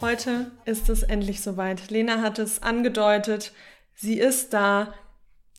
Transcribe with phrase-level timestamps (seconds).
[0.00, 1.90] heute ist es endlich soweit.
[1.90, 3.52] Lena hat es angedeutet.
[3.94, 4.94] Sie ist da.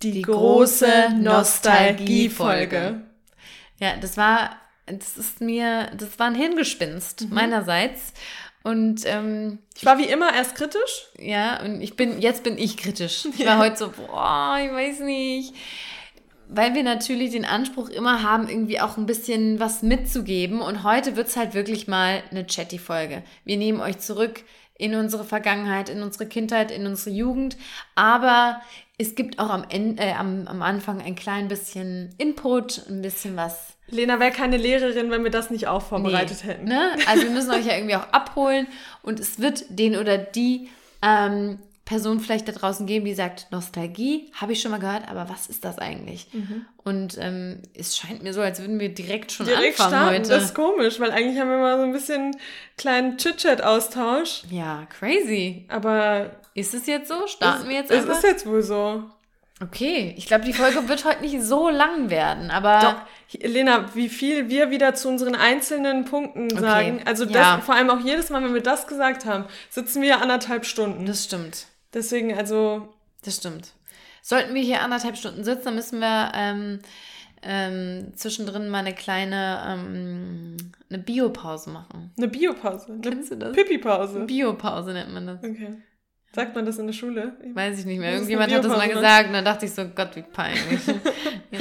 [0.01, 3.01] Die, Die große Nostalgiefolge.
[3.79, 4.57] Ja, das war,
[4.87, 8.13] das ist mir, das war ein Hirngespinst meinerseits.
[8.63, 11.07] Und ähm, Ich war wie immer erst kritisch.
[11.19, 13.25] ja, und ich bin, jetzt bin ich kritisch.
[13.37, 15.53] Ich war heute so, boah, ich weiß nicht.
[16.53, 20.61] Weil wir natürlich den Anspruch immer haben, irgendwie auch ein bisschen was mitzugeben.
[20.61, 23.23] Und heute wird's halt wirklich mal eine Chatty-Folge.
[23.45, 24.43] Wir nehmen euch zurück
[24.77, 27.55] in unsere Vergangenheit, in unsere Kindheit, in unsere Jugend.
[27.95, 28.61] Aber
[28.97, 33.35] es gibt auch am, Ende, äh, am, am Anfang ein klein bisschen Input, ein bisschen
[33.35, 36.65] was Lena wäre keine Lehrerin, wenn wir das nicht auch vorbereitet Nee, hätten.
[36.65, 36.95] Ne?
[37.07, 38.67] Also wir müssen euch ja irgendwie auch abholen
[39.03, 40.69] und es wird den oder die
[41.01, 41.59] ähm,
[41.91, 45.47] Person vielleicht da draußen geben, die sagt, Nostalgie, habe ich schon mal gehört, aber was
[45.47, 46.29] ist das eigentlich?
[46.31, 46.65] Mhm.
[46.85, 50.29] Und ähm, es scheint mir so, als würden wir direkt schon Direkt anfangen starten, heute.
[50.29, 52.31] das ist komisch, weil eigentlich haben wir mal so ein bisschen
[52.77, 54.43] kleinen Chit-Chat-Austausch.
[54.49, 55.65] ja, crazy.
[55.67, 57.27] Aber Ist es jetzt so?
[57.27, 58.15] Starten wir jetzt es einfach?
[58.15, 59.03] ist jetzt wohl so.
[59.61, 62.79] okay, ich glaube, die Folge wird heute nicht so lang werden, aber
[63.33, 67.01] Doch, Lena, wie viel wir wieder zu unseren einzelnen Punkten sagen.
[67.03, 67.59] Also das, ja.
[67.59, 71.05] vor allem auch jedes Mal, wenn wir das gesagt haben, sitzen wir anderthalb Stunden.
[71.05, 71.65] das stimmt.
[71.93, 72.87] Deswegen, also,
[73.23, 73.73] Das stimmt.
[74.21, 76.79] Sollten wir hier anderthalb Stunden sitzen, dann müssen wir ähm,
[77.41, 80.57] ähm, zwischendrin mal eine kleine ähm,
[80.89, 82.11] eine Biopause machen.
[82.17, 82.99] eine Biopause.
[83.01, 83.53] Kennst du das?
[83.55, 84.21] Pipi-Pause.
[84.21, 85.39] Biopause nennt man das.
[85.43, 85.77] Okay.
[86.33, 87.33] Sagt man das in der Schule?
[87.53, 88.13] Weiß ich nicht mehr.
[88.13, 90.79] Irgendjemand hat das mal gesagt und dann dachte ich so, Gott, wie peinlich.
[91.51, 91.59] Ich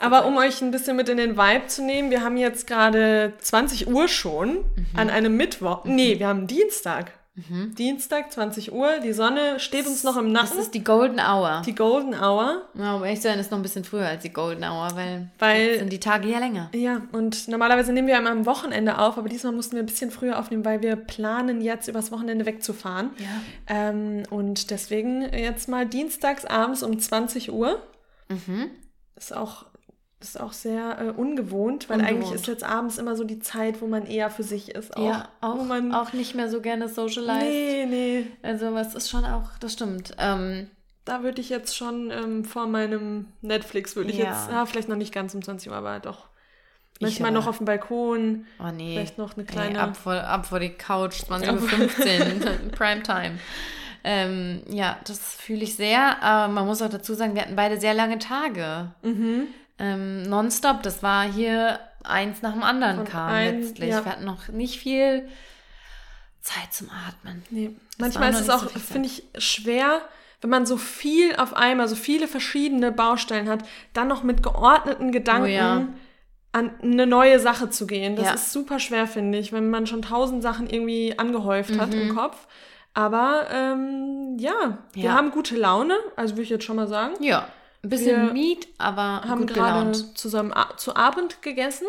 [0.00, 3.32] Aber um euch ein bisschen mit in den Vibe zu nehmen, wir haben jetzt gerade
[3.38, 4.86] 20 Uhr schon Mhm.
[4.94, 5.84] an einem Mittwoch.
[5.84, 7.10] Nee, wir haben Dienstag.
[7.36, 9.00] Dienstag, 20 Uhr.
[9.02, 10.60] Die Sonne steht uns noch im das Nacken.
[10.60, 11.62] ist die Golden Hour.
[11.66, 12.62] Die Golden Hour.
[12.74, 15.78] Ja, aber echt sein ist noch ein bisschen früher als die Golden Hour, weil, Weil-
[15.80, 16.70] sind die Tage ja länger.
[16.72, 20.12] Ja, und normalerweise nehmen wir immer am Wochenende auf, aber diesmal mussten wir ein bisschen
[20.12, 23.10] früher aufnehmen, weil wir planen, jetzt übers Wochenende wegzufahren.
[23.18, 23.26] Ja.
[23.66, 27.82] Ähm, und deswegen jetzt mal dienstags abends um 20 Uhr.
[28.28, 28.70] Mhm.
[29.16, 29.66] Ist auch,
[30.24, 32.16] ist auch sehr äh, ungewohnt, weil Ungewohnt.
[32.24, 34.96] eigentlich ist jetzt abends immer so die Zeit, wo man eher für sich ist.
[34.96, 37.42] Auch, ja, auch, wo man, auch nicht mehr so gerne socialized.
[37.42, 38.26] Nee, nee.
[38.42, 40.14] Also, was ist schon auch, das stimmt.
[40.18, 40.68] Ähm,
[41.04, 44.30] Da würde ich jetzt schon ähm, vor meinem Netflix, würde ich Ja.
[44.30, 46.26] jetzt, ja, vielleicht noch nicht ganz um 20 Uhr, aber doch.
[46.98, 48.94] Ich Manchmal aber- noch auf dem Balkon, oh nee.
[48.94, 49.80] vielleicht noch eine Nee, kleine.
[49.80, 53.38] ab, vor, ab vor die Couch, 20.15 Uhr, Primetime.
[54.04, 56.22] Ähm, ja, das fühle ich sehr.
[56.22, 58.92] Aber man muss auch dazu sagen, wir hatten beide sehr lange Tage.
[59.02, 59.46] Mhm.
[59.78, 60.82] Ähm, nonstop.
[60.82, 63.90] Das war hier eins nach dem anderen Von kam ein- letztlich.
[63.90, 64.04] ja.
[64.04, 65.28] Wir hatten noch nicht viel
[66.40, 67.42] Zeit zum Atmen.
[67.50, 67.74] Nee.
[67.98, 70.00] Manchmal ist es auch, so finde ich, schwer,
[70.40, 73.64] wenn man so viel auf einmal, so viele verschiedene Baustellen hat,
[73.94, 75.86] dann noch mit geordneten Gedanken Oh ja.
[76.52, 78.14] an eine neue Sache zu gehen.
[78.16, 78.34] Das Ja.
[78.34, 82.00] ist super schwer, finde ich, wenn man schon tausend Sachen irgendwie angehäuft hat Mhm.
[82.00, 82.46] im Kopf.
[82.92, 85.12] Aber ähm, ja, wir Ja.
[85.14, 87.14] haben gute Laune, also würde ich jetzt schon mal sagen.
[87.24, 87.48] Ja,
[87.84, 91.86] ein bisschen Meat, aber Haben gerade zusammen zu Abend gegessen,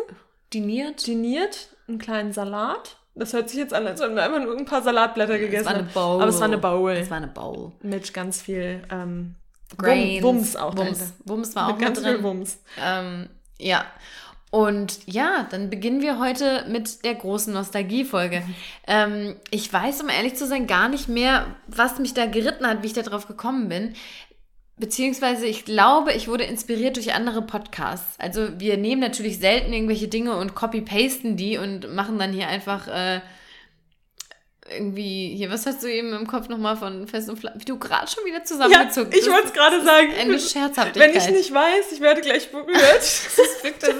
[0.52, 1.06] Diniert.
[1.06, 2.96] diniert, einen kleinen Salat.
[3.14, 5.66] Das hört sich jetzt an, als wenn wir einfach nur ein paar Salatblätter gegessen Es
[5.66, 5.92] war eine haben.
[5.94, 6.20] Bowl.
[6.22, 6.90] Aber es war eine Bowl.
[6.92, 7.72] Es war eine Bowl.
[7.82, 9.34] Mit ganz viel ähm,
[9.78, 10.22] Grains.
[10.22, 11.14] Wum- Wumms auch Wumms.
[11.24, 12.24] Wumms war auch Mit ganz mit viel drin.
[12.24, 12.58] Wumms.
[12.78, 13.84] Ähm, ja.
[14.50, 18.42] Und ja, dann beginnen wir heute mit der großen Nostalgiefolge.
[18.88, 22.84] Ähm, ich weiß, um ehrlich zu sein, gar nicht mehr, was mich da geritten hat,
[22.84, 23.94] wie ich da drauf gekommen bin.
[24.78, 28.18] Beziehungsweise ich glaube, ich wurde inspiriert durch andere Podcasts.
[28.18, 32.86] Also wir nehmen natürlich selten irgendwelche Dinge und copy-pasten die und machen dann hier einfach
[32.88, 33.20] äh,
[34.70, 37.78] irgendwie, hier, was hast du eben im Kopf nochmal von Fest und Flauschig, wie du
[37.78, 40.08] gerade schon wieder Ja, zusammengezogen ich wollte es gerade sagen.
[40.18, 41.14] Eine Scherzhaftigkeit.
[41.14, 43.94] Wenn ich nicht weiß, ich werde gleich berührt, Das ist wirklich,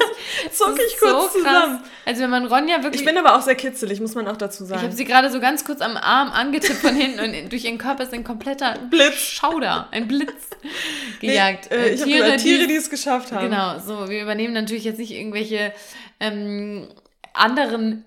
[0.44, 1.32] das zucke ist ich kurz so krass.
[1.32, 1.82] zusammen.
[2.04, 3.02] Also wenn man Ronja wirklich...
[3.02, 4.82] Ich bin aber auch sehr kitzelig, muss man auch dazu Ich sagen.
[4.82, 8.02] habe sie gerade so ganz kurz am Arm angetippt von hinten und durch ihren Körper
[8.04, 9.14] ist ein kompletter Blitz.
[9.18, 10.32] Schauder, ein Blitz
[11.22, 11.70] Nee, gejagt.
[11.70, 13.48] äh, Äh, ich habe Tiere, Tiere, die- die es geschafft haben.
[13.50, 15.72] Genau, so, wir übernehmen natürlich jetzt nicht irgendwelche
[16.20, 16.88] ähm,
[17.32, 18.04] anderen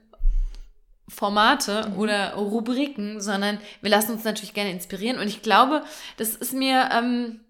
[1.09, 1.97] Formate Mhm.
[1.97, 5.19] oder Rubriken, sondern wir lassen uns natürlich gerne inspirieren.
[5.19, 5.83] Und ich glaube,
[6.17, 7.41] das ist mir ähm,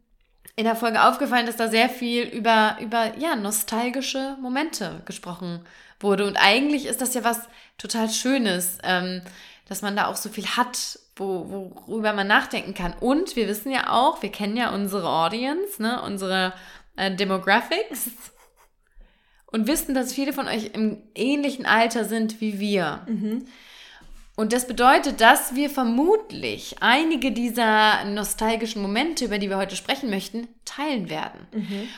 [0.56, 5.62] in der Folge aufgefallen, dass da sehr viel über, über ja, nostalgische Momente gesprochen
[6.00, 6.26] wurde.
[6.26, 7.42] Und eigentlich ist das ja was
[7.78, 9.22] total Schönes, ähm,
[9.68, 12.94] dass man da auch so viel hat, wo, worüber man nachdenken kann.
[13.00, 16.54] Und wir wissen ja auch, wir kennen ja unsere Audience, ne, unsere
[16.96, 18.10] äh, Demographics
[19.52, 23.06] und wissen, dass viele von euch im ähnlichen Alter sind wie wir.
[24.36, 30.10] Und das bedeutet, dass wir vermutlich einige dieser nostalgischen Momente, über die wir heute sprechen
[30.10, 31.48] möchten, teilen werden.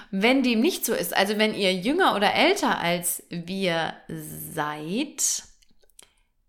[0.10, 5.44] Wenn dem nicht so ist, also wenn ihr jünger oder älter als wir seid,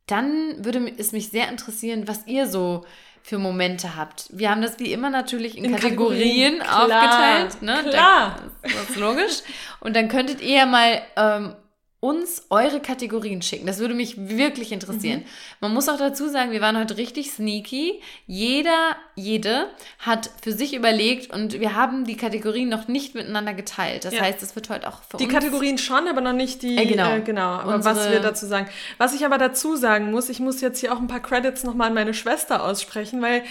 [0.06, 2.86] dann würde es mich sehr interessieren, was ihr so
[3.22, 4.26] für Momente habt.
[4.30, 7.62] Wir haben das wie immer natürlich in, in Kategorien, Kategorien aufgeteilt.
[7.62, 7.90] Ne?
[7.90, 8.36] Klar.
[8.62, 9.42] Das ist logisch.
[9.80, 11.54] Und dann könntet ihr ja mal ähm,
[12.02, 13.64] uns eure Kategorien schicken.
[13.64, 15.20] Das würde mich wirklich interessieren.
[15.20, 15.26] Mhm.
[15.60, 18.00] Man muss auch dazu sagen, wir waren heute richtig sneaky.
[18.26, 19.68] Jeder, jede
[20.00, 24.04] hat für sich überlegt und wir haben die Kategorien noch nicht miteinander geteilt.
[24.04, 24.22] Das ja.
[24.22, 25.32] heißt, es wird heute auch für die uns.
[25.32, 26.76] Die Kategorien schon, aber noch nicht die.
[26.76, 27.14] Äh, genau.
[27.14, 27.50] Äh, genau.
[27.50, 28.66] Aber was wir dazu sagen.
[28.98, 31.86] Was ich aber dazu sagen muss, ich muss jetzt hier auch ein paar Credits nochmal
[31.86, 33.44] an meine Schwester aussprechen, weil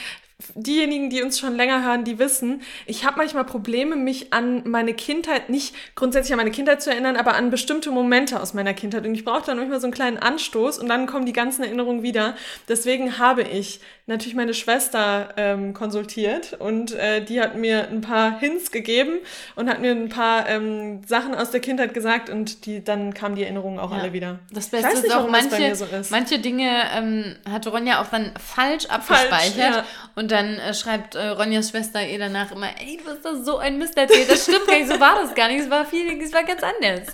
[0.55, 4.93] diejenigen, die uns schon länger hören, die wissen, ich habe manchmal Probleme, mich an meine
[4.93, 9.05] Kindheit, nicht grundsätzlich an meine Kindheit zu erinnern, aber an bestimmte Momente aus meiner Kindheit.
[9.05, 12.03] Und ich brauche dann manchmal so einen kleinen Anstoß und dann kommen die ganzen Erinnerungen
[12.03, 12.35] wieder.
[12.67, 18.39] Deswegen habe ich natürlich meine Schwester ähm, konsultiert und äh, die hat mir ein paar
[18.39, 19.19] Hints gegeben
[19.55, 23.35] und hat mir ein paar ähm, Sachen aus der Kindheit gesagt und die, dann kamen
[23.35, 23.97] die Erinnerungen auch ja.
[23.97, 24.39] alle wieder.
[24.51, 26.11] Das Beste nicht, ist auch, manche, so ist.
[26.11, 29.85] manche Dinge ähm, hat Ronja auch dann falsch abgespeichert falsch, ja.
[30.15, 33.57] und dann äh, schreibt äh, Ronjas Schwester ihr danach immer, ey, du hast da so
[33.57, 34.29] ein Mist erzählt.
[34.29, 35.61] Das stimmt gar nicht, so war das gar nicht.
[35.61, 37.13] Es war viel, es war ganz anders.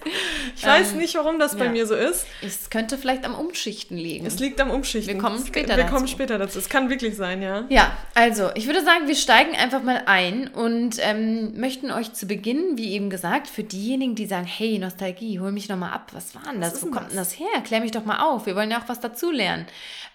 [0.56, 1.60] Ich ähm, weiß nicht, warum das ja.
[1.60, 2.26] bei mir so ist.
[2.42, 4.26] Es könnte vielleicht am Umschichten liegen.
[4.26, 5.16] Es liegt am Umschichten.
[5.16, 5.94] Wir kommen später Wir dazu.
[5.94, 6.60] kommen später dazu.
[6.60, 7.66] Es kann wirklich sein, ja.
[7.70, 12.28] Ja, also ich würde sagen, wir steigen einfach mal ein und ähm, möchten euch zu
[12.28, 16.12] Beginn, wie eben gesagt, für diejenigen, die sagen, hey, Nostalgie, hol mich nochmal ab.
[16.14, 16.82] Was war denn das?
[16.84, 17.48] Wo kommt denn das her?
[17.64, 18.46] Klär mich doch mal auf.
[18.46, 19.66] Wir wollen ja auch was dazulernen.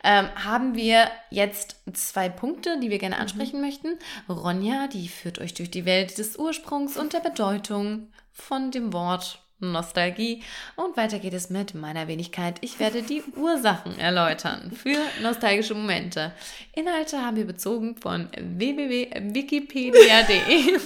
[0.05, 3.23] Ähm, haben wir jetzt zwei Punkte, die wir gerne mhm.
[3.23, 3.67] ansprechen mhm.
[3.67, 3.99] möchten.
[4.29, 9.43] Ronja, die führt euch durch die Welt des Ursprungs und der Bedeutung von dem Wort
[9.63, 10.43] Nostalgie.
[10.77, 12.57] Und weiter geht es mit meiner Wenigkeit.
[12.61, 16.33] Ich werde die Ursachen erläutern für nostalgische Momente.
[16.75, 20.75] Inhalte haben wir bezogen von www.wikipedia.de.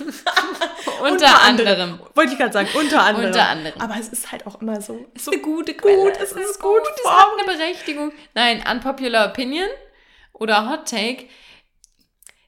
[1.00, 1.98] unter, unter anderem.
[2.14, 3.28] Wollte ich gerade sagen, unter anderem.
[3.28, 3.80] Unter anderem.
[3.80, 5.06] Aber es ist halt auch immer so.
[5.14, 5.96] Es ist eine gute Quelle.
[5.96, 6.82] Gut, es, es ist gut.
[6.82, 6.92] gut.
[7.02, 8.12] Es hat eine Berechtigung.
[8.34, 9.68] Nein, unpopular opinion
[10.34, 11.26] oder Hot Take.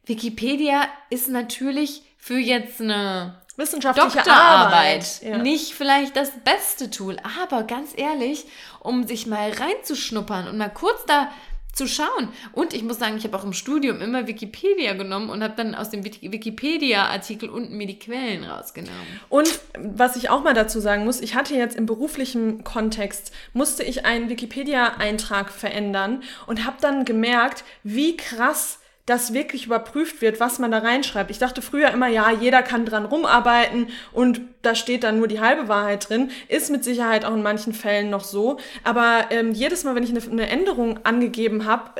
[0.09, 5.23] Wikipedia ist natürlich für jetzt eine wissenschaftliche Doktorarbeit Arbeit.
[5.23, 5.39] Ja.
[5.39, 8.47] nicht vielleicht das beste Tool, aber ganz ehrlich,
[8.81, 11.29] um sich mal reinzuschnuppern und mal kurz da
[11.73, 12.29] zu schauen.
[12.53, 15.75] Und ich muss sagen, ich habe auch im Studium immer Wikipedia genommen und habe dann
[15.75, 19.21] aus dem Wikipedia-Artikel unten mir die Quellen rausgenommen.
[19.29, 23.85] Und was ich auch mal dazu sagen muss, ich hatte jetzt im beruflichen Kontext, musste
[23.85, 30.59] ich einen Wikipedia-Eintrag verändern und habe dann gemerkt, wie krass dass wirklich überprüft wird, was
[30.59, 31.31] man da reinschreibt.
[31.31, 35.41] Ich dachte früher immer, ja, jeder kann dran rumarbeiten und da steht dann nur die
[35.41, 36.31] halbe Wahrheit drin.
[36.49, 38.59] Ist mit Sicherheit auch in manchen Fällen noch so.
[38.85, 41.91] Aber ähm, jedes Mal, wenn ich eine, eine Änderung angegeben habe,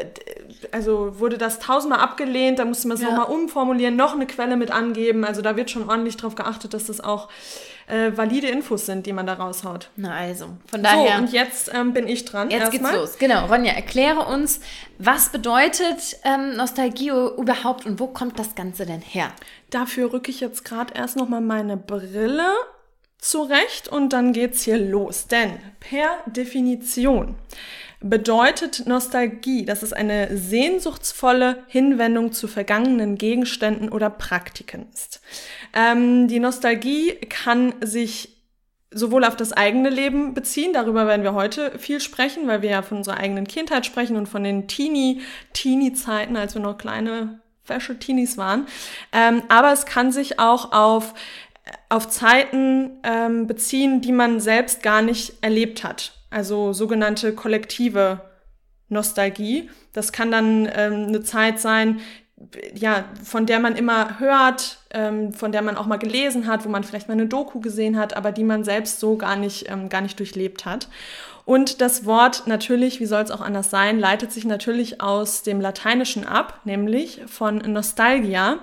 [0.71, 3.11] also wurde das tausendmal abgelehnt, da musste man es ja.
[3.11, 5.25] nochmal umformulieren, noch eine Quelle mit angeben.
[5.25, 7.29] Also da wird schon ordentlich drauf geachtet, dass das auch
[7.89, 9.91] äh, valide Infos sind, die man da raushaut.
[9.97, 11.17] Na also, von daher.
[11.17, 12.51] So, und jetzt ähm, bin ich dran.
[12.51, 12.97] Jetzt geht's mal.
[12.97, 13.19] los.
[13.19, 14.61] Genau, Ronja, erkläre uns,
[14.99, 19.33] was bedeutet ähm, Nostalgie überhaupt und wo kommt das Ganze denn her?
[19.71, 22.53] Dafür rücke ich jetzt gerade erst nochmal meine Brille
[23.19, 25.27] zurecht und dann geht's hier los.
[25.27, 27.37] Denn per Definition
[28.01, 35.21] bedeutet Nostalgie, dass es eine sehnsuchtsvolle Hinwendung zu vergangenen Gegenständen oder Praktiken ist.
[35.75, 38.37] Ähm, die Nostalgie kann sich
[38.91, 42.83] sowohl auf das eigene Leben beziehen, darüber werden wir heute viel sprechen, weil wir ja
[42.83, 45.21] von unserer eigenen Kindheit sprechen und von den Teenie,
[45.53, 48.67] Teenie-Zeiten, als wir noch kleine Fashion Teenies waren.
[49.13, 51.15] Ähm, aber es kann sich auch auf
[51.91, 58.21] auf Zeiten ähm, beziehen, die man selbst gar nicht erlebt hat also sogenannte kollektive
[58.89, 59.71] Nostalgie.
[59.93, 62.01] Das kann dann ähm, eine Zeit sein,
[62.75, 66.69] ja, von der man immer hört, ähm, von der man auch mal gelesen hat, wo
[66.69, 69.89] man vielleicht mal eine Doku gesehen hat, aber die man selbst so gar nicht, ähm,
[69.89, 70.89] gar nicht durchlebt hat.
[71.45, 75.61] Und das Wort natürlich, wie soll es auch anders sein, leitet sich natürlich aus dem
[75.61, 78.59] Lateinischen ab, nämlich von Nostalgia,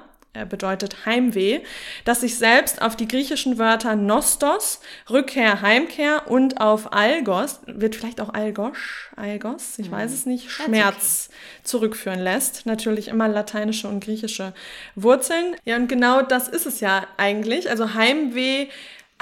[0.49, 1.61] bedeutet Heimweh,
[2.03, 8.19] das sich selbst auf die griechischen Wörter Nostos, Rückkehr, Heimkehr und auf Algos, wird vielleicht
[8.19, 11.29] auch Algosch, Algos, ich weiß es nicht, Schmerz
[11.63, 12.65] zurückführen lässt.
[12.65, 14.53] Natürlich immer lateinische und griechische
[14.95, 15.55] Wurzeln.
[15.63, 17.69] Ja, und genau das ist es ja eigentlich.
[17.69, 18.67] Also Heimweh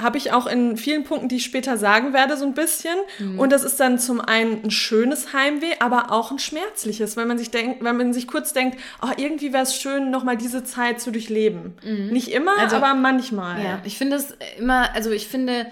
[0.00, 2.96] habe ich auch in vielen Punkten, die ich später sagen werde, so ein bisschen.
[3.20, 3.38] Mhm.
[3.38, 7.38] Und das ist dann zum einen ein schönes Heimweh, aber auch ein schmerzliches, wenn man
[7.38, 11.00] sich denkt, wenn man sich kurz denkt, oh, irgendwie wäre es schön, nochmal diese Zeit
[11.00, 11.74] zu durchleben.
[11.84, 12.08] Mhm.
[12.08, 13.62] Nicht immer, also, aber manchmal.
[13.62, 15.66] Ja, ich finde es immer, also ich finde,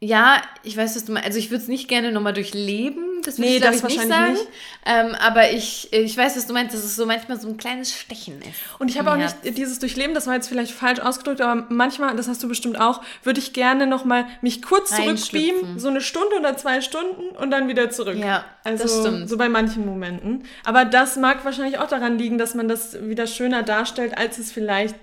[0.00, 1.26] ja, ich weiß, was du meinst.
[1.26, 4.08] Also ich würde es nicht gerne nochmal durchleben, das würde Nee, ich, das ich nicht
[4.08, 4.36] sagen.
[4.84, 7.92] Ähm, aber ich, ich weiß, was du meinst, dass es so manchmal so ein kleines
[7.92, 8.58] Stechen ist.
[8.78, 9.36] Und ich habe auch Herz.
[9.42, 12.80] nicht dieses Durchleben, das war jetzt vielleicht falsch ausgedrückt, aber manchmal, das hast du bestimmt
[12.80, 17.36] auch, würde ich gerne noch mal mich kurz zurückbeamen, so eine Stunde oder zwei Stunden
[17.36, 18.16] und dann wieder zurück.
[18.16, 19.28] Ja, also das stimmt.
[19.28, 20.44] so bei manchen Momenten.
[20.64, 24.50] Aber das mag wahrscheinlich auch daran liegen, dass man das wieder schöner darstellt, als es
[24.50, 24.96] vielleicht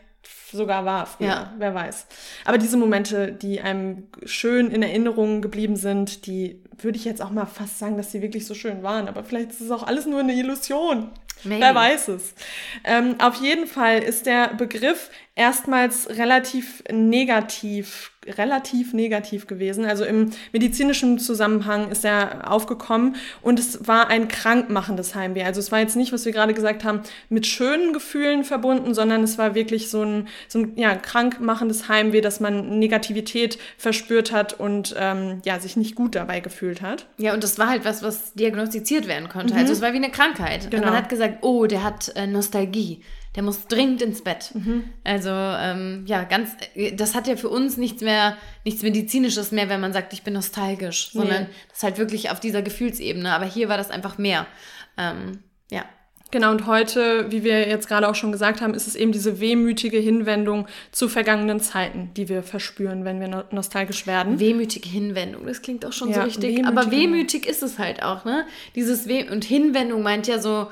[0.51, 1.27] sogar war früher.
[1.27, 1.53] Ja.
[1.57, 2.07] Wer weiß.
[2.45, 7.31] Aber diese Momente, die einem schön in Erinnerung geblieben sind, die würde ich jetzt auch
[7.31, 9.07] mal fast sagen, dass sie wirklich so schön waren.
[9.07, 11.11] Aber vielleicht ist es auch alles nur eine Illusion.
[11.43, 11.61] Maybe.
[11.61, 12.33] Wer weiß es.
[12.83, 19.85] Ähm, auf jeden Fall ist der Begriff erstmals relativ negativ, relativ negativ gewesen.
[19.85, 25.43] Also im medizinischen Zusammenhang ist er aufgekommen und es war ein krankmachendes Heimweh.
[25.43, 29.23] Also es war jetzt nicht, was wir gerade gesagt haben, mit schönen Gefühlen verbunden, sondern
[29.23, 34.53] es war wirklich so ein, so ein ja, krankmachendes Heimweh, dass man Negativität verspürt hat
[34.59, 37.07] und ähm, ja, sich nicht gut dabei gefühlt hat.
[37.17, 39.55] Ja, und das war halt was, was diagnostiziert werden konnte.
[39.55, 40.65] Also es war wie eine Krankheit.
[40.65, 40.87] Und Genau.
[40.87, 43.01] man hat gesagt, oh, der hat äh, Nostalgie.
[43.35, 44.51] Der muss dringend ins Bett.
[45.03, 46.49] Also, ähm, ja, ganz,
[46.93, 50.33] das hat ja für uns nichts mehr, nichts Medizinisches mehr, wenn man sagt, ich bin
[50.33, 51.49] nostalgisch, sondern Nee.
[51.69, 53.31] das ist halt wirklich auf dieser Gefühlsebene.
[53.31, 54.47] Aber hier war das einfach mehr.
[54.97, 55.85] Ähm, ja.
[56.31, 59.39] Genau, und heute, wie wir jetzt gerade auch schon gesagt haben, ist es eben diese
[59.39, 64.39] wehmütige Hinwendung zu vergangenen Zeiten, die wir verspüren, wenn wir no nostalgisch werden.
[64.39, 66.43] Wehmütige Hinwendung, das klingt auch schon so Ja, richtig.
[66.55, 68.45] wehmütige Aber wehmütig ist es halt auch, ne?
[68.75, 70.67] Dieses Weh und Hinwendung meint ja so,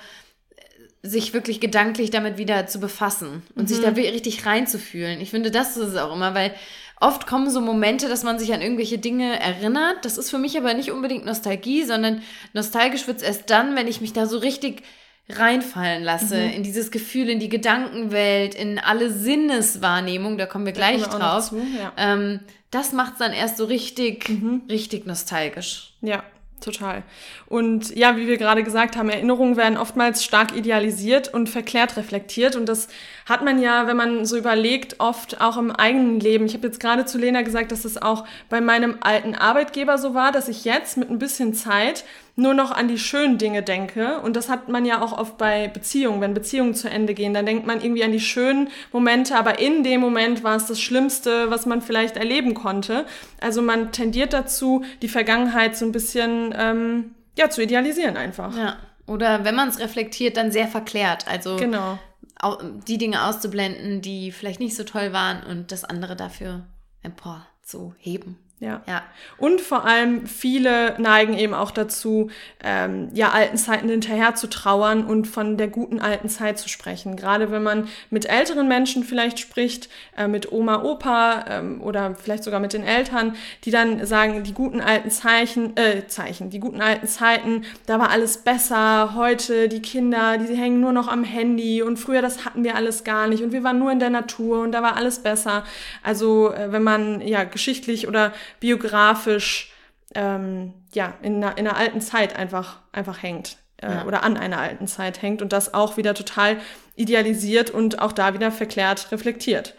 [1.07, 5.21] sich wirklich gedanklich damit wieder zu befassen und sich da we- richtig reinzufühlen.
[5.21, 6.53] Ich finde, das ist es auch immer, weil
[6.99, 10.03] oft kommen so Momente, dass man sich an irgendwelche Dinge erinnert.
[10.03, 12.21] Das ist für mich aber nicht unbedingt Nostalgie, sondern
[12.53, 14.81] nostalgisch wird es erst dann, wenn ich mich da so richtig
[15.29, 21.01] reinfallen lasse in dieses Gefühl, in die Gedankenwelt, in alle Sinneswahrnehmung, da kommen wir gleich
[21.01, 21.49] kommen wir drauf.
[21.49, 21.91] zu, ja.
[21.97, 22.39] Ähm,
[22.71, 24.29] das macht es dann erst so richtig,
[24.69, 25.93] richtig nostalgisch.
[26.01, 26.23] Ja,
[26.61, 27.03] total.
[27.47, 32.55] Und ja, wie wir gerade gesagt haben, Erinnerungen werden oftmals stark idealisiert und verklärt reflektiert.
[32.55, 32.87] Und das
[33.25, 36.45] hat man ja, wenn man so überlegt, oft auch im eigenen Leben.
[36.45, 40.13] Ich habe jetzt gerade zu Lena gesagt, dass es auch bei meinem alten Arbeitgeber so
[40.13, 42.03] war, dass ich jetzt mit ein bisschen Zeit
[42.39, 44.19] nur noch an die schönen Dinge denke.
[44.19, 46.21] Und das hat man ja auch oft bei Beziehungen.
[46.21, 49.83] Wenn Beziehungen zu Ende gehen, dann denkt man irgendwie an die schönen Momente, aber in
[49.83, 53.05] dem Moment war es das Schlimmste, was man vielleicht erleben konnte.
[53.41, 58.55] Also man tendiert dazu, die Vergangenheit so ein bisschen ähm, ja, zu idealisieren einfach.
[58.57, 58.77] Ja.
[59.05, 61.27] Oder wenn man es reflektiert, dann sehr verklärt.
[61.27, 61.97] Also Genau.
[62.39, 66.65] au- die Dinge auszublenden, die vielleicht nicht so toll waren und das andere dafür
[67.03, 68.37] empor zu heben.
[68.59, 68.81] Ja.
[68.87, 69.03] Ja.
[69.37, 72.31] Und vor allem viele neigen eben auch dazu,
[72.63, 77.15] ähm, ja, alten Zeiten hinterher zu trauern und von der guten alten Zeit zu sprechen.
[77.17, 82.43] Gerade wenn man mit älteren Menschen vielleicht spricht, äh, mit Oma, Opa ähm, oder vielleicht
[82.43, 86.81] sogar mit den Eltern, die dann sagen, die guten alten Zeichen, äh, Zeichen, die guten
[86.81, 89.13] alten Zeiten, da war alles besser.
[89.13, 93.03] Heute die Kinder, die hängen nur noch am Handy und früher das hatten wir alles
[93.03, 95.63] gar nicht und wir waren nur in der Natur und da war alles besser.
[96.01, 99.71] Also äh, wenn man ja geschichtlich oder biografisch
[100.15, 104.05] ähm, ja, in einer, in einer alten Zeit einfach, einfach hängt äh, Ja.
[104.05, 106.57] oder an einer alten Zeit hängt und das auch wieder total
[106.95, 109.75] idealisiert und auch da wieder verklärt reflektiert.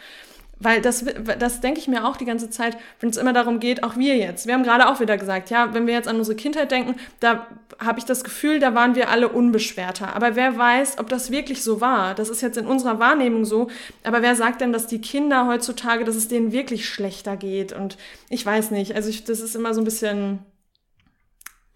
[0.61, 1.05] Weil das,
[1.39, 4.17] das denke ich mir auch die ganze Zeit, wenn es immer darum geht, auch wir
[4.17, 4.47] jetzt.
[4.47, 7.47] Wir haben gerade auch wieder gesagt, ja, wenn wir jetzt an unsere Kindheit denken, da
[7.79, 10.17] habe ich das Gefühl, da waren wir alle unbeschwerter.
[10.17, 12.15] Aber wer weiß, ob das wirklich so war?
[12.17, 13.69] Das ist jetzt in unserer Wahrnehmung so.
[14.03, 17.73] Aber wer sagt denn, dass die Kinder heutzutage, dass es denen wirklich schlechter geht?
[17.73, 17.97] Und
[18.29, 18.97] ich weiß nicht.
[18.97, 20.41] Also ich, das ist immer so ein bisschen,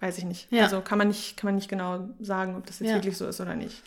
[0.00, 0.50] weiß ich nicht.
[0.50, 0.64] Ja.
[0.64, 2.96] Also kann man nicht, kann man nicht genau sagen, ob das jetzt Ja.
[2.96, 3.80] wirklich so ist oder nicht.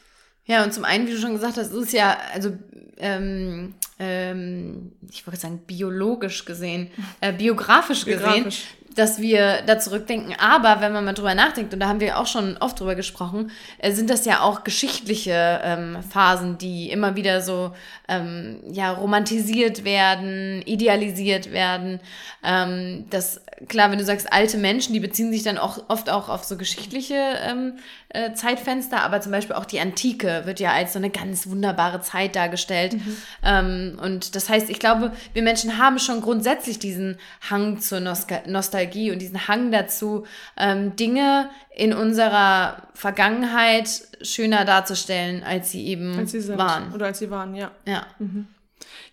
[0.46, 2.56] Ja, und zum einen, wie du schon gesagt hast, ist es ja, also,
[2.98, 6.90] ähm, ähm, ich wollte sagen, biologisch gesehen,
[7.22, 8.66] äh, biografisch gesehen, Biografisch.
[8.96, 10.36] Dass wir da zurückdenken.
[10.40, 13.52] Aber wenn man mal drüber nachdenkt, und da haben wir auch schon oft drüber gesprochen,
[13.78, 17.74] äh, sind das ja auch geschichtliche ähm, Phasen, die immer wieder so
[18.08, 22.00] ähm, ja, romantisiert werden, idealisiert werden.
[22.44, 26.30] Ähm, das, klar, wenn du sagst alte Menschen, die beziehen sich dann auch oft auch
[26.30, 27.74] auf so geschichtliche ähm,
[28.10, 32.02] äh, Zeitfenster, aber zum Beispiel auch die Antike wird ja als so eine ganz wunderbare
[32.02, 32.96] Zeit dargestellt.
[33.44, 37.18] Ähm, und das heißt, ich glaube, wir Menschen haben schon grundsätzlich diesen
[37.50, 40.26] Hang zur Nostal Nostalgie und diesen Hang dazu,
[40.58, 43.90] ähm, Dinge in unserer Vergangenheit
[44.22, 46.58] schöner darzustellen, als sie eben Als sie sind.
[46.58, 46.94] waren.
[46.94, 47.72] Oder als sie waren, ja.
[47.86, 48.06] Ja.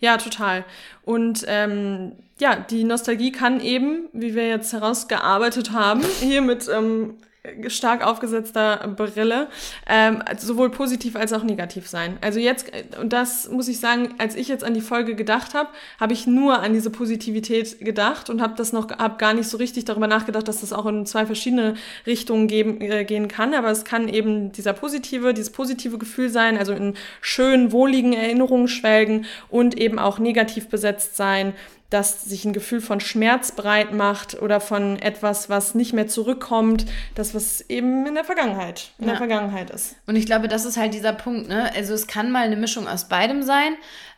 [0.00, 0.64] Ja, total.
[1.04, 7.14] Und ähm, ja, die Nostalgie kann eben, wie wir jetzt herausgearbeitet haben, hier mit ähm,
[7.66, 9.48] stark aufgesetzter Brille,
[9.88, 12.16] ähm, sowohl positiv als auch negativ sein.
[12.20, 12.70] Also jetzt,
[13.00, 15.68] und das muss ich sagen, als ich jetzt an die Folge gedacht habe,
[15.98, 19.56] habe ich nur an diese Positivität gedacht und habe das noch, habe gar nicht so
[19.56, 21.74] richtig darüber nachgedacht, dass das auch in zwei verschiedene
[22.06, 23.54] Richtungen geben, äh, gehen kann.
[23.54, 28.68] Aber es kann eben dieser positive, dieses positive Gefühl sein, also in schönen, wohligen Erinnerungen
[28.68, 31.54] schwelgen und eben auch negativ besetzt sein,
[31.92, 36.86] dass sich ein Gefühl von Schmerz breit macht oder von etwas, was nicht mehr zurückkommt,
[37.14, 39.10] das was eben in der Vergangenheit, in ja.
[39.10, 39.96] der Vergangenheit ist.
[40.06, 41.70] Und ich glaube, das ist halt dieser Punkt, ne?
[41.74, 43.74] Also es kann mal eine Mischung aus beidem sein.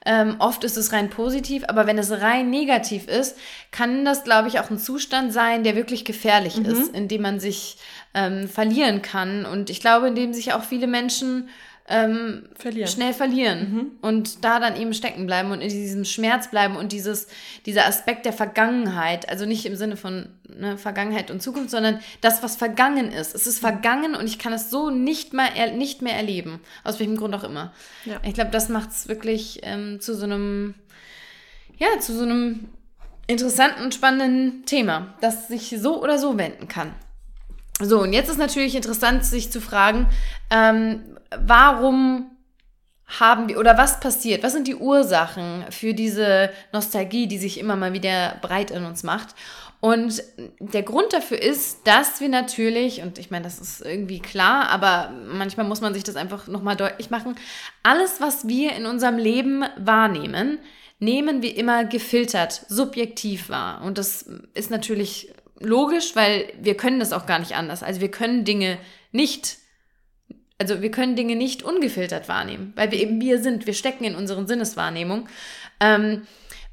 [0.07, 3.37] Ähm, oft ist es rein positiv, aber wenn es rein negativ ist,
[3.71, 6.67] kann das, glaube ich, auch ein Zustand sein, der wirklich gefährlich mhm.
[6.67, 7.79] ist, in dem man sich
[8.13, 9.47] ähm, verlieren kann.
[9.47, 11.49] Und ich glaube, in dem sich auch viele Menschen
[11.87, 12.89] ähm, verlieren.
[12.89, 13.91] schnell verlieren mhm.
[14.01, 17.27] und da dann eben stecken bleiben und in diesem Schmerz bleiben und dieses,
[17.67, 22.43] dieser Aspekt der Vergangenheit, also nicht im Sinne von ne, Vergangenheit und Zukunft, sondern das,
[22.43, 23.35] was vergangen ist.
[23.35, 27.17] Es ist vergangen und ich kann es so nicht, mal nicht mehr erleben, aus welchem
[27.17, 27.73] Grund auch immer.
[28.07, 28.19] Ja.
[28.23, 30.75] Ich glaube, das macht es wirklich ähm, zu so einem,
[31.77, 32.69] ja, zu so einem
[33.27, 36.95] interessanten und spannenden Thema, das sich so oder so wenden kann.
[37.81, 40.07] So, und jetzt ist natürlich interessant, sich zu fragen,
[40.51, 41.01] ähm,
[41.45, 42.31] warum
[43.07, 44.43] haben wir oder was passiert?
[44.43, 49.03] Was sind die Ursachen für diese Nostalgie, die sich immer mal wieder breit in uns
[49.03, 49.35] macht?
[49.81, 50.23] Und
[50.61, 55.13] der Grund dafür ist, dass wir natürlich, und ich meine, das ist irgendwie klar, aber
[55.27, 57.35] manchmal muss man sich das einfach nochmal deutlich machen,
[57.83, 60.59] alles, was wir in unserem Leben wahrnehmen,
[61.01, 63.83] nehmen wir immer gefiltert, subjektiv wahr.
[63.83, 64.23] Und das
[64.55, 67.83] ist natürlich logisch, weil wir können das auch gar nicht anders.
[67.83, 68.79] Also wir können Dinge
[69.13, 69.59] nicht
[70.59, 74.15] also wir können Dinge nicht ungefiltert wahrnehmen, weil wir eben wir sind, wir stecken in
[74.15, 75.29] unseren Sinneswahrnehmung.
[75.81, 76.27] Ähm,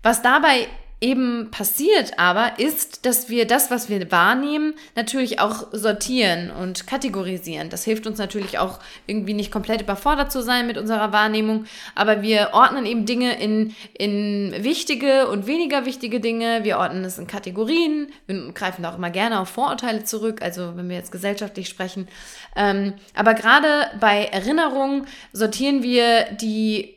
[0.04, 0.68] was dabei
[1.02, 7.70] eben passiert aber, ist, dass wir das, was wir wahrnehmen, natürlich auch sortieren und kategorisieren.
[7.72, 11.66] Das hilft uns natürlich auch irgendwie nicht komplett überfordert zu sein mit unserer Wahrnehmung,
[11.96, 16.64] aber wir ordnen eben Dinge in, in wichtige und weniger wichtige Dinge.
[16.64, 18.12] Wir ordnen es in Kategorien.
[18.28, 22.08] Wir greifen auch immer gerne auf Vorurteile zurück, also wenn wir jetzt gesellschaftlich sprechen.
[22.56, 26.96] Ähm, aber gerade bei Erinnerungen sortieren wir die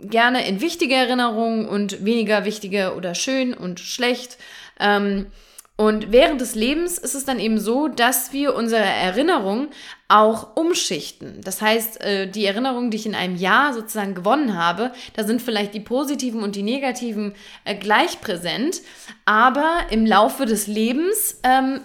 [0.00, 4.38] gerne in wichtige Erinnerungen und weniger wichtige oder schön und schlecht.
[4.78, 5.26] Ähm,
[5.76, 9.68] und während des Lebens ist es dann eben so, dass wir unsere Erinnerung
[10.08, 11.42] auch umschichten.
[11.42, 15.42] Das heißt, äh, die Erinnerungen, die ich in einem Jahr sozusagen gewonnen habe, da sind
[15.42, 17.34] vielleicht die positiven und die negativen
[17.64, 18.80] äh, gleich präsent.
[19.26, 21.80] Aber im Laufe des Lebens ähm,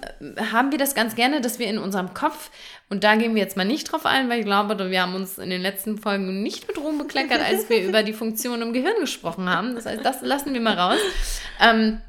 [0.53, 2.49] haben wir das ganz gerne, dass wir in unserem Kopf
[2.91, 5.37] und da gehen wir jetzt mal nicht drauf ein, weil ich glaube, wir haben uns
[5.37, 8.99] in den letzten Folgen nicht mit Ruhm bekleckert, als wir über die Funktion im Gehirn
[8.99, 9.75] gesprochen haben.
[9.75, 10.99] Das heißt, das lassen wir mal raus.
[11.61, 12.01] Ähm,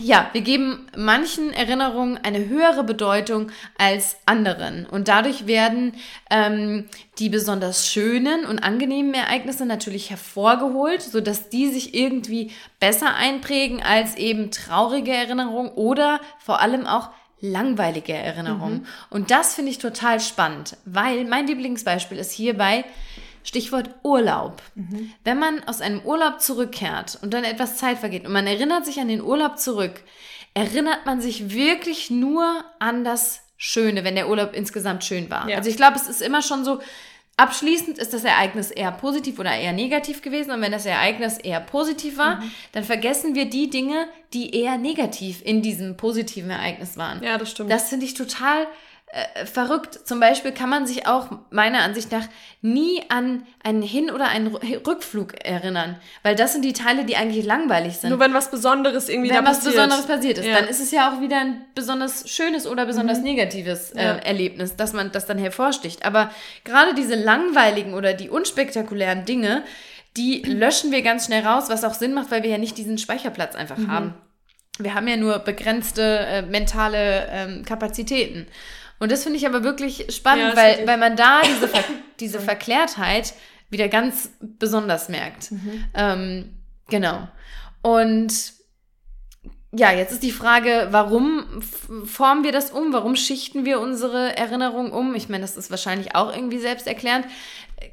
[0.00, 4.86] ja, wir geben manchen Erinnerungen eine höhere Bedeutung als anderen.
[4.86, 5.94] Und dadurch werden
[6.30, 6.86] ähm,
[7.18, 14.16] die besonders schönen und angenehmen Ereignisse natürlich hervorgeholt, sodass die sich irgendwie besser einprägen als
[14.16, 17.10] eben traurige Erinnerungen oder vor allem auch
[17.40, 18.80] langweilige Erinnerungen.
[18.80, 18.86] Mhm.
[19.10, 22.84] Und das finde ich total spannend, weil mein Lieblingsbeispiel ist hierbei
[23.42, 24.62] Stichwort Urlaub.
[24.74, 25.12] Mhm.
[25.24, 29.00] Wenn man aus einem Urlaub zurückkehrt und dann etwas Zeit vergeht und man erinnert sich
[29.00, 30.02] an den Urlaub zurück,
[30.54, 35.48] erinnert man sich wirklich nur an das Schöne, wenn der Urlaub insgesamt schön war.
[35.48, 35.58] Ja.
[35.58, 36.80] Also ich glaube, es ist immer schon so,
[37.40, 40.50] Abschließend ist das Ereignis eher positiv oder eher negativ gewesen.
[40.50, 42.50] Und wenn das Ereignis eher positiv war, mhm.
[42.72, 47.22] dann vergessen wir die Dinge, die eher negativ in diesem positiven Ereignis waren.
[47.22, 47.70] Ja, das stimmt.
[47.70, 48.66] Das finde ich total
[49.12, 49.98] äh, verrückt.
[50.04, 52.28] Zum Beispiel kann man sich auch meiner Ansicht nach
[52.62, 57.44] nie an einen Hin- oder einen Rückflug erinnern, weil das sind die Teile, die eigentlich
[57.44, 58.10] langweilig sind.
[58.10, 59.74] Nur wenn was Besonderes irgendwie wenn da passiert.
[59.74, 60.54] Wenn was Besonderes passiert ist, ja.
[60.54, 63.24] dann ist es ja auch wieder ein besonders schönes oder besonders mhm.
[63.24, 64.12] negatives äh, ja.
[64.16, 66.04] Erlebnis, dass man das dann hervorsticht.
[66.04, 66.30] Aber
[66.62, 69.64] gerade diese langweiligen oder die unspektakulären Dinge,
[70.16, 72.96] die löschen wir ganz schnell raus, was auch Sinn macht, weil wir ja nicht diesen
[72.96, 73.90] Speicherplatz einfach mhm.
[73.90, 74.14] haben.
[74.78, 78.46] Wir haben ja nur begrenzte äh, mentale ähm, Kapazitäten.
[79.00, 81.82] Und das finde ich aber wirklich spannend, ja, weil, weil man da diese, Ver
[82.20, 83.34] diese Verklärtheit
[83.70, 85.50] wieder ganz besonders merkt.
[85.50, 85.84] Mhm.
[85.94, 86.58] Ähm,
[86.88, 87.26] genau.
[87.82, 88.52] Und
[89.72, 91.62] ja, jetzt ist die Frage, warum
[92.04, 92.92] formen wir das um?
[92.92, 95.14] Warum schichten wir unsere Erinnerung um?
[95.14, 97.26] Ich meine, das ist wahrscheinlich auch irgendwie selbsterklärend.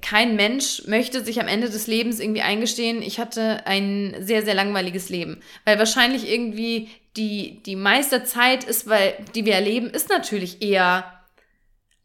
[0.01, 4.53] Kein Mensch möchte sich am Ende des Lebens irgendwie eingestehen, ich hatte ein sehr, sehr
[4.53, 5.41] langweiliges Leben.
[5.65, 11.17] Weil wahrscheinlich irgendwie die, die meiste Zeit ist, weil, die wir erleben, ist natürlich eher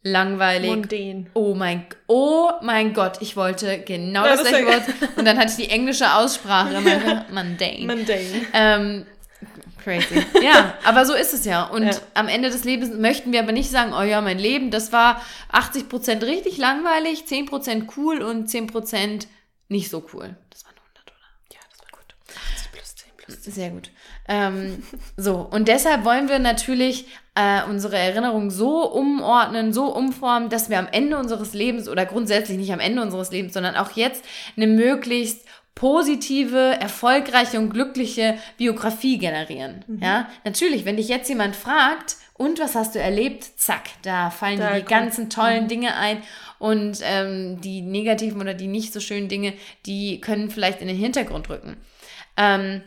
[0.03, 0.69] langweilig.
[0.69, 1.25] Mundane.
[1.33, 4.83] Oh mein, oh mein Gott, ich wollte genau ja, das gleiche Wort.
[5.15, 6.81] Und dann hatte ich die englische Aussprache.
[6.81, 7.25] Mundane.
[7.85, 8.45] Mundane.
[8.53, 9.05] Ähm,
[9.83, 10.23] Crazy.
[10.43, 11.63] Ja, aber so ist es ja.
[11.65, 11.91] Und Ja.
[12.13, 15.21] am Ende des Lebens möchten wir aber nicht sagen, oh ja, mein Leben, das war
[15.51, 19.27] 80% richtig langweilig, 10% cool und 10%
[19.67, 20.35] nicht so cool.
[20.49, 21.53] Das waren 100, oder?
[21.53, 22.15] Ja, das war gut.
[22.55, 23.91] 80 plus 10 plus Sehr gut.
[24.27, 24.83] Ähm,
[25.17, 30.79] so, und deshalb wollen wir natürlich äh, unsere Erinnerung so umordnen, so umformen, dass wir
[30.79, 34.23] am Ende unseres Lebens oder grundsätzlich nicht am Ende unseres Lebens, sondern auch jetzt
[34.55, 39.83] eine möglichst positive, erfolgreiche und glückliche Biografie generieren.
[40.01, 43.43] Ja, natürlich, wenn dich jetzt jemand fragt, und was hast du erlebt?
[43.57, 46.23] Zack, da fallen Da dir die ganzen tollen Dinge ein
[46.57, 49.53] und ähm, die negativen oder die nicht so schönen Dinge,
[49.85, 51.77] die können vielleicht in den Hintergrund rücken.
[52.35, 52.81] Ähm,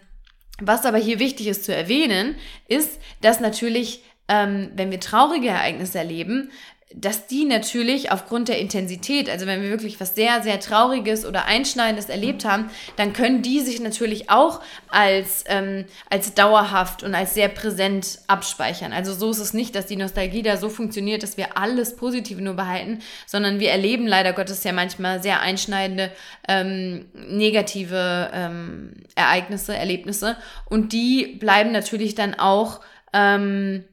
[0.60, 5.98] was aber hier wichtig ist zu erwähnen, ist, dass natürlich, ähm, wenn wir traurige Ereignisse
[5.98, 6.50] erleben,
[6.98, 11.44] dass die natürlich aufgrund der Intensität, also wenn wir wirklich was sehr, sehr Trauriges oder
[11.44, 17.34] Einschneidendes erlebt haben, dann können die sich natürlich auch als, ähm, als dauerhaft und als
[17.34, 18.94] sehr präsent abspeichern.
[18.94, 22.40] Also so ist es nicht, dass die Nostalgie da so funktioniert, dass wir alles Positive
[22.40, 26.10] nur behalten, sondern wir erleben leider Gottes ja manchmal sehr einschneidende
[26.48, 32.80] ähm, negative ähm, Ereignisse, Erlebnisse und die bleiben natürlich dann auch
[33.12, 33.84] ähm,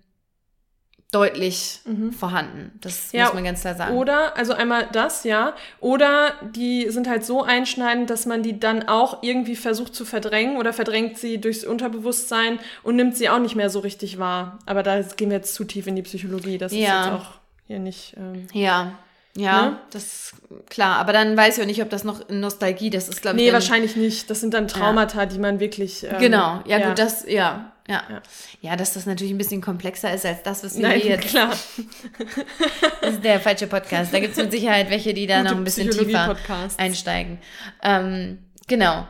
[1.13, 1.79] deutlich
[2.17, 2.71] vorhanden.
[2.81, 3.95] Das Ja, muss man ganz klar sagen.
[3.97, 5.53] Oder, also einmal das, ja.
[5.79, 10.57] Oder die sind halt so einschneidend, dass man die dann auch irgendwie versucht zu verdrängen
[10.57, 14.59] oder verdrängt sie durchs Unterbewusstsein und nimmt sie auch nicht mehr so richtig wahr.
[14.65, 16.57] Aber da gehen wir jetzt zu tief in die Psychologie.
[16.57, 16.79] Das Ja.
[16.79, 17.25] ist jetzt auch
[17.67, 18.15] hier nicht.
[18.17, 18.93] Ähm, ja.
[19.35, 19.77] Ja, Ne?
[19.91, 20.33] das ist
[20.69, 20.97] klar.
[20.97, 23.43] Aber dann weiß ich auch nicht, ob das noch Nostalgie, das ist, glaube ich.
[23.47, 24.29] nee, wahrscheinlich nicht.
[24.29, 26.03] Das sind dann Traumata, die man wirklich.
[26.03, 28.21] Ähm, Genau, ja, gut, das, ja, ja, Ja.
[28.61, 28.75] ja.
[28.75, 31.27] dass das natürlich ein bisschen komplexer ist als das, was wir Nein, hier jetzt.
[31.27, 31.53] klar.
[33.01, 34.13] Das ist der falsche Podcast.
[34.13, 36.35] Da gibt es mit Sicherheit welche, die da Gute noch ein bisschen tiefer
[36.77, 37.39] einsteigen.
[37.81, 39.05] Ähm, genau.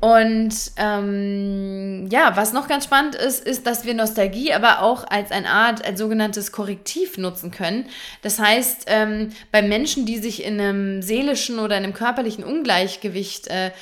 [0.00, 5.32] Und ähm, ja, was noch ganz spannend ist, ist, dass wir Nostalgie aber auch als
[5.32, 7.86] eine Art, als sogenanntes Korrektiv nutzen können.
[8.22, 13.48] Das heißt, ähm, bei Menschen, die sich in einem seelischen oder in einem körperlichen Ungleichgewicht
[13.48, 13.72] äh,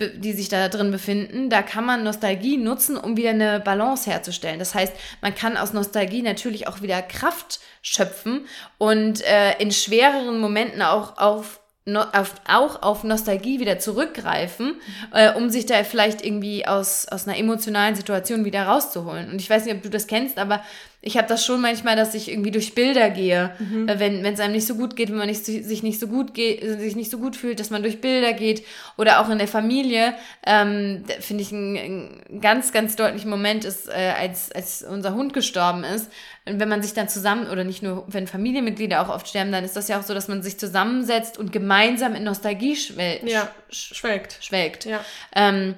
[0.00, 4.58] die sich da drin befinden, da kann man Nostalgie nutzen, um wieder eine Balance herzustellen.
[4.58, 8.46] Das heißt, man kann aus Nostalgie natürlich auch wieder Kraft schöpfen
[8.78, 14.80] und äh, in schwereren Momenten auch auf no, auf, auch auf Nostalgie wieder zurückgreifen,
[15.12, 19.30] äh, um sich da vielleicht irgendwie aus, aus einer emotionalen Situation wieder rauszuholen.
[19.30, 20.62] Und ich weiß nicht, ob du das kennst, aber
[21.00, 23.52] ich habe das schon manchmal, dass ich irgendwie durch Bilder gehe,
[23.86, 26.34] äh, wenn es einem nicht so gut geht, wenn man nicht, sich nicht so gut
[26.34, 28.64] geht, sich nicht so gut fühlt, dass man durch Bilder geht
[28.96, 30.14] oder auch in der Familie.
[30.44, 35.32] Ähm, Finde ich einen, einen ganz, ganz deutlichen Moment ist, äh, als, als unser Hund
[35.34, 36.10] gestorben ist.
[36.46, 39.64] Und wenn man sich dann zusammen, oder nicht nur, wenn Familienmitglieder auch oft sterben, dann
[39.64, 43.48] ist das ja auch so, dass man sich zusammensetzt und gemeinsam in Nostalgie schwel Ja,
[43.70, 44.38] sch schwelgt.
[44.40, 44.84] schwelgt.
[44.84, 45.04] Ja.
[45.34, 45.74] Ähm,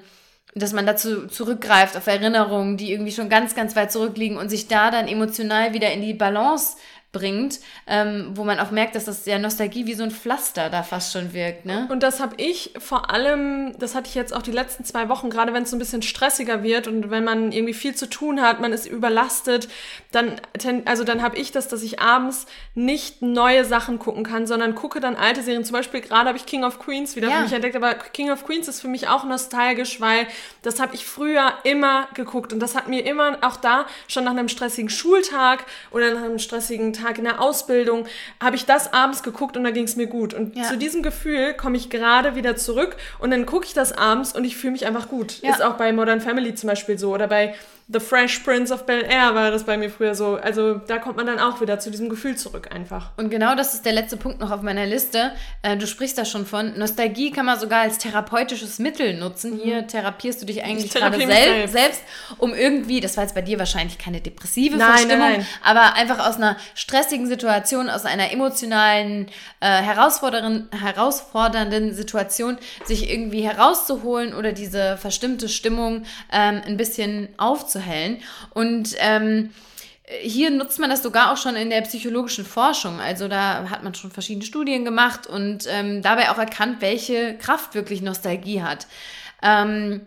[0.53, 4.67] dass man dazu zurückgreift auf Erinnerungen, die irgendwie schon ganz, ganz weit zurückliegen und sich
[4.67, 6.75] da dann emotional wieder in die Balance
[7.11, 10.81] bringt, ähm, wo man auch merkt, dass das ja Nostalgie wie so ein Pflaster da
[10.81, 11.87] fast schon wirkt, ne?
[11.91, 15.29] Und das habe ich vor allem, das hatte ich jetzt auch die letzten zwei Wochen,
[15.29, 18.41] gerade wenn es so ein bisschen stressiger wird und wenn man irgendwie viel zu tun
[18.41, 19.67] hat, man ist überlastet,
[20.13, 20.39] dann,
[20.85, 22.45] also dann habe ich das, dass ich abends
[22.75, 25.65] nicht neue Sachen gucken kann, sondern gucke dann alte Serien.
[25.65, 27.37] Zum Beispiel gerade habe ich King of Queens wieder Ja.
[27.39, 30.27] für mich entdeckt, aber King of Queens ist für mich auch nostalgisch, weil
[30.61, 34.31] das habe ich früher immer geguckt und das hat mir immer auch da schon nach
[34.31, 38.05] einem stressigen Schultag oder nach einem stressigen Tag in der Ausbildung
[38.41, 40.63] habe ich das abends geguckt und da ging es mir gut und Ja.
[40.63, 44.43] zu diesem Gefühl komme ich gerade wieder zurück und dann gucke ich das abends und
[44.45, 45.41] ich fühle mich einfach gut.
[45.41, 45.51] Ja.
[45.51, 47.55] Ist auch bei Modern Family zum Beispiel so oder bei
[47.91, 50.35] The Fresh Prince of Bel Air war das bei mir früher so.
[50.35, 53.11] Also da kommt man dann auch wieder zu diesem Gefühl zurück einfach.
[53.17, 55.31] Und genau das ist der letzte Punkt noch auf meiner Liste.
[55.61, 56.77] Äh, du sprichst da schon von.
[56.77, 59.59] Nostalgie kann man sogar als therapeutisches Mittel nutzen.
[59.61, 60.99] Hier therapierst du dich eigentlich Mhm.
[60.99, 61.73] Gerade sel selbst.
[61.73, 62.01] selbst,
[62.37, 65.47] um irgendwie, das war jetzt bei dir wahrscheinlich keine depressive Nein, Verstimmung, nein, nein.
[65.63, 69.27] aber einfach aus einer stressigen Situation, aus einer emotionalen,
[69.59, 77.29] äh, herausfordernden, Situation, sich irgendwie herauszuholen oder diese verstimmte Stimmung ähm, ein bisschen
[77.81, 78.17] aufzuhellen.
[78.51, 79.49] Und ähm,
[80.21, 82.99] hier nutzt man das sogar auch schon in der psychologischen Forschung.
[82.99, 87.75] Also da hat man schon verschiedene Studien gemacht und ähm, dabei auch erkannt, welche Kraft
[87.75, 88.87] wirklich Nostalgie hat.
[89.41, 90.01] Ähm,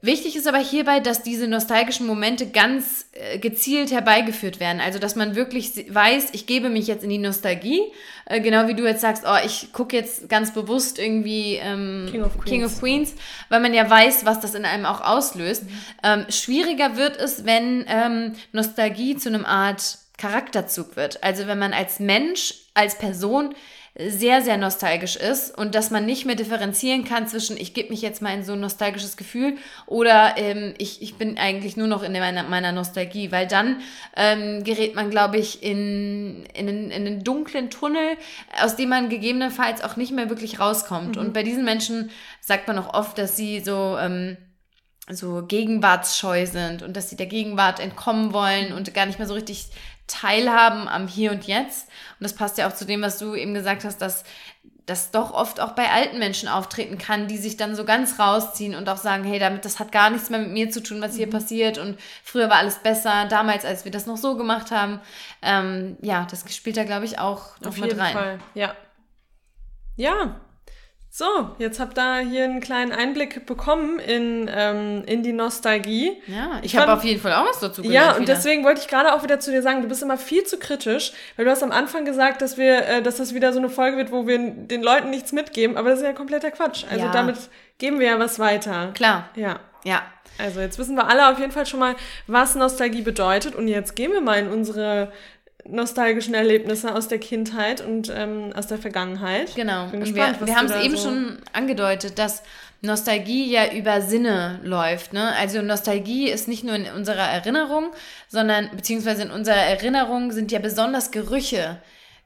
[0.00, 4.80] Wichtig ist aber hierbei, dass diese nostalgischen Momente ganz äh, gezielt herbeigeführt werden.
[4.80, 7.82] Also, dass man wirklich weiß, ich gebe mich jetzt in die Nostalgie.
[8.26, 12.22] Äh, genau wie du jetzt sagst, oh, ich gucke jetzt ganz bewusst irgendwie ähm, King
[12.22, 12.72] of King Queens.
[12.72, 13.14] of Queens,
[13.48, 15.64] weil man ja weiß, was das in einem auch auslöst.
[16.04, 21.24] Ähm, schwieriger wird es, wenn ähm, Nostalgie zu einem Art Charakterzug wird.
[21.24, 23.54] Also, wenn man als Mensch, als Person
[24.00, 28.00] sehr, sehr nostalgisch ist und dass man nicht mehr differenzieren kann zwischen, ich gebe mich
[28.00, 29.56] jetzt mal in so ein nostalgisches Gefühl
[29.86, 33.80] oder ähm, ich, ich bin eigentlich nur noch in meiner, meiner Nostalgie, weil dann
[34.16, 38.16] ähm, gerät man, glaube ich, in, in, in einen dunklen Tunnel,
[38.62, 41.16] aus dem man gegebenenfalls auch nicht mehr wirklich rauskommt.
[41.16, 41.22] Mhm.
[41.22, 43.96] Und bei diesen Menschen sagt man auch oft, dass sie so...
[43.98, 44.36] Ähm,
[45.10, 49.32] so gegenwartsscheu sind und dass sie der Gegenwart entkommen wollen und gar nicht mehr so
[49.32, 49.70] richtig
[50.08, 51.88] teilhaben am Hier und Jetzt.
[52.18, 54.24] Und das passt ja auch zu dem, was du eben gesagt hast, dass
[54.88, 58.74] das doch oft auch bei alten Menschen auftreten kann, die sich dann so ganz rausziehen
[58.74, 61.14] und auch sagen, hey, damit das hat gar nichts mehr mit mir zu tun, was
[61.14, 61.32] hier mhm.
[61.32, 65.00] passiert und früher war alles besser, damals, als wir das noch so gemacht haben.
[65.42, 68.12] Ähm, ja, das spielt da, glaube ich, auch noch Auf mit rein.
[68.14, 68.38] Fall.
[68.54, 68.74] Ja.
[69.96, 70.40] Ja,
[71.18, 76.12] so, jetzt habt ihr hier einen kleinen Einblick bekommen in, ähm, in die Nostalgie.
[76.28, 77.92] Ja, ich habe auf jeden Fall auch was dazu gesagt.
[77.92, 78.34] Ja, und wieder.
[78.34, 81.12] deswegen wollte ich gerade auch wieder zu dir sagen, du bist immer viel zu kritisch,
[81.34, 83.96] weil du hast am Anfang gesagt, dass wir, äh, dass das wieder so eine Folge
[83.96, 86.84] wird, wo wir den Leuten nichts mitgeben, aber das ist ja kompletter Quatsch.
[86.88, 87.10] Also ja.
[87.10, 87.36] damit
[87.78, 88.92] geben wir ja was weiter.
[88.94, 89.28] Klar.
[89.34, 89.58] Ja.
[89.82, 90.02] Ja.
[90.38, 91.96] Also jetzt wissen wir alle auf jeden Fall schon mal,
[92.28, 93.56] was Nostalgie bedeutet.
[93.56, 95.10] Und jetzt gehen wir mal in unsere
[95.66, 99.54] nostalgischen Erlebnisse aus der Kindheit und ähm, aus der Vergangenheit.
[99.54, 99.86] Genau.
[99.88, 102.42] Bin gespannt, wir, wir haben es eben so schon angedeutet, dass
[102.80, 105.12] Nostalgie ja über Sinne läuft.
[105.12, 105.34] Ne?
[105.36, 107.90] Also Nostalgie ist nicht nur in unserer Erinnerung,
[108.28, 111.78] sondern beziehungsweise in unserer Erinnerung sind ja besonders Gerüche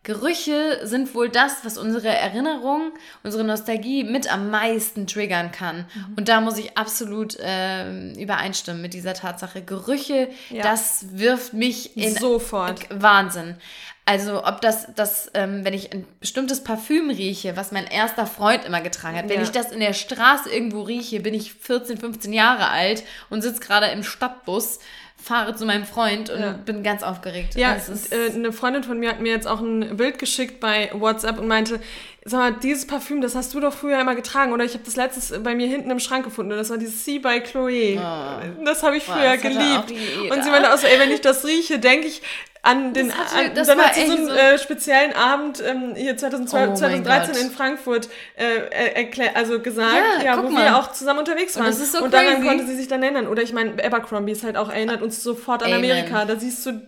[0.04, 2.90] Gerüche sind wohl das, was unsere Erinnerung,
[3.22, 5.86] unsere Nostalgie mit am meisten triggern kann.
[5.94, 6.14] Mhm.
[6.16, 9.62] Und da muss ich absolut äh, übereinstimmen mit dieser Tatsache.
[9.62, 10.62] Gerüche, ja.
[10.62, 13.56] das wirft mich in sofort Wahnsinn.
[14.04, 18.64] Also ob das, das ähm, wenn ich ein bestimmtes Parfüm rieche, was mein erster Freund
[18.64, 22.32] immer getragen hat, wenn ich das in der Straße irgendwo rieche, bin ich 14, 15
[22.32, 24.80] Jahre alt und sitze gerade im Stadtbus
[25.22, 26.52] fahre zu meinem Freund und ja.
[26.52, 27.54] bin ganz aufgeregt.
[27.54, 31.38] Ja, äh, eine Freundin von mir hat mir jetzt auch ein Bild geschickt bei WhatsApp
[31.38, 31.80] und meinte,
[32.24, 34.96] sag mal, dieses Parfüm, das hast du doch früher immer getragen oder ich habe das
[34.96, 37.98] letztes bei mir hinten im Schrank gefunden und das war dieses C by Chloe.
[37.98, 38.64] Oh.
[38.64, 40.30] Das habe ich früher Boah, geliebt.
[40.30, 42.22] Und sie meinte auch so, ey, wenn ich das rieche, denke ich
[42.64, 46.16] an den, hatte, an, dann hat sie so einen so äh, speziellen Abend ähm, hier
[46.16, 50.64] 2012, oh 2013 in Frankfurt äh, erklär, also gesagt, ja, ja wo mal.
[50.64, 51.66] wir auch zusammen unterwegs waren.
[51.66, 52.46] Und, das ist so und daran crazy.
[52.46, 53.26] konnte sie sich dann erinnern.
[53.26, 55.90] Oder ich meine, Abercrombie ist halt auch erinnert uns sofort an Amen.
[55.90, 56.24] Amerika.
[56.24, 56.80] Da siehst du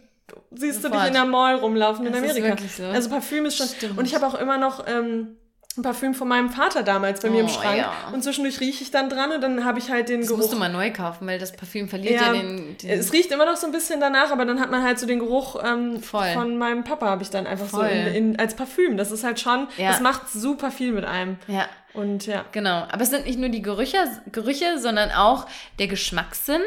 [0.53, 0.95] siehst Sofort.
[0.95, 2.57] du dich in der Mall rumlaufen das in Amerika.
[2.69, 2.85] So.
[2.85, 3.67] Also Parfüm ist schon.
[3.67, 3.99] Stimmt.
[3.99, 5.37] Und ich habe auch immer noch ähm,
[5.77, 7.79] ein Parfüm von meinem Vater damals bei mir im oh, Schrank.
[7.79, 7.93] Ja.
[8.13, 10.41] Und zwischendurch rieche ich dann dran und dann habe ich halt den das Geruch.
[10.41, 13.13] Das musst du mal neu kaufen, weil das Parfüm verliert ja, ja den, den, Es
[13.13, 15.63] riecht immer noch so ein bisschen danach, aber dann hat man halt so den Geruch
[15.65, 17.81] ähm, von meinem Papa, habe ich dann einfach Voll.
[17.81, 18.97] so in, in, als Parfüm.
[18.97, 19.91] Das ist halt schon, ja.
[19.91, 21.39] das macht super viel mit einem.
[21.49, 21.67] Ja.
[21.93, 22.45] Und ja.
[22.51, 22.87] Genau.
[22.91, 23.99] Aber es sind nicht nur die Gerüche,
[24.33, 25.47] Gerüche sondern auch
[25.79, 26.61] der Geschmackssinn.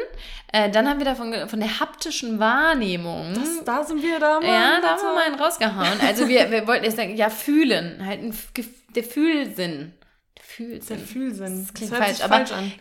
[0.52, 3.34] Äh, dann haben wir davon von der haptischen Wahrnehmung.
[3.34, 4.46] Das, da sind wir da mal.
[4.46, 6.00] Ja, da haben wir mal einen rausgehauen.
[6.06, 8.02] Also wir, wir wollten jetzt sagen, ja, fühlen.
[8.06, 9.94] Halt ein Gefühl der Fühlsinn.
[10.36, 10.96] Der Fühlsinn.
[10.96, 11.64] Der Fühlsinn.
[11.64, 12.72] Das klingt das falsch, aber falsch an.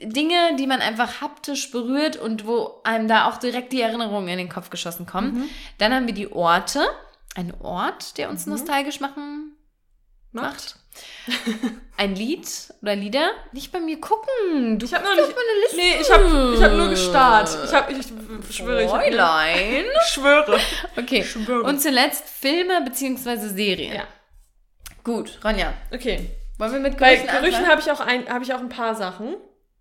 [0.00, 4.38] Dinge, die man einfach haptisch berührt und wo einem da auch direkt die Erinnerungen in
[4.38, 5.34] den Kopf geschossen kommen.
[5.34, 5.50] Mhm.
[5.78, 6.86] Dann haben wir die Orte.
[7.36, 8.52] Ein Ort, der uns mhm.
[8.52, 9.56] nostalgisch machen
[10.32, 10.76] macht.
[11.96, 12.48] Ein Lied
[12.82, 13.30] oder Lieder?
[13.52, 14.78] Nicht bei mir gucken.
[14.78, 15.28] Du ich habe noch nicht.
[15.28, 15.76] Meine Liste.
[15.76, 17.58] Nee, ich habe ich hab nur gestarrt.
[17.64, 18.88] Ich, hab, ich schwöre.
[18.88, 19.84] Fräulein.
[20.06, 20.58] Ich schwöre.
[20.96, 21.24] Okay.
[21.24, 21.62] Schwöre.
[21.62, 23.48] Und zuletzt Filme bzw.
[23.48, 23.94] Serien.
[23.94, 24.04] Ja.
[25.04, 25.72] Gut, Ronja.
[25.92, 26.30] Okay.
[26.58, 28.94] Wollen wir mit Gerüchen Bei Gerüchen habe ich, auch ein, hab ich auch ein paar
[28.94, 29.36] Sachen.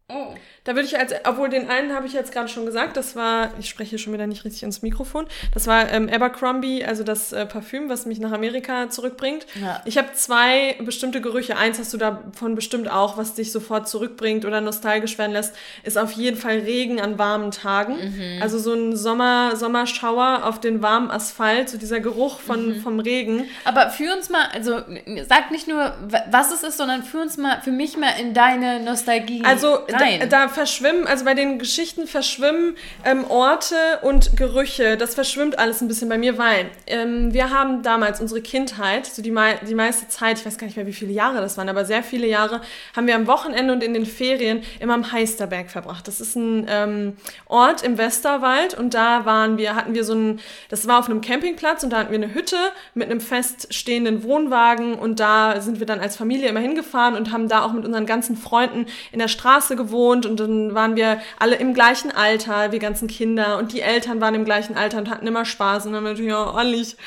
[0.10, 0.34] Oh.
[0.64, 3.52] Da würde ich als, obwohl den einen habe ich jetzt gerade schon gesagt, das war,
[3.60, 7.46] ich spreche schon wieder nicht richtig ins Mikrofon, das war ähm, Abercrombie, also das äh,
[7.46, 9.46] Parfüm, was mich nach Amerika zurückbringt.
[9.60, 9.82] Ja.
[9.86, 11.58] Ich habe zwei bestimmte Gerüche.
[11.58, 15.98] Eins hast du davon bestimmt auch, was dich sofort zurückbringt oder nostalgisch werden lässt, ist
[15.98, 17.96] auf jeden Fall Regen an warmen Tagen.
[17.96, 18.42] Mhm.
[18.42, 22.82] Also so ein Sommer, Sommerschauer auf den warmen Asphalt, so dieser Geruch von, mhm.
[22.82, 23.48] vom Regen.
[23.64, 24.82] Aber führ uns mal, also
[25.28, 25.94] sag nicht nur,
[26.30, 30.20] was es ist, sondern führ uns mal, für mich mal in deine Nostalgie also, rein.
[30.20, 34.98] Da, da verschwimmen, also bei den Geschichten verschwimmen ähm, Orte und Gerüche.
[34.98, 39.22] Das verschwimmt alles ein bisschen bei mir, weil ähm, wir haben damals unsere Kindheit, so
[39.22, 41.70] die, mei die meiste Zeit, ich weiß gar nicht mehr, wie viele Jahre das waren,
[41.70, 42.62] aber sehr viele Jahre,
[42.96, 46.08] haben wir am Wochenende und in den Ferien immer am Heisterberg verbracht.
[46.08, 50.40] Das ist ein ähm, Ort im Westerwald und da waren wir, hatten wir so ein,
[50.70, 52.58] das war auf einem Campingplatz und da hatten wir eine Hütte
[52.94, 57.48] mit einem feststehenden Wohnwagen und da sind wir dann als Familie immer hingefahren und haben
[57.48, 59.89] da auch mit unseren ganzen Freunden in der Straße gewohnt
[60.26, 64.36] und dann waren wir alle im gleichen Alter, wir ganzen Kinder und die Eltern waren
[64.36, 66.98] im gleichen Alter und hatten immer Spaß und dann haben natürlich auch ordentlich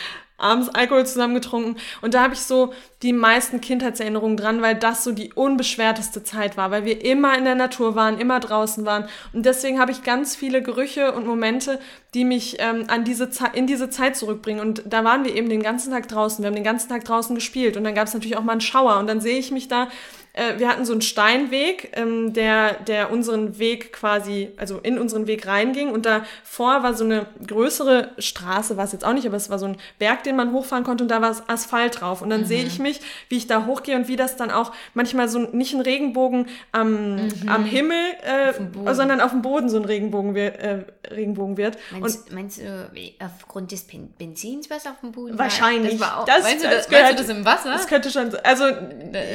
[0.43, 1.77] abends Alkohol zusammen getrunken.
[2.01, 6.57] Und da habe ich so die meisten Kindheitserinnerungen dran, weil das so die unbeschwerteste Zeit
[6.57, 9.09] war, weil wir immer in der Natur waren, immer draußen waren.
[9.33, 11.79] Und deswegen habe ich ganz viele Gerüche und Momente,
[12.15, 14.61] die mich ähm, an diese in diese Zeit zurückbringen.
[14.61, 16.43] Und da waren wir eben den ganzen Tag draußen.
[16.43, 17.77] Wir haben den ganzen Tag draußen gespielt.
[17.77, 18.99] Und dann gab es natürlich auch mal einen Schauer.
[18.99, 19.89] Und dann sehe ich mich da
[20.35, 25.27] äh, wir hatten so einen Steinweg, ähm, der, der unseren Weg quasi, also in unseren
[25.27, 25.91] Weg reinging.
[25.91, 29.59] Und davor war so eine größere Straße, war es jetzt auch nicht, aber es war
[29.59, 32.23] so ein Berg, den man hochfahren konnte und da war Asphalt drauf.
[32.23, 32.47] Und dann mhm.
[32.47, 35.75] sehe ich mich, wie ich da hochgehe und wie das dann auch manchmal so nicht
[35.75, 37.49] ein Regenbogen am, mhm.
[37.49, 41.77] am Himmel, äh, auf sondern auf dem Boden so ein Regenbogen, wird, äh, Regenbogen wird.
[41.91, 43.87] Meinst, und, meinst du, aufgrund des
[44.19, 46.01] Benzins, was auf dem Boden wahrscheinlich.
[46.01, 46.27] war?
[46.27, 46.27] Wahrscheinlich.
[46.27, 47.73] Das, meinst, du, das, gehört, meinst du das im Wasser?
[47.73, 48.65] Das könnte schon, also,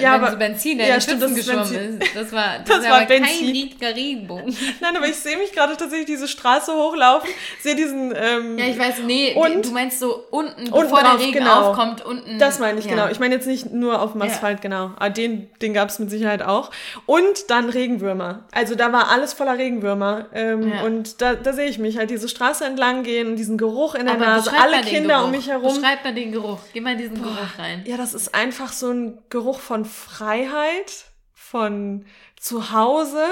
[0.02, 2.16] ja, aber, so Benzin, ja, stimmt, das geschwommen ist.
[2.16, 4.56] Das war, das, das war kein riesiger Regenbogen.
[4.82, 7.30] Nein, aber ich sehe mich gerade tatsächlich diese Straße hochlaufen,
[7.62, 8.14] sehe diesen.
[8.16, 11.40] Ähm, ja, ich weiß, nee, und, du meinst so unten, unten bevor drauf, der Regen
[11.40, 11.70] genau.
[11.70, 12.40] aufkommt, unten.
[12.40, 12.92] Das meine ich, ja.
[12.92, 13.08] genau.
[13.10, 14.62] Ich meine jetzt nicht nur auf dem Asphalt, ja.
[14.62, 14.84] genau.
[14.96, 16.72] Aber ah, den, den gab es mit Sicherheit auch.
[17.06, 18.46] Und dann Regenwürmer.
[18.52, 20.26] Also da war alles voller Regenwürmer.
[20.34, 20.82] Ähm, ja.
[20.84, 24.16] Und da, da sehe ich mich halt diese Straße entlang gehen diesen Geruch in der
[24.16, 25.76] aber Nase, alle Kinder um mich herum.
[25.76, 26.60] Beschreib mal den Geruch.
[26.74, 27.26] Geh mal in diesen Boah.
[27.26, 27.84] Geruch rein.
[27.86, 30.77] Ja, das ist einfach so ein Geruch von Freiheit,
[31.34, 32.06] von
[32.40, 33.26] zu Hause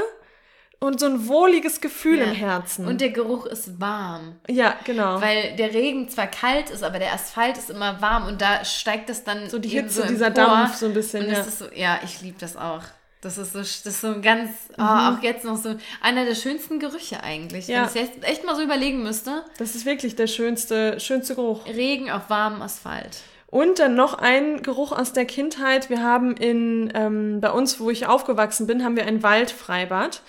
[0.79, 2.25] und so ein wohliges Gefühl ja.
[2.25, 2.88] im Herzen.
[2.88, 4.36] Und der Geruch ist warm.
[4.47, 5.21] Ja, genau.
[5.21, 9.10] Weil der Regen zwar kalt ist, aber der Asphalt ist immer warm und da steigt
[9.10, 11.29] es dann so die Hitze, so dieser Dampf so ein bisschen.
[11.29, 12.84] Ja, so, ja ich liebe das auch.
[13.21, 14.88] Das ist so, das ist so ganz, oh, mhm.
[14.88, 17.67] auch jetzt noch so einer der schönsten Gerüche eigentlich.
[17.67, 17.81] Ja.
[17.81, 19.43] Wenn ich jetzt echt mal so überlegen müsste.
[19.58, 21.65] Das ist wirklich der schönste, schönste Geruch.
[21.65, 23.17] Regen auf warmem Asphalt.
[23.55, 25.89] Und dann noch ein Geruch aus der Kindheit.
[25.89, 30.21] Wir haben in, ähm, bei uns, wo ich aufgewachsen bin, haben wir ein Waldfreibad.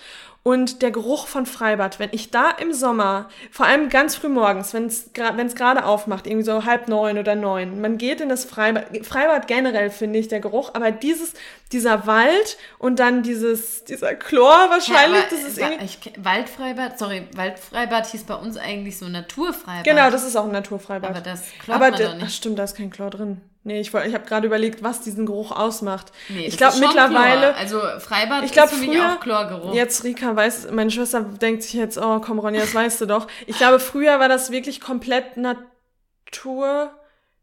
[0.47, 4.73] Und der Geruch von Freibad, wenn ich da im Sommer, vor allem ganz früh morgens,
[4.73, 9.05] wenn es gerade aufmacht, irgendwie so halb neun oder neun, man geht in das Freibad,
[9.05, 11.33] Freibad generell finde ich der Geruch, aber dieses,
[11.73, 15.83] dieser Wald und dann dieses, dieser Chlor wahrscheinlich, ja, das ist irgendwie...
[15.83, 19.83] Ich, Waldfreibad, sorry, Waldfreibad hieß bei uns eigentlich so Naturfreibad.
[19.83, 21.09] Genau, das ist auch ein Naturfreibad.
[21.09, 23.41] Aber das Chlor aber der, Ach stimmt, da ist kein Chlor drin.
[23.67, 26.13] Nee, ich, ich habe gerade überlegt, was diesen Geruch ausmacht.
[26.29, 27.53] Nee, ich glaube mittlerweile.
[27.53, 27.55] Chlor.
[27.57, 29.73] Also Freibad ich glaub, ist für früher, mich auch Chlorgeruch.
[29.73, 33.27] Jetzt Rika weiß, meine Schwester denkt sich jetzt, oh komm Ronja, das weißt du doch.
[33.45, 36.91] Ich glaube, früher war das wirklich komplett Natur,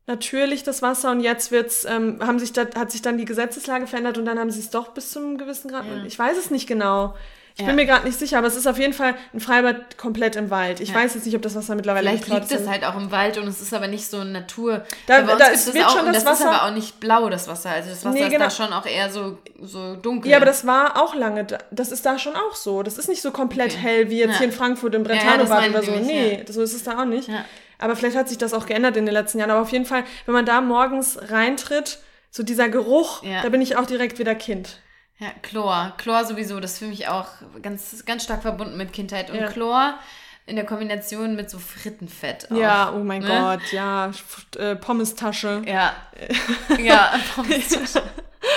[0.06, 3.86] natürlich das Wasser und jetzt wird's, ähm, haben sich da, hat sich dann die Gesetzeslage
[3.86, 5.84] verändert und dann haben sie es doch bis zum gewissen Grad.
[5.84, 6.04] Ja.
[6.06, 7.14] Ich weiß es nicht genau.
[7.56, 7.66] Ich ja.
[7.66, 10.50] bin mir gerade nicht sicher, aber es ist auf jeden Fall ein Freibad komplett im
[10.50, 10.80] Wald.
[10.80, 10.96] Ich ja.
[10.96, 13.46] weiß jetzt nicht, ob das Wasser mittlerweile Vielleicht liegt es halt auch im Wald und
[13.46, 14.84] es ist aber nicht so Natur.
[15.06, 16.50] Da, da es wird auch, schon das, das Wasser.
[16.50, 17.70] ist aber auch nicht blau, das Wasser.
[17.70, 18.46] Also das Wasser nee, genau.
[18.46, 20.32] ist da schon auch eher so, so dunkel.
[20.32, 21.58] Ja, aber das war auch lange, da.
[21.70, 22.82] das ist da schon auch so.
[22.82, 23.80] Das ist nicht so komplett okay.
[23.80, 24.38] hell wie jetzt ja.
[24.38, 25.92] hier in Frankfurt im Brentano-Bad oder so.
[25.92, 27.30] Nee, so ist es da auch nicht.
[27.78, 29.52] Aber vielleicht hat sich das auch geändert in den letzten Jahren.
[29.52, 31.98] Aber auf jeden Fall, wenn man da morgens reintritt,
[32.32, 34.80] so dieser Geruch, da bin ich auch direkt wieder Kind.
[35.18, 35.94] Ja, Chlor.
[35.96, 37.28] Chlor sowieso, das ist für mich auch
[37.62, 39.30] ganz, ganz stark verbunden mit Kindheit.
[39.30, 39.48] Und ja.
[39.48, 39.98] Chlor
[40.46, 42.50] in der Kombination mit so Frittenfett.
[42.50, 43.28] Auch, ja, oh mein ne?
[43.28, 44.12] Gott, ja.
[44.58, 45.62] Äh, Pommestasche.
[45.66, 45.94] Ja.
[46.78, 48.02] ja, Pommestasche.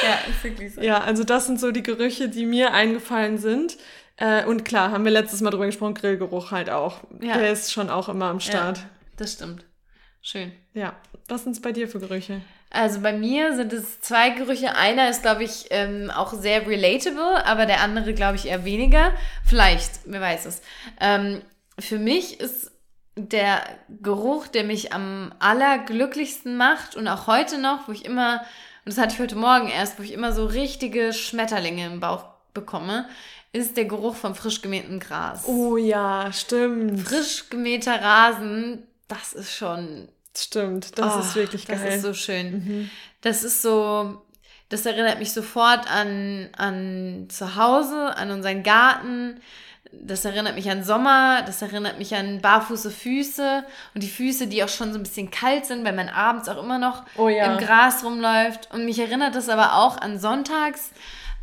[0.03, 0.81] ja, ist wirklich so.
[0.81, 3.77] Ja, also das sind so die Gerüche, die mir eingefallen sind.
[4.17, 7.01] Äh, und klar, haben wir letztes Mal drüber gesprochen, Grillgeruch halt auch.
[7.21, 7.37] Ja.
[7.37, 8.79] Der ist schon auch immer am Start.
[8.79, 8.83] Ja,
[9.15, 9.63] das stimmt.
[10.21, 10.51] Schön.
[10.73, 10.95] Ja.
[11.27, 12.41] Was sind es bei dir für Gerüche?
[12.69, 14.75] Also bei mir sind es zwei Gerüche.
[14.75, 19.13] Einer ist, glaube ich, ähm, auch sehr relatable, aber der andere, glaube ich, eher weniger.
[19.45, 20.62] Vielleicht, wer weiß es.
[20.99, 21.41] Ähm,
[21.80, 22.71] für mich ist
[23.15, 23.62] der
[24.01, 28.41] Geruch, der mich am allerglücklichsten macht und auch heute noch, wo ich immer,
[28.86, 32.25] und das hatte ich heute Morgen erst, wo ich immer so richtige Schmetterlinge im Bauch
[32.53, 33.08] bekomme,
[33.53, 35.47] ist der Geruch vom frisch gemähten Gras.
[35.47, 36.99] Oh ja, stimmt.
[36.99, 40.10] Frisch gemähter Rasen, das ist schon
[40.43, 41.80] Stimmt, das oh, ist wirklich geil.
[41.84, 42.52] Das ist so schön.
[42.52, 42.91] Mhm.
[43.21, 44.21] Das ist so,
[44.69, 49.39] das erinnert mich sofort an, an zu Hause, an unseren Garten.
[49.91, 53.63] Das erinnert mich an Sommer, das erinnert mich an barfuße Füße
[53.95, 56.62] und die Füße, die auch schon so ein bisschen kalt sind, weil man abends auch
[56.62, 57.45] immer noch oh ja.
[57.45, 58.69] im Gras rumläuft.
[58.73, 60.91] Und mich erinnert das aber auch an Sonntags,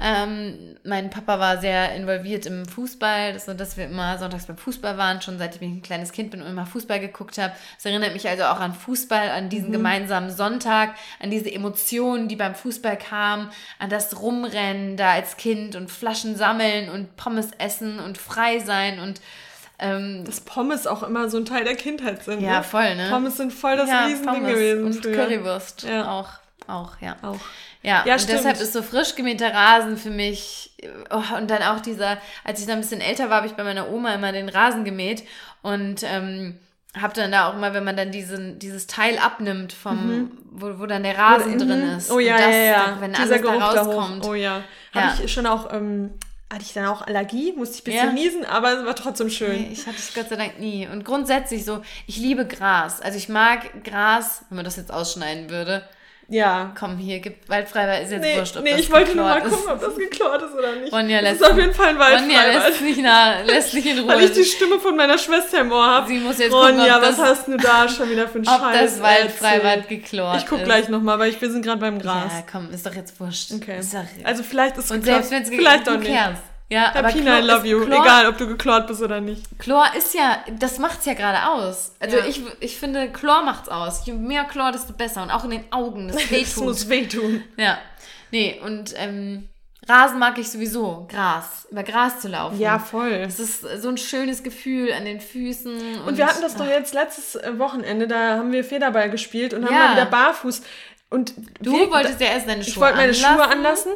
[0.00, 4.98] ähm, mein Papa war sehr involviert im Fußball, so dass wir immer sonntags beim Fußball
[4.98, 7.52] waren, schon seit ich ein kleines Kind bin und immer Fußball geguckt habe.
[7.76, 9.74] Das erinnert mich also auch an Fußball, an diesen mhm.
[9.74, 15.76] gemeinsamen Sonntag, an diese Emotionen, die beim Fußball kamen, an das Rumrennen da als Kind
[15.76, 19.20] und Flaschen sammeln und Pommes essen und frei sein und
[19.78, 22.40] ähm, dass Pommes auch immer so ein Teil der Kindheit sind.
[22.40, 22.64] Ja, ne?
[22.64, 23.08] voll, ne?
[23.10, 24.84] Pommes sind voll das ja, Riesending gewesen.
[24.84, 25.14] Und früher.
[25.16, 26.10] Currywurst ja.
[26.10, 26.28] auch.
[26.66, 27.16] Auch, ja.
[27.22, 27.40] Auch.
[27.84, 28.38] Ja, ja und stimmt.
[28.38, 30.72] deshalb ist so frisch gemähter Rasen für mich.
[31.10, 33.62] Oh, und dann auch dieser, als ich dann ein bisschen älter war, habe ich bei
[33.62, 35.22] meiner Oma immer den Rasen gemäht.
[35.62, 36.58] Und ähm,
[36.98, 40.30] habe dann da auch immer, wenn man dann diesen, dieses Teil abnimmt, vom, mhm.
[40.50, 42.10] wo, wo dann der Rasen Oder, drin ist.
[42.10, 42.96] Oh ja, das, ja, ja.
[43.00, 44.24] Wenn Dieser alles da Geruch da rauskommt.
[44.24, 44.30] hoch.
[44.30, 44.62] Oh ja.
[44.94, 45.00] Ja.
[45.00, 46.12] Habe ich schon auch, ähm,
[46.50, 48.22] hatte ich dann auch Allergie, musste ich ein bisschen Ja.
[48.22, 49.60] niesen, aber es war trotzdem schön.
[49.60, 50.86] Nee, ich hatte es Gott sei Dank nie.
[50.86, 53.02] Und grundsätzlich so, ich liebe Gras.
[53.02, 55.86] Also ich mag Gras, wenn man das jetzt ausschneiden würde.
[56.28, 56.72] Ja.
[56.78, 59.40] Komm, hier, gibt Waldfreiwald, ist jetzt Nee, wurscht, ob nee das ich wollte nur mal
[59.40, 60.92] geklort gucken, ob das geklort ist oder nicht.
[60.92, 62.68] Ronja das lässt- ist auf jeden Fall ein Ronja Waldfreiwald.
[62.70, 64.08] lässt nicht, nah, lässt nicht in Ruhe.
[64.14, 66.08] Weil ich die Stimme von meiner Schwester im Ohr habe.
[66.08, 68.48] Sie muss jetzt gucken, Ronja, ob was das- hast du da schon wieder für einen
[68.48, 70.64] ob Scheiß das Waldfreiwald geklort Ich guck ist.
[70.64, 72.32] gleich nochmal, weil ich, wir sind gerade beim Gras.
[72.32, 73.52] Ja, komm, ist doch jetzt wurscht.
[73.52, 73.78] Okay.
[73.78, 76.14] Ist doch, Also vielleicht ist und geklort, selbst wenn es vielleicht auch who nicht.
[76.14, 76.38] cares?
[76.70, 77.84] Ja, Herr aber Pina, I love ist- you.
[77.84, 79.42] Chlor, Egal, ob du geklort bist oder nicht.
[79.58, 81.92] Chlor ist ja, das macht's ja gerade aus.
[82.00, 82.24] Also Ja.
[82.26, 84.06] ich, ich finde, Chlor macht's aus.
[84.06, 85.22] Je mehr Chlor, desto besser.
[85.22, 86.64] Und auch in den Augen, das wehtut.
[86.64, 87.44] muss wehtun.
[87.58, 87.78] Ja,
[88.30, 89.48] nee, und ähm,
[89.86, 91.06] Rasen mag ich sowieso.
[91.10, 92.58] Gras, über Gras zu laufen.
[92.58, 93.12] Ja, voll.
[93.12, 95.98] Es ist so ein schönes Gefühl an den Füßen.
[96.00, 99.52] Und, Und wir hatten das doch jetzt letztes äh, Wochenende, da haben wir Federball gespielt
[99.52, 99.88] und haben Ja.
[99.88, 100.62] mal wieder barfuß.
[101.10, 103.34] Und Du wir- wolltest ja erst deine Schuhe Ich wollte meine anlassen.
[103.36, 103.92] Schuhe anlassen.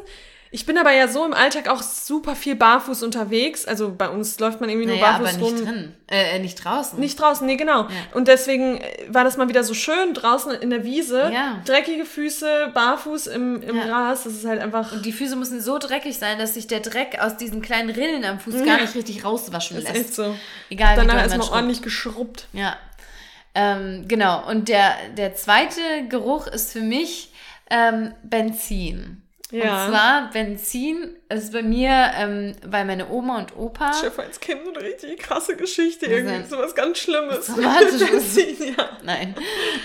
[0.51, 3.67] Ich bin aber ja so im Alltag auch super viel barfuß unterwegs.
[3.67, 5.65] Also bei uns läuft man irgendwie nur Naja, aber barfuß nicht rum.
[5.67, 5.95] drin.
[6.09, 6.99] Äh, nicht draußen.
[6.99, 7.87] Nicht draußen, nee, genau.
[8.15, 11.31] Und deswegen äh, war das mal wieder so schön draußen in der Wiese.
[11.33, 11.61] Ja.
[11.67, 13.85] Dreckige Füße, barfuß im, im Ja.
[13.85, 14.25] Gras.
[14.25, 14.93] Das ist halt einfach.
[14.93, 18.25] Und die Füße müssen so dreckig sein, dass sich der Dreck aus diesen kleinen Rillen
[18.25, 20.07] am Fuß gar nicht richtig rauswaschen Das ist lässt.
[20.07, 20.35] echt so.
[20.71, 22.47] Egal wie Danach erstmal ordentlich geschrubbt.
[22.55, 22.77] Ja.
[23.55, 24.49] Ähm, genau.
[24.49, 27.33] Und der, der zweite Geruch ist für mich
[27.71, 29.23] ähm, Benzin.
[29.51, 29.85] Ja.
[29.87, 33.93] Und zwar Benzin ist bei mir, ähm, weil meine Oma und Opa.
[33.95, 36.07] Chef als Kind so eine richtig krasse Geschichte.
[36.07, 36.47] Irgendwie denn?
[36.47, 37.47] so was ganz Schlimmes.
[37.47, 38.11] Dramatisches.
[38.35, 38.89] Benzin, ja.
[39.05, 39.35] Nein.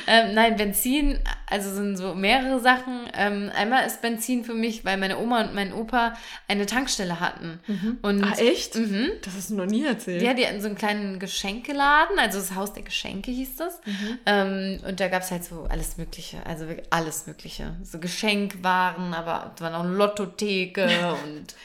[0.08, 3.10] Ähm, nein, Benzin, also sind so mehrere Sachen.
[3.14, 6.14] Ähm, einmal ist Benzin für mich, weil meine Oma und mein Opa
[6.48, 7.60] eine Tankstelle hatten.
[8.02, 8.76] Und Ah, echt?
[8.76, 9.12] Mhm.
[9.24, 10.22] Das hast du noch nie erzählt.
[10.22, 13.82] Ja, die hatten so einen kleinen Geschenkeladen, also das Haus der Geschenke hieß das.
[13.86, 14.20] Mhm.
[14.26, 17.76] Ähm, und da gab es halt so alles Mögliche, also wirklich alles Mögliche.
[17.84, 21.56] So Geschenkwaren, aber es war noch eine Lottotheke und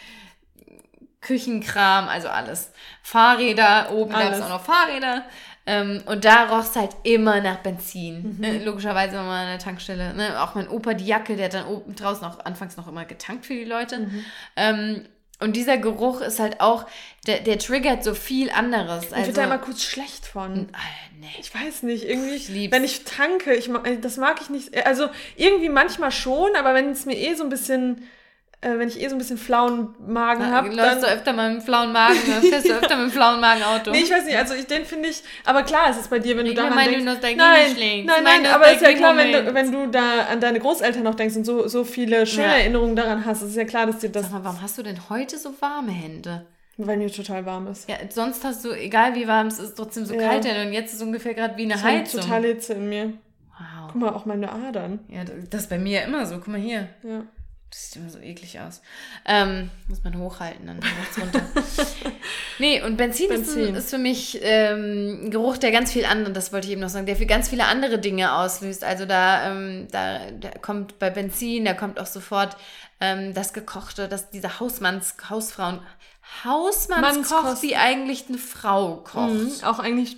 [1.20, 2.72] Küchenkram, also alles.
[3.02, 5.24] Fahrräder, oben gab es auch noch Fahrräder.
[5.66, 8.36] Ähm, und da roch es halt immer nach Benzin.
[8.36, 8.40] Mhm.
[8.40, 8.64] Ne?
[8.64, 10.14] Logischerweise wenn man an der Tankstelle.
[10.14, 10.40] Ne?
[10.40, 13.44] Auch mein Opa, die Jacke, der hat dann oben draußen auch anfangs noch immer getankt
[13.44, 13.98] für die Leute.
[13.98, 14.24] Mhm.
[14.56, 15.08] Ähm,
[15.40, 16.86] und dieser Geruch ist halt auch,
[17.26, 19.06] der, der triggert so viel anderes.
[19.06, 20.68] ich Also, wird da immer kurz schlecht von.
[20.72, 20.78] Ah,
[21.20, 21.26] nee.
[21.40, 24.76] Ich weiß nicht, irgendwie, Ich wenn ich tanke, ich, ma- das mag ich nicht.
[24.86, 28.08] Also irgendwie manchmal schon, aber wenn es mir eh so ein bisschen,
[28.60, 31.00] äh, wenn ich eh so ein bisschen flauen Magen habe, läufst dann...
[31.02, 33.90] du öfter mal mit flauen Magen, fährst du öfter mit flauen Magen Auto.
[33.92, 36.36] Nee, ich weiß nicht, also ich, den finde ich, aber klar ist es bei dir,
[36.36, 37.04] wenn du Ich will daran meine denkst.
[37.04, 40.40] Nostalgie nein, nein, Mein nein, aber ist ja klar, wenn du, wenn du da an
[40.40, 42.52] deine Großeltern noch denkst und so, so viele schöne Ja.
[42.54, 44.98] Erinnerungen daran hast, ist ja klar, dass dir das, Sag mal, warum hast du denn
[45.08, 46.46] heute so warme Hände?
[46.80, 47.88] weil mir total warm ist.
[47.88, 50.28] Ja, sonst hast du, egal wie warm es ist, trotzdem so Ja.
[50.28, 52.20] kalt Hände und jetzt ist es ungefähr gerade wie eine Ich habe Heizung.
[52.20, 53.04] total Hitze in mir.
[53.50, 53.88] wow.
[53.90, 55.00] Guck mal, auch meine Adern.
[55.08, 56.36] Ja, das ist bei mir immer so.
[56.36, 56.88] Guck mal hier.
[57.02, 57.22] Ja.
[57.70, 58.80] Das sieht immer so eklig aus.
[59.26, 61.42] Ähm, muss man hochhalten, dann macht's runter.
[62.58, 63.74] nee, und Benzin, Benzin.
[63.74, 66.80] Ist, ist für mich ähm, ein Geruch, der ganz viel andere, das wollte ich eben
[66.80, 68.84] noch sagen, der für ganz viele andere Dinge auslöst.
[68.84, 72.56] Also da, ähm, da, da kommt bei Benzin, da kommt auch sofort
[73.00, 75.80] ähm, das Gekochte, das, diese Hausmanns, Hausfrauen,
[76.44, 79.30] Hausmannskoch, die eigentlich eine Frau kocht.
[79.30, 80.16] Mhm, auch eigentlich.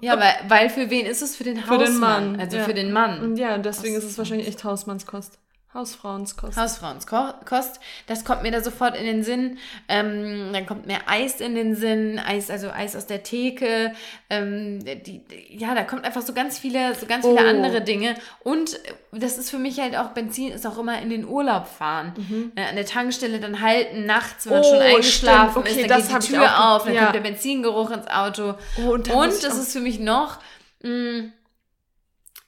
[0.00, 1.36] Ja, weil, weil für wen ist es?
[1.36, 1.88] Für den Für Hausmann.
[1.88, 2.64] den Mann, Also ja.
[2.64, 3.20] für den Mann.
[3.20, 5.38] Und ja, deswegen ist es wahrscheinlich echt Hausmannskost.
[5.76, 6.56] Hausfrauenskost.
[6.56, 9.58] Hausfrauenkost, das kommt mir da sofort in den Sinn.
[9.88, 13.92] Ähm, dann kommt mir Eis in den Sinn, Eis, also Eis aus der Theke.
[14.30, 15.20] Ähm, die,
[15.50, 17.48] ja, da kommt einfach so ganz viele, so ganz viele Oh.
[17.48, 18.14] andere Dinge.
[18.42, 18.78] Und
[19.12, 22.12] das ist für mich halt auch Benzin, ist auch immer in den Urlaub fahren.
[22.56, 24.66] Äh, an der Tankstelle dann halten, nachts, wenn man Mhm.
[24.66, 25.58] Oh, schon eingeschlafen.
[25.58, 27.02] Okay, ist, dann das geht die Tür auf, dann ja.
[27.04, 28.54] kommt der Benzingeruch ins Auto.
[28.78, 30.38] Oh, und, Und das ist für mich noch,
[30.82, 31.30] mh, w-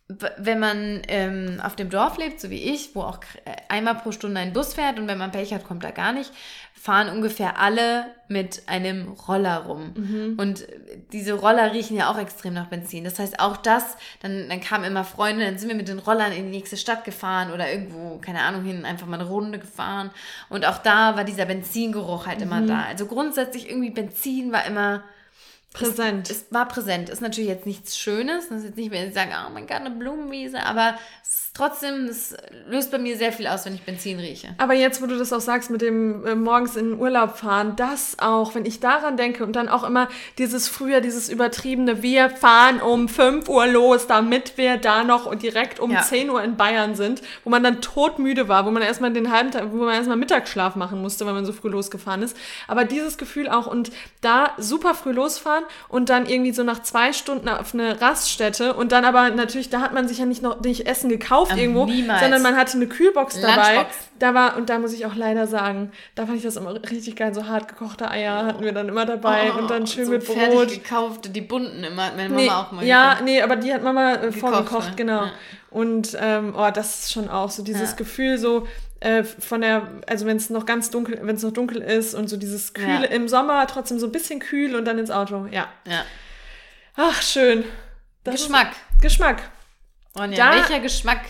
[0.09, 4.11] wenn man ähm, auf dem Dorf lebt, so wie ich, wo auch äh, einmal pro
[4.11, 6.33] Stunde ein Bus fährt und wenn man Pech hat, kommt er gar nicht,
[6.73, 9.93] fahren ungefähr alle mit einem Roller rum.
[9.95, 10.39] Mhm.
[10.39, 10.67] Und
[11.13, 13.05] diese Roller riechen ja auch extrem nach Benzin.
[13.05, 16.33] Das heißt, auch das, dann, dann kamen immer Freunde, dann sind wir mit den Rollern
[16.33, 20.11] in die nächste Stadt gefahren oder irgendwo, keine Ahnung, hin, einfach mal eine Runde gefahren.
[20.49, 22.69] Und auch da war dieser Benzingeruch halt immer Mhm.
[22.69, 22.83] da.
[22.89, 25.03] Also grundsätzlich irgendwie Benzin war immer
[25.79, 26.31] präsent.
[26.31, 27.09] es war präsent.
[27.09, 28.49] Ist natürlich jetzt nichts Schönes.
[28.49, 32.35] Das ist jetzt nicht, sie sagen, oh mein Gott, eine Blumenwiese, aber es trotzdem, das
[32.69, 34.49] löst bei mir sehr viel aus, wenn ich Benzin rieche.
[34.59, 37.75] Aber jetzt, wo du das auch sagst mit dem äh, morgens in den Urlaub fahren,
[37.77, 42.31] das auch, wenn ich daran denke und dann auch immer dieses früher, dieses übertriebene, wir
[42.31, 46.03] fahren um 5 Uhr los, damit wir da noch direkt um Ja.
[46.03, 49.51] 10 Uhr in Bayern sind, wo man dann todmüde war, wo man erstmal den halben
[49.51, 52.37] Tag, wo man erstmal Mittagsschlaf machen musste, weil man so früh losgefahren ist.
[52.69, 53.91] Aber dieses Gefühl auch und
[54.21, 58.93] da super früh losfahren und dann irgendwie so nach zwei Stunden auf eine Raststätte und
[58.93, 61.87] dann aber natürlich, da hat man sich ja nicht noch nicht Essen gekauft Ähm, irgendwo,
[61.87, 62.21] niemals.
[62.21, 63.75] sondern man hatte eine Kühlbox dabei.
[63.77, 63.97] Lunchbox.
[64.19, 67.17] Da war, und da muss ich auch leider sagen, da fand ich das immer richtig
[67.17, 67.33] geil.
[67.35, 70.25] So hart gekochte Eier hatten wir dann immer dabei und dann schön Oh, so mit
[70.25, 70.69] fertig Brot.
[70.71, 73.25] gekaufte, die bunten immer, hat meine Mama Nee, auch mal ja, gekauft.
[73.25, 75.25] nee, aber die hat Mama äh, vorgekocht, genau.
[75.25, 75.31] Ja.
[75.71, 77.97] Und ähm, oh, das ist schon auch so dieses Ja.
[77.97, 78.67] Gefühl so
[79.01, 82.29] äh, von der, also wenn es noch ganz dunkel, wenn es noch dunkel ist und
[82.29, 83.11] so dieses Kühle Ja.
[83.11, 85.47] im Sommer trotzdem so ein bisschen kühl und dann ins Auto.
[85.51, 85.69] Ja.
[85.87, 86.03] Ja.
[86.97, 87.65] Ach, schön.
[88.25, 88.73] Das Geschmack.
[88.73, 89.43] Ist, Geschmack.
[90.19, 91.21] Ronja, Da- welcher Geschmack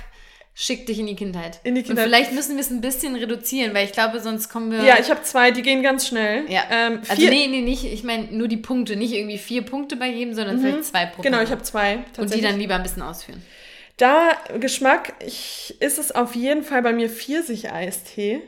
[0.61, 1.61] schickt dich in die Kindheit?
[1.63, 2.05] In die Kindheit.
[2.07, 4.83] Und vielleicht müssen wir es ein bisschen reduzieren, weil ich glaube, sonst kommen wir.
[4.83, 6.51] Ja, ich habe zwei, die gehen ganz schnell.
[6.51, 6.65] Ja.
[6.69, 10.09] Ähm, also nee, nee, nicht, ich meine nur die Punkte, nicht irgendwie vier Punkte bei
[10.09, 12.01] jedem, sondern vielleicht zwei pro Genau, ich habe zwei.
[12.17, 13.41] Und die dann lieber ein bisschen ausführen.
[13.99, 18.43] Da Geschmack, ich, ist es auf jeden Fall bei mir Pfirsich-Eistee.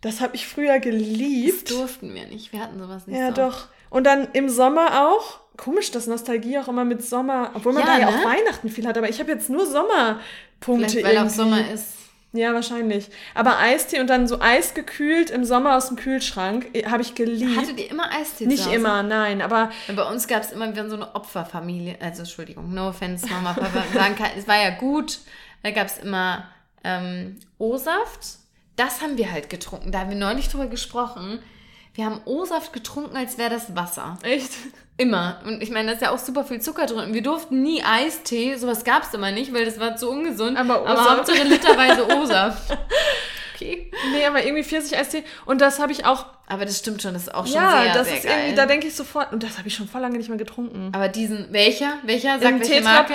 [0.00, 1.70] Das habe ich früher Das geliebt.
[1.70, 2.52] durften wir nicht.
[2.54, 3.34] Wir hatten sowas nicht Ja, so.
[3.34, 3.68] doch.
[3.90, 5.40] Und dann im Sommer auch.
[5.62, 8.16] Komisch, dass Nostalgie auch immer mit Sommer, obwohl man Ja, da ja ne?
[8.16, 11.34] auch Weihnachten viel hat, aber ich habe jetzt nur Sommerpunkte Vielleicht, weil auch irgendwie.
[11.36, 11.84] Sommer ist.
[12.32, 13.08] Ja, wahrscheinlich.
[13.34, 17.60] Aber Eistee und dann so eisgekühlt im Sommer aus dem Kühlschrank äh, habe ich geliebt.
[17.60, 18.76] Hattet ihr immer Eistee Nicht zu Hause?
[18.76, 21.96] immer, nein, aber Bei uns gab es immer, wir waren so eine Opferfamilie.
[22.00, 23.82] Also, Entschuldigung, no offense, Mama, Papa.
[23.94, 25.18] Sagen kann, es war ja gut.
[25.62, 26.44] Da gab es immer
[26.84, 28.38] ähm, O-Saft.
[28.76, 29.90] Das haben wir halt getrunken.
[29.92, 31.40] Da haben wir neulich drüber gesprochen.
[32.00, 34.16] Wir haben O-Saft getrunken, als wäre das Wasser.
[34.22, 34.52] echt.
[34.96, 35.38] Immer.
[35.44, 37.00] Und ich meine, da ist ja auch super viel Zucker drin.
[37.08, 38.54] Und wir durften nie Eistee.
[38.56, 40.56] Sowas gab es immer nicht, weil das war zu ungesund.
[40.56, 41.10] Aber Aber O-Saft.
[41.10, 42.78] Hauptsache literweise O-Saft.
[43.54, 43.90] Okay.
[44.14, 45.22] Nee, aber irgendwie Pfirsich-Eistee.
[45.44, 47.12] Und das habe ich auch Aber das stimmt schon.
[47.12, 48.38] Das ist auch schon Ja, sehr, das sehr ist geil.
[48.38, 50.88] irgendwie, da denke ich sofort, und das habe ich schon voll lange nicht mehr getrunken.
[50.94, 51.98] Aber diesen, welcher?
[52.04, 52.38] Welcher?
[52.40, 53.14] Sag Im welche Marke?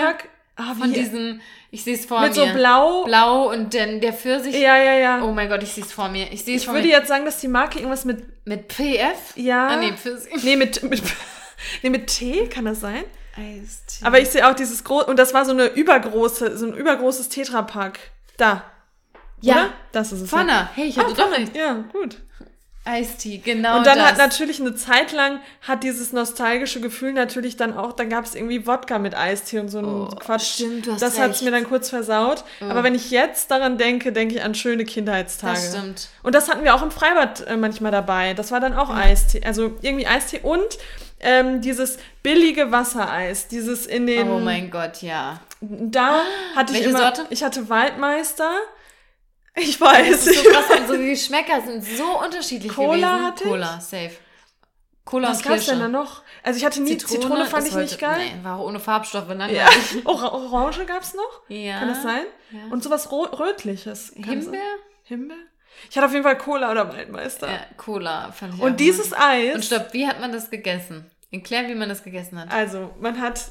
[0.55, 1.41] Ah, Von diesem,
[1.75, 2.47] ich sehe es vor mit mir.
[2.47, 3.03] so blau.
[3.03, 4.55] Blau und dann der Pfirsich.
[4.55, 5.23] Ja, ja, ja.
[5.23, 6.31] Oh mein Gott, ich sehe es vor mir.
[6.31, 6.93] Ich sehe es ich vor würde mir.
[6.97, 9.35] jetzt sagen, dass die Marke irgendwas mit, Mit PF?
[9.35, 9.67] ja.
[9.67, 10.43] Ah, nee, Pfirsich.
[10.43, 11.03] nee, mit, mit,
[11.83, 13.03] nee, mit T, kann das sein?
[13.37, 14.05] Eistee.
[14.05, 17.27] Aber ich sehe auch dieses große, und das war so eine übergroße, so ein übergroßes
[17.29, 17.99] Tetrapack.
[18.37, 18.63] Da.
[19.41, 19.53] Ja.
[19.55, 19.69] Oder?
[19.91, 20.29] Das ist es.
[20.29, 20.69] Pfanne.
[20.75, 21.55] Hey, ich hatte Ah, doch recht.
[21.55, 22.17] Ja, gut.
[22.87, 24.09] Eistee, genau und dann das.
[24.09, 28.35] hat natürlich eine Zeit lang hat dieses nostalgische Gefühl natürlich dann auch, dann gab es
[28.35, 30.53] irgendwie Wodka mit Eistee und so ein Oh, Quatsch.
[30.53, 32.43] stimmt, du hast das hat es mir dann kurz versaut.
[32.61, 35.55] Aber wenn ich jetzt daran denke, denke ich an schöne Kindheitstage.
[35.55, 36.09] Das stimmt.
[36.21, 38.35] Und das hatten wir auch im Freibad äh, manchmal dabei.
[38.35, 39.41] Das war dann auch Eistee.
[39.43, 40.77] Also irgendwie Eistee und
[41.21, 43.47] ähm, dieses billige Wassereis.
[43.47, 44.29] Dieses in den.
[44.29, 45.39] Oh mein Gott, ja.
[45.61, 46.19] Da
[46.55, 46.99] hatte ich immer.
[46.99, 47.25] Sorte?
[47.31, 48.51] Ich hatte Waldmeister.
[49.55, 50.09] Ich Das weiß.
[50.09, 53.25] ist Ich so krass, unsere Geschmäcker sind so unterschiedlich Cola gewesen.
[53.25, 53.49] hatte ich?
[53.49, 54.11] Cola, safe.
[55.05, 56.23] Cola was und gab's denn da noch?
[56.43, 58.31] Also ich hatte nie Zitrone, fand das ich nicht wollte- geil.
[58.37, 59.27] Nee, war ohne Farbstoffe.
[59.27, 59.67] Dann Ja.
[60.05, 61.41] Ora Orange gab's noch?
[61.47, 61.79] ja.
[61.79, 62.23] Kann das sein?
[62.51, 62.59] Ja.
[62.71, 64.13] Und sowas Ro Rötliches.
[64.15, 64.59] Das Himbeer?
[65.03, 65.37] Himbeer?
[65.89, 67.47] Ich hatte auf jeden Fall Cola oder Waldmeister.
[67.51, 69.13] Ja, Cola fand ich Und dieses.
[69.13, 69.53] Eis.
[69.55, 71.09] Und stopp, wie hat man das gegessen?
[71.31, 72.49] Erklär, wie man das gegessen hat.
[72.51, 73.41] Also, man hat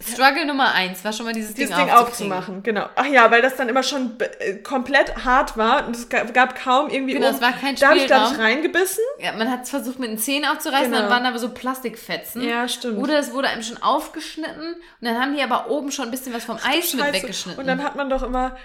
[0.00, 2.86] Struggle Nummer eins war schon mal dieses, dieses Ding, Ding aufzumachen, genau.
[2.96, 6.90] Ach ja, weil das dann immer schon äh, komplett hart war und es gab, kaum
[6.90, 7.14] irgendwie.
[7.14, 8.44] Genau, es war kein Da habe ich, glaube ich, Spielraum.
[8.46, 9.02] reingebissen.
[9.18, 11.02] Ja, man hat es versucht mit den Zähnen aufzureißen, Genau.
[11.02, 12.42] dann waren aber so Plastikfetzen.
[12.42, 12.98] Ja, stimmt.
[12.98, 16.34] Oder es wurde einem schon aufgeschnitten und dann haben die aber oben schon ein bisschen
[16.34, 17.58] was vom Eis mit weggeschnitten.
[17.60, 18.56] Und dann hat man doch immer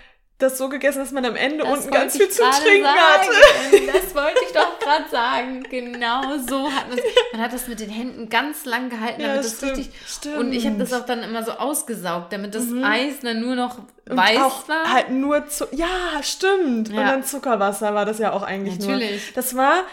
[0.41, 2.99] das so gegessen, dass man am Ende Das unten ganz viel gerade Trinken sagen.
[2.99, 3.91] hatte.
[3.93, 5.63] Das wollte ich doch gerade sagen.
[5.69, 6.99] Genau so hat man
[7.33, 9.91] Man hat das mit den Händen ganz lang gehalten, Ja, damit das stimmt, richtig.
[10.07, 10.37] stimmt.
[10.37, 13.77] Und ich habe das auch dann immer so ausgesaugt, damit das Eis dann nur noch
[14.09, 14.91] Und weiß auch war.
[14.93, 15.87] halt nur zu Ja,
[16.21, 16.89] stimmt.
[16.89, 17.03] Und Ja.
[17.11, 18.91] dann Zuckerwasser war das ja auch eigentlich nur.
[18.91, 19.33] Natürlich.
[19.33, 19.83] Das war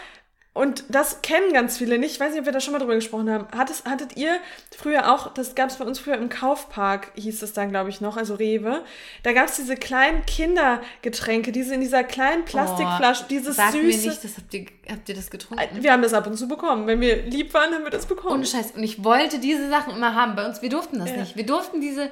[0.59, 2.11] und das kennen ganz viele nicht.
[2.15, 3.47] Ich weiß nicht, ob wir da schon mal drüber gesprochen haben.
[3.57, 4.39] Hattet, hattet ihr
[4.77, 8.01] früher auch, das gab es bei uns früher im Kaufpark, hieß es dann, glaube ich,
[8.01, 8.83] noch, also Rewe.
[9.23, 13.83] Da gab es diese kleinen Kindergetränke, diese in dieser kleinen Plastikflasche, dieses Sag süße.
[13.85, 15.81] mir nicht, das habt ihr, habt ihr das getrunken?
[15.81, 16.87] wir haben das ab und zu bekommen.
[16.87, 18.35] Wenn wir lieb waren, haben wir das bekommen.
[18.35, 18.71] Ohne Scheiß.
[18.71, 20.35] Und ich wollte diese Sachen immer haben.
[20.35, 21.17] Bei uns, wir durften das Ja.
[21.17, 21.37] nicht.
[21.37, 22.11] Wir durften diese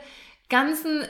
[0.49, 1.05] ganzen,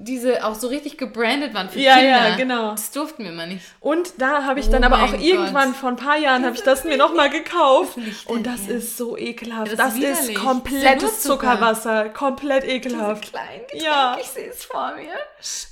[0.00, 2.28] diese auch so richtig gebrandet waren für Ja, Kinder.
[2.28, 2.70] ja, genau.
[2.70, 3.64] Das durften wir immer nicht.
[3.80, 5.76] Und da habe ich Oh dann aber auch irgendwann Gott.
[5.76, 7.96] vor ein paar Jahren habe ich das mir nochmal gekauft.
[7.96, 8.76] Liegt Und das hier?
[8.76, 9.72] ist so ekelhaft.
[9.72, 10.20] Das das ist ist.
[10.20, 11.38] Das ist komplettes Zucker.
[11.58, 12.08] Zuckerwasser.
[12.10, 13.30] Komplett ekelhaft.
[13.32, 14.16] kleinen Getränk, Ja.
[14.20, 15.10] ich sehe es vor mir.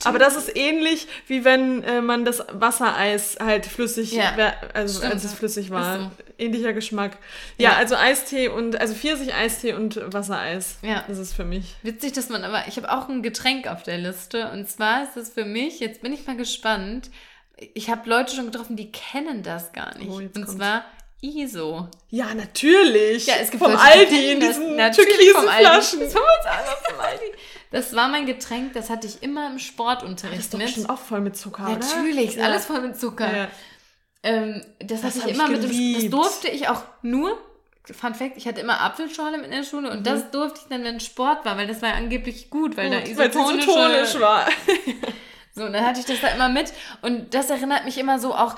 [0.04, 4.32] Aber das ist ähnlich, wie wenn äh, man das Wassereis halt flüssig, Ja,
[4.74, 5.14] also stimmt.
[5.14, 5.96] als es flüssig war.
[5.96, 6.10] Ist so.
[6.38, 7.12] Ähnlicher Geschmack.
[7.58, 7.76] Ja, Ja.
[7.76, 10.76] also Eistee und, also Pfirsich-Eistee und Wassereis.
[10.82, 11.02] Ja.
[11.08, 11.76] Das ist für mich.
[11.82, 14.15] Witzig, dass man aber, ich habe auch ein Getränk auf der Liste.
[14.16, 14.50] Liste.
[14.50, 17.10] Und zwar ist es für mich, jetzt bin ich mal gespannt,
[17.74, 20.10] ich habe Leute schon getroffen, die kennen das gar nicht.
[20.10, 20.54] Oh, und kommt's.
[20.56, 20.84] zwar
[21.22, 21.88] ISO.
[22.10, 23.26] Ja, natürlich.
[23.26, 25.48] Ja, es gibt vom Leute, die Aldi in das diesen türkisen.
[25.58, 26.00] Flaschen.
[26.00, 26.14] Das,
[27.70, 30.66] das war mein Getränk, das hatte ich immer im Das Sportunterricht ist doch mit.
[30.66, 31.62] bestimmt auch voll mit Zucker?
[31.68, 32.44] Natürlich, ist Ja.
[32.44, 33.34] alles voll mit Zucker.
[33.36, 33.48] Ja.
[34.22, 35.94] Ähm, das, Das hatte ich ich immer mit dem.
[35.94, 37.38] Das durfte ich auch nur.
[37.94, 40.82] Fun Fact, ich hatte immer Apfelschorle mit in der Schule und das durfte ich dann,
[40.84, 43.04] wenn Sport war, weil das war ja angeblich gut, weil da Mhm.
[43.04, 43.70] Gut, weil es isotonische...
[43.70, 44.46] isotonisch war.
[45.58, 46.70] So, und dann hatte ich das da immer mit
[47.00, 48.56] und das erinnert mich immer so auch,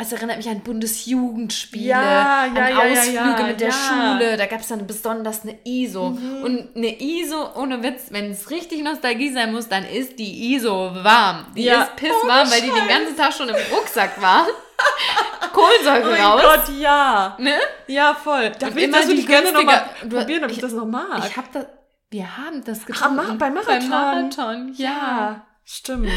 [0.00, 3.72] es erinnert mich an Bundesjugendspiele, Ja, ja, an ja, Ausflüge mit der.
[3.72, 6.10] Schule, da gab es dann besonders eine ISO.
[6.10, 6.42] Mhm.
[6.44, 10.92] Und eine ISO, ohne Witz, wenn es richtig Nostalgie sein muss, dann ist die ISO
[11.02, 11.46] warm.
[11.56, 11.82] Die Ja.
[11.82, 14.46] ist pisswarm, weil die den ganzen Tag schon im Rucksack war.
[15.52, 16.42] Kohlensäure Oh raus.
[16.42, 17.36] Gott, ja.
[17.38, 17.54] Ne?
[17.86, 18.50] Ja, voll.
[18.58, 20.86] Da will ich das würde die ich gerne nochmal probieren, ob ich, ich- das noch
[20.86, 21.24] mag.
[21.26, 21.66] Ich hab das,
[22.10, 23.16] wir haben das Ach, getrunken.
[23.16, 23.78] Ma- beim Marathon.
[23.78, 24.84] Beim Marathon, ja.
[24.90, 26.08] ja, stimmt.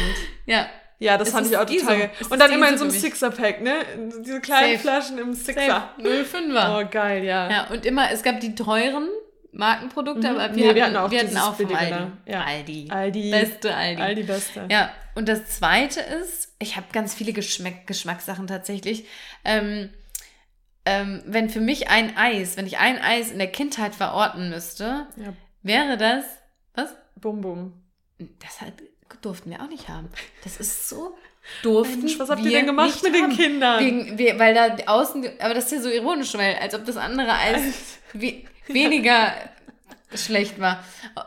[0.46, 0.66] Ja.
[0.98, 2.10] Ja, das Es fand ich auch total geil.
[2.30, 2.92] Und dann immer in so einem.
[2.92, 3.72] Sixer-Pack, ne?
[4.24, 4.78] Diese kleinen Safe.
[4.78, 5.66] Flaschen im Sixer.
[5.98, 6.24] Safe.
[6.24, 6.80] 05er.
[6.80, 7.50] Oh, geil, ja.
[7.50, 9.08] Ja, und immer, es gab die teuren
[9.50, 10.38] Markenprodukte, Mhm.
[10.38, 12.06] aber Nee, wir, hatten, wir hatten auch wir hatten auch vom billige Aldi.
[12.26, 12.44] Ja.
[12.44, 12.88] Aldi.
[12.88, 13.30] Aldi.
[13.32, 14.00] Beste Aldi.
[14.02, 14.64] Aldi Beste.
[14.70, 19.06] Ja, und das zweite ist, ich habe ganz viele Geschmack Geschmackssachen tatsächlich.
[19.44, 19.90] Ähm,
[20.84, 25.06] ähm, wenn für mich ein Eis, wenn ich ein Eis in der Kindheit verorten müsste,
[25.16, 25.32] Ja.
[25.62, 26.24] wäre das,
[26.74, 26.90] was?
[27.16, 27.72] Bum, bum.
[28.40, 28.72] Das hat,
[29.20, 30.08] durften wir auch nicht haben.
[30.42, 31.16] Das ist so
[31.62, 33.36] durften Mensch, was habt ihr denn gemacht mit den haben.
[33.36, 33.84] Kindern?
[33.84, 36.96] Wegen, wir, weil da außen, aber das ist ja so ironisch, weil als ob das
[36.96, 39.34] andere Eis we, weniger
[40.16, 40.82] schlecht war.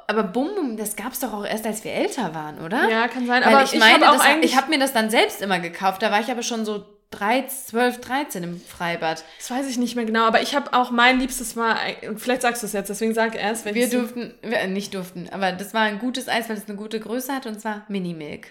[0.07, 2.89] Aber Bum Bum, das gab es doch auch erst, als wir älter waren, oder?
[2.89, 3.43] Ja, kann sein.
[3.43, 6.01] Weil Aber ich ich meine, auch das, ich habe mir das dann selbst immer gekauft.
[6.01, 9.23] Da war ich aber schon so 13, 12, 13 im Freibad.
[9.37, 11.77] Das weiß ich nicht mehr genau, aber ich habe auch mein liebstes Mal,
[12.17, 14.93] vielleicht sagst du es jetzt, deswegen sag erst, Wir welches du- durften, wir, äh, nicht
[14.93, 17.85] durften, aber das war ein gutes Eis, weil es eine gute Größe hat und zwar
[17.87, 18.47] Minimilk.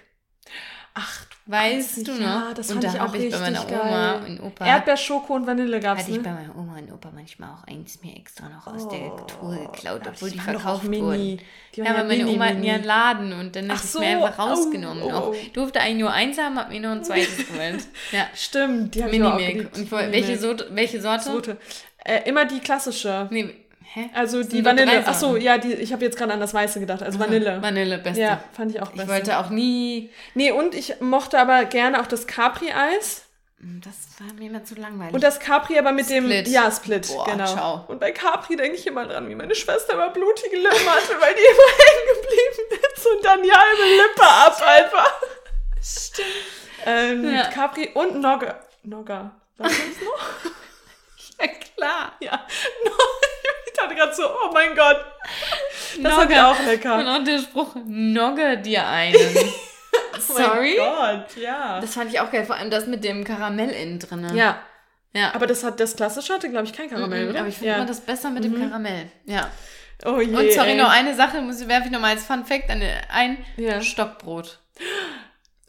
[0.95, 2.21] Ach, Weißt du noch?
[2.21, 4.25] Ja, das und fand da ich auch habe ich bei meiner Oma geil.
[4.31, 6.37] und Opa Erdbeer, Schoko und Vanille gab's, hatte ich bei ne?
[6.37, 10.01] meiner Oma und Opa manchmal auch eins mir extra noch aus der Oh, Truhe geklaut,
[10.07, 11.39] ja, obwohl die, doch verkauft auch wurden.
[11.75, 12.67] Die Ja, aber meine mini, Oma hat mini.
[12.69, 15.03] mir einen Laden und dann habe ich so, mir einfach rausgenommen.
[15.03, 15.27] oh, Auch.
[15.29, 15.35] oh.
[15.53, 17.87] Durfte eigentlich nur eins haben, hab mir noch ein zweites geholt.
[18.13, 19.77] Ja, Stimmt, die habe ich auch Minimilk.
[19.77, 21.25] Und welche, Sorte, welche Sorte?
[21.25, 21.57] Sorte?
[22.07, 23.29] Äh, immer die klassische.
[23.31, 23.55] Nee,
[23.95, 24.11] hä?
[24.15, 25.03] Also die sind Vanille.
[25.07, 25.43] Ach so, Sorten.
[25.45, 27.03] ja, die, ich habe jetzt gerade an das Weiße gedacht.
[27.03, 27.61] Also Vanille.
[27.63, 28.21] Vanille, beste.
[28.21, 29.09] Ja, fand ich auch ich besser.
[29.09, 30.11] wollte auch nie.
[30.35, 33.23] Nee, und ich mochte aber gerne auch das Capri-Eis.
[33.83, 35.15] Das war mir immer zu langweilig.
[35.15, 36.47] Und das Capri aber mit Split.
[36.47, 36.53] dem.
[36.53, 37.47] Ja, Split, Boah, genau.
[37.47, 37.85] ciao.
[37.89, 41.33] Und bei Capri denke ich immer dran, wie meine Schwester immer blutige Lippen hatte, weil
[41.35, 45.13] die immer hängen geblieben ist und dann die halbe Lippe ab einfach.
[45.83, 46.29] Stimmt.
[46.85, 47.45] Ähm, Ja.
[47.49, 48.61] Capri und Nogga.
[48.83, 49.31] Nogga.
[49.57, 50.53] Was ist noch?
[51.41, 52.13] Ja, klar.
[52.21, 52.47] ja.
[52.49, 53.04] Ich dachte
[54.05, 55.05] gerade so, oh mein Gott.
[56.03, 56.47] Das fand ich Nogge.
[56.47, 56.99] auch lecker.
[56.99, 59.15] Und auch der Spruch, nogge dir einen.
[60.19, 60.77] Sorry?
[60.81, 61.81] Oh mein Gott, ja.
[61.81, 64.31] Das fand ich auch geil, vor allem das mit dem Karamell innen drin.
[64.35, 64.59] ja,
[65.13, 65.33] ja.
[65.35, 67.41] aber das hat das klassische hatte, glaube ich, kein Karamell, Mhm, oder?
[67.41, 67.77] aber ich finde ja.
[67.77, 69.11] immer das besser mit dem Karamell.
[69.27, 69.51] Ja.
[70.05, 70.35] Oh je.
[70.35, 70.77] Und sorry, ey.
[70.77, 72.83] noch eine Sache, muss werfe ich noch mal als Fun Fact an-
[73.13, 73.39] ein.
[73.57, 73.81] Ja.
[73.81, 74.59] Stockbrot.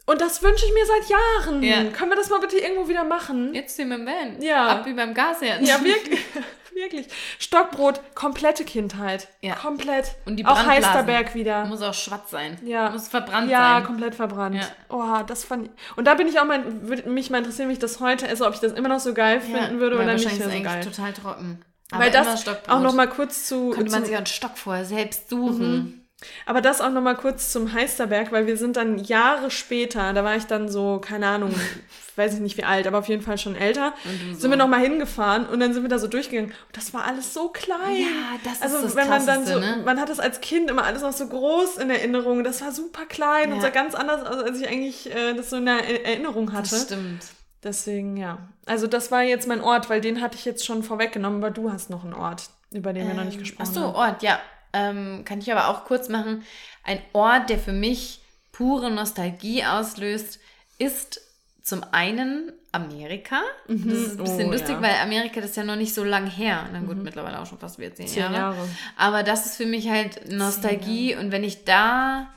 [0.06, 1.62] Und das wünsche ich mir seit Jahren.
[1.62, 1.84] Ja.
[1.96, 3.54] Können wir das mal bitte irgendwo wieder machen?
[3.54, 4.42] Jetzt hier mit dem Van.
[4.42, 4.66] Ja.
[4.68, 5.62] Ab wie beim Gasherd.
[5.62, 6.20] Ja, wirklich.
[6.76, 7.08] wirklich.
[7.38, 9.28] Stockbrot, komplette Kindheit.
[9.40, 9.54] Ja.
[9.56, 10.14] Komplett.
[10.24, 10.64] Und die Auch.
[10.64, 11.64] Heisterberg wieder.
[11.64, 12.58] Muss auch schwarz sein.
[12.64, 12.90] Ja.
[12.90, 13.84] Muss verbrannt ja, sein.
[13.84, 14.56] komplett verbrannt.
[14.56, 14.68] Ja.
[14.88, 15.70] Oh, das fand ich.
[15.96, 18.46] Und da bin ich auch mal, würde mich mal interessieren, wie ich das heute esse,
[18.46, 20.84] ob ich das immer noch so geil finden würde ja, oder nicht mehr so geil.
[20.84, 21.64] total trocken.
[21.90, 24.84] Weil immer das auch noch mal kurz zu, Konnte man sich auch einen Stock vorher
[24.84, 26.08] selbst suchen.
[26.44, 30.24] aber das auch noch mal kurz zum Heisterberg, weil wir sind dann Jahre später, da
[30.24, 31.54] war ich dann so, keine Ahnung,
[32.16, 34.40] weiß ich nicht wie alt, aber auf jeden Fall schon älter, Und so.
[34.40, 36.50] sind wir noch mal hingefahren und dann sind wir da so durchgegangen.
[36.50, 37.96] Und das war alles so klein.
[37.96, 39.82] Ja, das ist also das wenn man dann so, ne?
[39.84, 42.42] man hat das als Kind immer alles noch so groß in Erinnerung.
[42.44, 43.62] Das war super klein und Ja.
[43.62, 46.70] sah ganz anders aus, als ich eigentlich äh, das so in der E- Erinnerung hatte.
[46.70, 47.20] Das stimmt.
[47.62, 48.38] Deswegen, ja.
[48.66, 51.72] Also das war jetzt mein Ort, weil den hatte ich jetzt schon vorweggenommen, aber du
[51.72, 53.94] hast noch einen Ort, über den wir noch nicht gesprochen Ach so, haben.
[53.94, 54.38] Ort, ja.
[54.72, 56.44] Ähm, kann ich aber auch kurz machen.
[56.84, 58.20] Ein Ort, der für mich
[58.52, 60.38] pure Nostalgie auslöst,
[60.78, 61.20] ist
[61.66, 63.40] zum einen Amerika.
[63.66, 64.76] Das ist ein bisschen Oh, lustig, ja.
[64.78, 64.82] Mhm.
[64.82, 66.68] weil Amerika das ist ja noch nicht so lang her.
[66.72, 68.34] Na gut, mittlerweile auch schon fast wieder zehn, Zehn Jahre.
[68.36, 68.68] Jahre.
[68.96, 71.16] Aber das ist für mich halt Nostalgie.
[71.16, 72.30] Und wenn ich da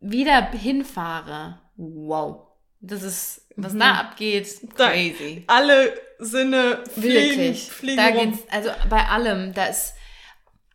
[0.00, 2.46] wieder hinfahre, wow.
[2.82, 4.68] Das ist, was da abgeht, Mhm.
[4.76, 5.44] Da- crazy.
[5.46, 7.72] Alle Sinne fliegen, Wirklich.
[7.72, 8.32] fliegen da rum.
[8.32, 9.94] geht's, also bei allem, da ist,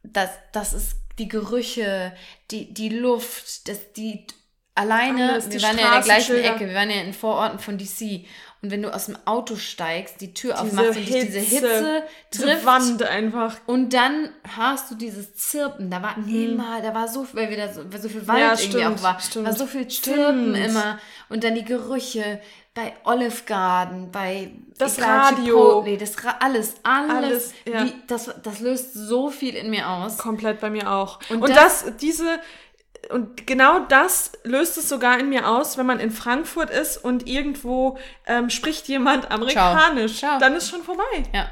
[0.04, 2.16] das, das ist die Gerüche,
[2.52, 4.26] die, die Luft, das, die
[4.76, 6.36] alleine, wir waren ja in der gleichen.
[6.38, 8.26] Ecke, wir waren ja in Vororten von DC.
[8.62, 12.04] Und wenn du aus dem Auto steigst, die Tür Diese aufmachst und dich diese Hitze,
[12.32, 12.66] trifft.
[12.66, 13.58] Wand einfach.
[13.68, 15.92] Und dann hast du dieses Zirpen.
[15.92, 18.80] Da war immer, da war so, weil wieder so, weil so viel Wald Ja, irgendwie
[18.80, 19.20] stimmt, auch war.
[19.20, 19.46] stimmt.
[19.46, 20.70] War so viel Zirpen Stimmt.
[20.70, 21.00] immer.
[21.30, 22.42] Und dann die Gerüche
[22.74, 25.82] bei Olive Garden, bei Das egal, Radio.
[25.84, 27.14] Chipotle, das Ra alles, alles.
[27.14, 27.86] Alles, ja.
[27.86, 30.18] wie, das, das löst so viel in mir aus.
[30.18, 31.20] Komplett bei mir auch.
[31.30, 32.40] Und Und, das- das, diese,
[33.12, 37.28] und genau das löst es sogar in mir aus, wenn man in Frankfurt ist und
[37.28, 37.97] irgendwo
[38.28, 40.18] ähm, spricht jemand amerikanisch.
[40.20, 40.39] Ciao.
[40.39, 41.03] Dann ist schon vorbei.
[41.34, 41.47] Ja.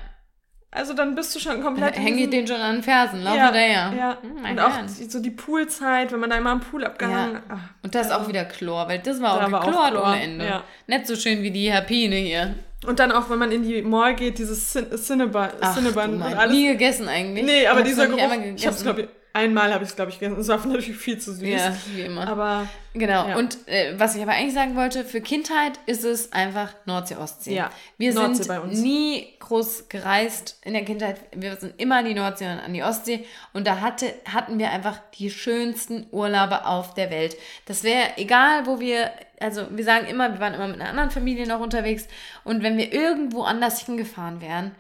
[0.71, 1.95] Also dann bist du schon komplett.
[1.95, 3.93] in Hänge ich den schon an den Fersen, lauf ja, hinterher.
[3.95, 4.17] ja.
[4.21, 7.41] Hm, Und auch die- so die Poolzeit, wenn man da immer am Pool abgehangen Ja.
[7.49, 10.03] ach, Und das ist auch wieder Chlor, weil das war Da auch auch geklort Chlor,
[10.07, 10.45] ohne Ende.
[10.45, 10.63] ja.
[10.87, 12.55] Nicht so schön wie die Herpine hier.
[12.87, 16.23] Und dann auch, wenn man in die Mall geht, dieses Cin Cinnabon, Ach, Cinnabon und
[16.23, 16.51] alles.
[16.51, 17.45] nie gegessen eigentlich.
[17.45, 18.19] Nee, aber dieser Geruch,
[18.55, 20.39] ich hab's, glaube ich, einmal habe ich es, glaube ich, gegessen.
[20.39, 21.47] Es war natürlich viel zu süß.
[21.47, 22.27] Ja, wie immer.
[22.27, 23.27] Aber Genau.
[23.27, 23.37] Ja.
[23.37, 27.55] Und äh, was ich aber eigentlich sagen wollte, für Kindheit ist es einfach Nordsee-Ostsee.
[27.55, 28.79] Ja, Wir Nordsee sind bei uns.
[28.79, 31.19] nie groß gereist in der Kindheit.
[31.35, 33.25] Wir sind immer an die Nordsee und an die Ostsee.
[33.51, 37.35] Und da hatte, hatten wir einfach die schönsten Urlaube auf der Welt.
[37.65, 41.09] Das wäre egal, wo wir, also wir sagen immer, wir waren immer mit einer anderen
[41.09, 42.07] Familie noch unterwegs.
[42.43, 44.75] Und wenn wir irgendwo anders hingefahren wären,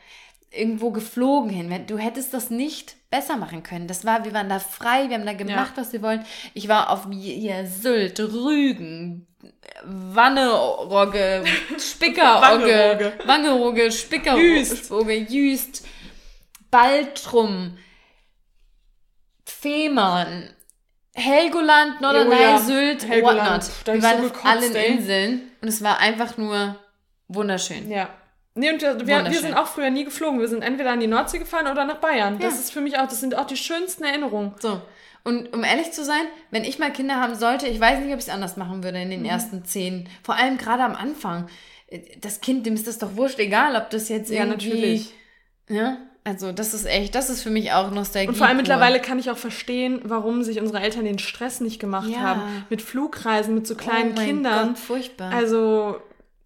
[0.55, 1.69] irgendwo geflogen hin.
[1.69, 3.87] Wenn- Du hättest das nicht besser machen können.
[3.87, 6.25] Das war, wir waren da frei, wir haben da gemacht, was wir wollen.
[6.53, 9.27] Ich war auf hier Sylt, Rügen,
[9.83, 11.43] Wannerogge,
[11.77, 13.13] Spickerogge.
[13.25, 15.85] Wangerooge, Spickerogge, Jüst.
[16.71, 17.77] Baltrum,
[19.45, 20.49] Fehmarn,
[21.13, 23.63] Helgoland, Norderney, Oh ja, Sylt, Helgoland.
[23.67, 23.95] whatnot.
[23.95, 24.87] Wir waren so auf allen ey.
[24.93, 26.75] Inseln und es war einfach nur
[27.27, 27.89] wunderschön.
[27.91, 28.09] Ja.
[28.55, 30.39] Nee, und wir, wir, sind auch früher nie geflogen.
[30.39, 32.37] Wir sind entweder an die Nordsee gefahren oder nach Bayern.
[32.39, 32.59] Das Ja.
[32.59, 34.53] ist für mich auch, das sind auch die schönsten Erinnerungen.
[34.59, 34.79] So.
[35.23, 38.19] Und um ehrlich zu sein, wenn ich mal Kinder haben sollte, ich weiß nicht, ob
[38.19, 39.11] ich es anders machen würde in Mhm.
[39.11, 40.07] den ersten zehn.
[40.21, 41.47] Vor allem gerade am Anfang.
[42.21, 44.67] Das Kind, dem ist das doch wurscht, egal, ob das jetzt Ja, irgendwie...
[44.69, 45.13] natürlich.
[45.69, 48.29] Ja, also das ist echt, das ist für mich auch Nostalgie.
[48.29, 51.79] Und vor allem mittlerweile kann ich auch verstehen, warum sich unsere Eltern den Stress nicht
[51.79, 52.19] gemacht Ja.
[52.19, 52.65] haben.
[52.69, 54.67] Mit Flugreisen, mit so kleinen oh mein Kindern.
[54.69, 55.31] Gott, furchtbar.
[55.33, 55.97] Also,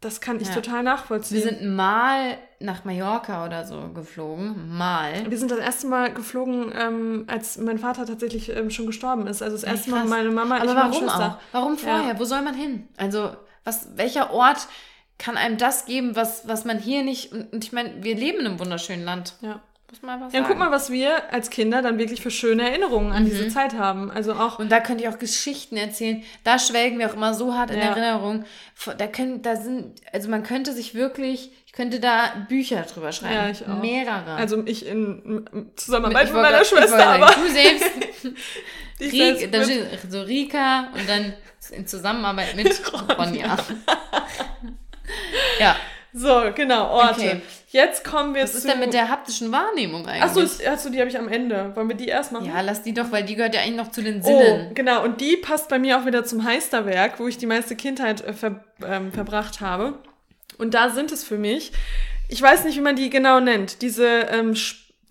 [0.02, 0.54] das kann ich Ja.
[0.54, 1.38] total nachvollziehen.
[1.38, 4.76] wir sind mal nach Mallorca oder so geflogen.
[4.78, 5.30] Mal.
[5.30, 9.41] Wir sind das erste Mal geflogen, ähm, als mein Vater tatsächlich ähm, schon gestorben ist.
[9.41, 10.10] Also das erste Mal krass.
[10.10, 11.26] meine Mama, Aber ich, meine warum Schwester.
[11.39, 11.54] auch?
[11.54, 11.80] Warum Ja.
[11.80, 12.20] vorher?
[12.20, 12.88] Wo soll man hin?
[12.98, 14.68] Also, was, welcher Ort
[15.20, 17.32] kann einem das geben, was, was man hier nicht.
[17.32, 19.34] Und, und ich meine, wir leben in einem wunderschönen Land.
[19.41, 19.62] Ja.
[19.89, 20.49] Muss man was Ja, sagen.
[20.49, 24.11] guck mal, was wir als Kinder dann wirklich für schöne Erinnerungen an diese Zeit haben.
[24.11, 26.23] Also auch, Und da könnte ich auch Geschichten erzählen.
[26.43, 27.85] Da schwelgen wir auch immer so hart in Ja.
[27.95, 28.43] Erinnerung.
[28.97, 33.33] Da können, da sind, also man könnte sich wirklich, ich könnte da Bücher drüber schreiben.
[33.33, 33.79] Ja, ich auch.
[33.81, 34.31] Mehrere.
[34.35, 37.85] also ich in, in Zusammenarbeit mit wollte meiner wollte Schwester, sagen, aber Du selbst,
[38.99, 39.69] Rik, dann mit-
[39.99, 41.33] steht so Rika und dann
[41.71, 42.81] in Zusammenarbeit mit
[43.17, 43.55] Ronja.
[45.59, 45.75] ja,
[46.13, 47.21] So, genau, Orte.
[47.21, 47.41] Okay.
[47.78, 48.57] Jetzt kommen wir was zu...
[48.57, 50.23] ist denn mit der haptischen Wahrnehmung eigentlich?
[50.23, 51.75] Achso, achso, die habe ich am Ende.
[51.75, 52.47] Wollen wir die erst machen?
[52.47, 54.73] ja, lass die doch, weil die gehört ja eigentlich noch zu den Oh, Sinnen.
[54.73, 55.03] genau.
[55.03, 58.34] Und die passt bei mir auch wieder zum Heisterwerk, wo ich die meiste Kindheit äh,
[58.34, 59.99] ver, ähm, verbracht habe.
[60.57, 61.71] Und da sind es für mich,
[62.30, 64.55] ich weiß nicht, wie man die genau nennt, diese, ähm,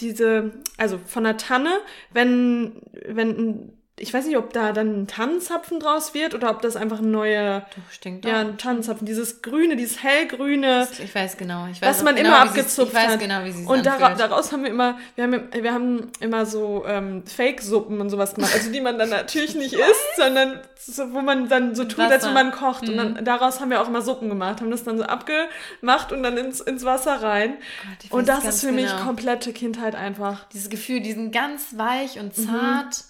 [0.00, 1.70] diese, also von der Tanne,
[2.12, 6.60] wenn, wenn, ein- ich weiß nicht, ob da dann ein Tannenzapfen draus wird oder ob
[6.60, 8.30] das einfach ein neuer, Du stinkt doch.
[8.30, 11.66] ja, ein Tannenzapfen, dieses grüne, dieses hellgrüne, Ich weiß genau.
[11.72, 13.20] Ich weiß was man genau, immer abgezupft Ich weiß hat.
[13.20, 14.20] genau, wie sie Und dara anfühlt.
[14.30, 18.52] daraus haben wir immer, wir haben, wir haben immer so ähm, Fake-Suppen und sowas gemacht.
[18.54, 22.10] Also die man dann natürlich nicht isst, sondern so, wo man dann so tut, als
[22.22, 22.26] Wasser.
[22.28, 22.82] wenn man kocht.
[22.88, 23.14] Und Mhm.
[23.14, 26.36] dann daraus haben wir auch immer Suppen gemacht, haben das dann so abgemacht und dann
[26.36, 27.54] ins, ins Wasser rein.
[27.82, 29.04] Gott, ich und das ist für mich genau.
[29.04, 30.44] komplette Kindheit einfach.
[30.52, 33.04] Dieses Gefühl, die sind ganz weich und zart.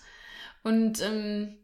[0.66, 1.54] Und ähm,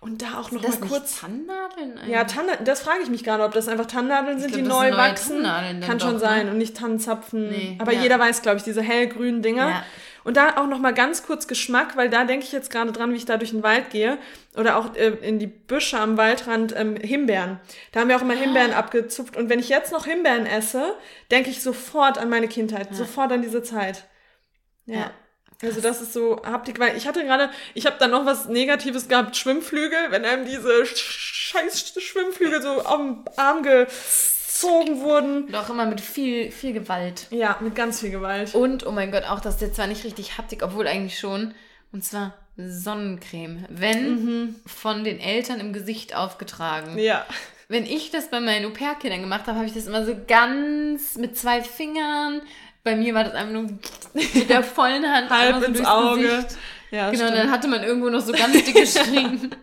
[0.00, 1.20] Und da auch noch das mal kurz.
[1.20, 1.98] Tannennadeln?
[2.08, 4.96] Ja, Tann das frage ich mich gerade, ob das einfach Tannennadeln sind, glaub, die neu
[4.96, 5.42] wachsen.
[5.42, 6.52] Tannennadeln Kann schon doch, sein ne?
[6.52, 7.48] und nicht Tannenzapfen.
[7.50, 8.02] Nee, Aber ja.
[8.02, 9.68] jeder weiß, glaube ich, diese hellgrünen Dinger.
[9.68, 9.84] Ja.
[10.22, 13.12] Und da auch noch mal ganz kurz Geschmack, weil da denke ich jetzt gerade dran,
[13.12, 14.16] wie ich da durch den Wald gehe
[14.56, 17.60] oder auch äh, in die Büsche am Waldrand ähm, Himbeeren.
[17.92, 18.78] Da haben wir auch immer Himbeeren Ah.
[18.78, 20.94] abgezupft und wenn ich jetzt noch Himbeeren esse,
[21.30, 24.04] denke ich sofort an meine Kindheit, sofort an diese Zeit.
[24.86, 25.10] Ja.
[25.66, 29.08] Also das ist so Haptik, weil ich hatte gerade, ich habe da noch was Negatives
[29.08, 35.44] gehabt, Schwimmflügel, wenn einem diese scheiß Schwimmflügel so am Arm gezogen wurden.
[35.44, 37.26] Und auch immer mit viel, viel Gewalt.
[37.30, 38.54] Ja, mit ganz viel Gewalt.
[38.54, 41.54] Und, oh mein Gott, auch das ist jetzt zwar nicht richtig Haptik, obwohl eigentlich schon.
[41.92, 43.66] Und zwar Sonnencreme.
[43.68, 46.98] Wenn von den Eltern im Gesicht aufgetragen.
[46.98, 47.26] Ja.
[47.68, 51.36] Wenn ich das bei meinen Au-pair-Kindern gemacht habe, habe ich das immer so ganz mit
[51.36, 52.42] zwei Fingern.
[52.84, 53.62] Bei mir war das einfach nur
[54.14, 56.22] mit der vollen Hand Halb so ins Auge.
[56.22, 56.56] Gesicht.
[56.90, 57.38] Ja, Genau, stimmt.
[57.38, 59.54] dann hatte man irgendwo noch so ganz dicke Strichen.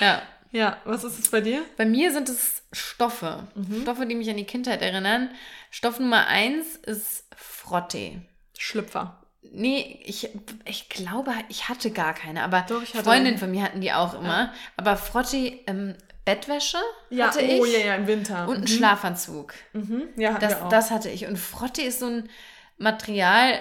[0.00, 0.22] ja.
[0.52, 1.62] Ja, was ist es bei dir?
[1.76, 3.46] Bei mir sind es Stoffe.
[3.56, 3.82] Mhm.
[3.82, 5.28] Stoffe, die mich an die Kindheit erinnern.
[5.70, 8.20] Stoff Nummer eins ist Frottee.
[8.56, 9.20] Schlüpfer.
[9.42, 10.30] Nee, ich,
[10.64, 14.14] ich glaube, ich hatte gar keine, aber Doch, hatte Freundinnen von mir hatten die auch
[14.14, 14.52] immer.
[14.76, 15.94] Aber Frottee, ähm,
[16.26, 16.76] Bettwäsche
[17.08, 18.46] Ja, hatte ich oh ja, ja, im Winter.
[18.48, 19.54] und einen Schlafanzug.
[19.72, 20.08] Mhm.
[20.16, 20.68] Ja, Das, wir auch.
[20.68, 21.26] das hatte ich.
[21.26, 22.28] Und Frottee ist so ein
[22.76, 23.58] Material,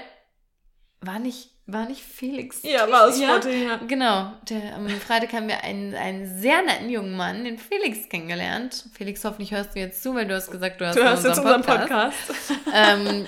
[1.01, 2.61] war nicht, war nicht Felix?
[2.63, 3.29] ja, war aus ja?
[3.33, 3.77] Frottee, ja.
[3.87, 4.33] Genau.
[4.49, 8.85] Der, am Freitag haben wir einen, einen sehr netten jungen Mann, den Felix, kennengelernt.
[8.97, 11.37] Felix, hoffentlich hörst du jetzt zu, weil du hast gesagt, du hast, Du hörst jetzt
[11.39, 12.17] unseren Podcast.
[12.27, 12.61] Podcast.
[12.73, 13.25] ähm,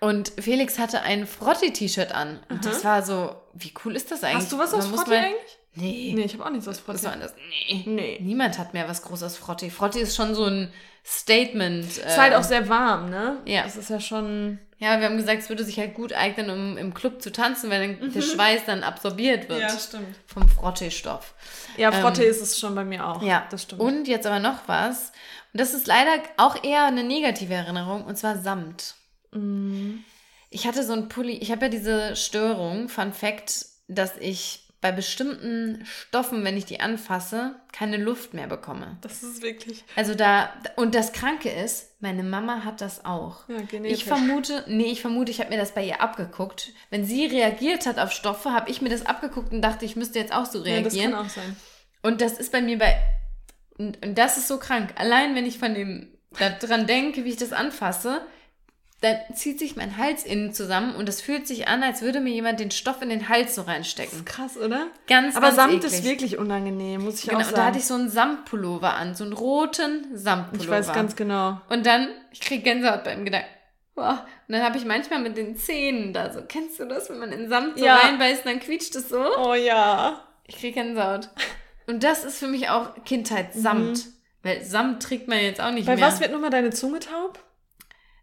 [0.00, 2.40] und Felix hatte ein Frottee-T-Shirt an.
[2.48, 4.42] Und das war so, wie cool ist das eigentlich?
[4.44, 5.58] Hast du was aus mal- eigentlich?
[5.74, 6.12] Nee.
[6.14, 7.04] Nee, ich habe auch nichts aus Was Frottee.
[7.04, 7.34] war das?
[7.48, 7.82] Nee.
[7.86, 8.18] Nee.
[8.20, 9.70] Niemand hat mehr was groß aus Frottee.
[9.70, 10.72] Frottee ist schon so ein
[11.04, 11.84] Statement.
[11.84, 13.38] Ist halt auch sehr warm, ne?
[13.46, 13.62] Ja.
[13.62, 14.58] Das ist ja schon.
[14.78, 17.70] Ja, wir haben gesagt, es würde sich halt gut eignen, um im Club zu tanzen,
[17.70, 20.16] weil dann der Schweiß dann absorbiert wird stimmt.
[20.26, 21.34] vom Frottee-Stoff.
[21.76, 23.22] Ja, Frottee ist es schon bei mir auch.
[23.22, 23.82] Ja, das stimmt.
[23.82, 25.12] Und jetzt aber noch was.
[25.52, 28.94] Und das ist leider auch eher eine negative Erinnerung, und zwar Samt.
[29.32, 30.02] Mhm.
[30.48, 34.92] Ich hatte so ein Pulli, ich habe ja diese Störung, Fun Fact, dass ich bei
[34.92, 38.96] bestimmten Stoffen, wenn ich die anfasse, keine Luft mehr bekomme.
[39.02, 39.84] Das ist wirklich.
[39.94, 43.46] Also da, und das Kranke ist, meine Mama hat das auch.
[43.48, 43.98] Ja, genetisch.
[43.98, 46.72] Ich vermute, nee, ich vermute, ich habe mir das bei ihr abgeguckt.
[46.88, 50.18] Wenn sie reagiert hat auf Stoffe, habe ich mir das abgeguckt und dachte, ich müsste
[50.18, 51.12] jetzt auch so Ja, das reagieren.
[51.12, 51.56] kann auch sein.
[52.02, 52.96] Und das ist bei mir bei.
[53.76, 54.94] Und, und das ist so krank.
[54.96, 56.08] Allein wenn ich von dem
[56.60, 58.22] daran denke, wie ich das anfasse,
[59.00, 62.30] dann zieht sich mein Hals innen zusammen und es fühlt sich an, als würde mir
[62.34, 64.24] jemand den Stoff in den Hals so reinstecken.
[64.26, 64.88] Krass, oder?
[65.08, 65.92] Ganz, Aber ganz Samt eklig.
[65.92, 67.56] ist wirklich unangenehm, muss ich Genau, auch und sagen.
[67.56, 70.64] da hatte ich so einen Samtpullover an, so einen roten Samtpullover.
[70.64, 71.60] ich weiß ganz genau.
[71.70, 73.48] Und dann, ich kriege Gänsehaut beim Gedanken.
[73.94, 74.26] Boah.
[74.48, 77.32] Und dann habe ich manchmal mit den Zähnen da so, kennst du das, wenn man
[77.32, 77.96] in Samt so Ja.
[77.96, 79.22] reinbeißt, dann quietscht es so?
[79.38, 80.20] Oh ja.
[80.46, 81.28] Ich kriege Gänsehaut.
[81.86, 84.06] Und das ist für mich auch Kindheit, Samt.
[84.42, 86.06] Weil Samt trägt man jetzt auch nicht Bei mehr.
[86.06, 87.38] was wird nochmal deine Zunge taub?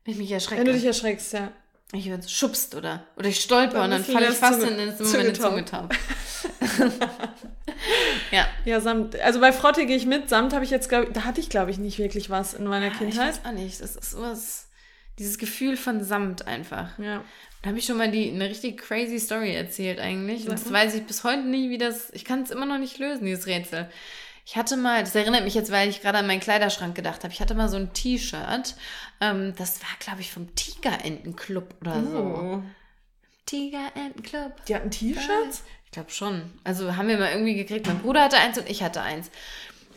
[0.07, 0.59] Wenn ich mich erschrecke.
[0.61, 1.51] Wenn du dich erschreckst, ja.
[1.91, 4.87] ich werde schubst oder, oder ich stolper und dann falle ich fast Zunge- in, dann
[4.89, 5.93] ist immer meine Zunge taub.
[8.31, 8.47] ja.
[8.65, 9.19] Ja, Samt.
[9.19, 10.29] Also bei Frotte gehe ich mit.
[10.29, 12.87] Samt habe ich jetzt, glaube da hatte ich, glaube ich, nicht wirklich was in meiner
[12.91, 13.27] Ich Kindheit.
[13.29, 13.81] weiß auch nicht.
[13.81, 14.67] Das ist sowas,
[15.19, 16.97] dieses Gefühl von Samt einfach.
[16.99, 17.23] Ja.
[17.63, 20.43] Da habe ich schon mal die, eine richtig crazy Story erzählt eigentlich.
[20.47, 22.11] Und das weiß ich bis heute nicht, wie das.
[22.13, 23.89] Ich kann es immer noch nicht lösen, dieses Rätsel.
[24.49, 27.33] Ich hatte mal, das erinnert mich jetzt, weil ich gerade an meinen Kleiderschrank gedacht habe.
[27.33, 28.75] Ich hatte mal so ein T-Shirt.
[29.19, 32.17] Ähm, das war, glaube ich, vom Tigerentenclub oder so.
[32.17, 32.63] Oh.
[33.45, 34.53] Tigerentenclub.
[34.65, 35.63] Die hatten T-Shirts?
[35.83, 36.43] Ich glaube schon.
[36.63, 37.87] Also haben wir mal irgendwie gekriegt.
[37.87, 39.29] Mein Bruder hatte eins und ich hatte eins.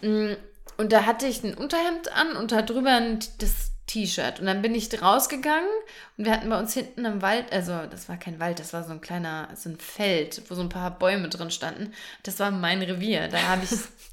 [0.02, 0.32] Mm,
[0.78, 4.40] Und da hatte ich ein Unterhemd an und da drüber ein, das T-Shirt.
[4.40, 5.68] Und dann bin ich rausgegangen
[6.16, 8.84] und wir hatten bei uns hinten im Wald, also das war kein Wald, das war
[8.84, 11.92] so ein kleiner, so ein Feld, wo so ein paar Bäume drin standen.
[12.22, 13.28] Das war mein Revier.
[13.28, 13.70] Da habe ich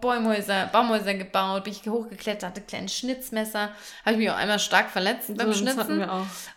[0.00, 3.72] Bäumhäuser, Baumhäuser gebaut, bin ich hochgeklettert, hatte ein kleines Schnitzmesser.
[4.04, 6.02] Habe ich mich auch einmal stark verletzt beim So, das Schnitzen.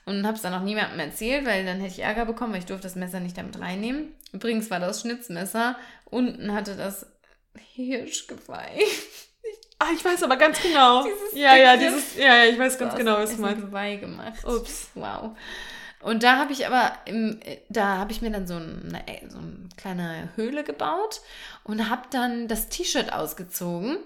[0.06, 2.66] Und habe es dann auch niemandem erzählt, weil dann hätte ich Ärger bekommen, weil ich
[2.66, 4.14] durfte das Messer nicht damit reinnehmen.
[4.32, 5.76] Übrigens war das Schnitzmesser,
[6.06, 7.08] unten hatte das
[7.74, 8.80] Hirschgeweih.
[9.80, 11.04] Ah, ich weiß aber ganz genau.
[11.06, 13.62] Dieses ja, ja, dieses, ja, ja, ich weiß ganz So genau, was du meinst.
[13.62, 14.44] Geweih gemacht.
[14.46, 14.90] Ups.
[14.96, 15.36] Wow.
[16.02, 19.70] Und da habe ich aber, im, da habe ich mir dann so eine, so eine
[19.76, 21.22] kleine Höhle gebaut
[21.64, 23.98] und habe dann das T-Shirt ausgezogen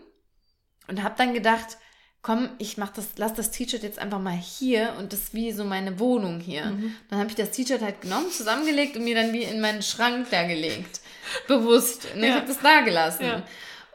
[0.88, 1.78] und habe dann gedacht,
[2.22, 5.51] komm, ich mach das, lass das T-Shirt jetzt einfach mal hier und das ist wie
[5.51, 6.65] so meine Wohnung hier.
[6.65, 6.95] Mhm.
[7.09, 10.28] Dann habe ich das T-Shirt halt genommen, zusammengelegt und mir dann wie in meinen Schrank
[10.32, 11.01] da gelegt.
[11.47, 12.07] Bewusst.
[12.15, 12.36] Ich Ja.
[12.36, 13.26] habe das da gelassen.
[13.26, 13.43] Ja.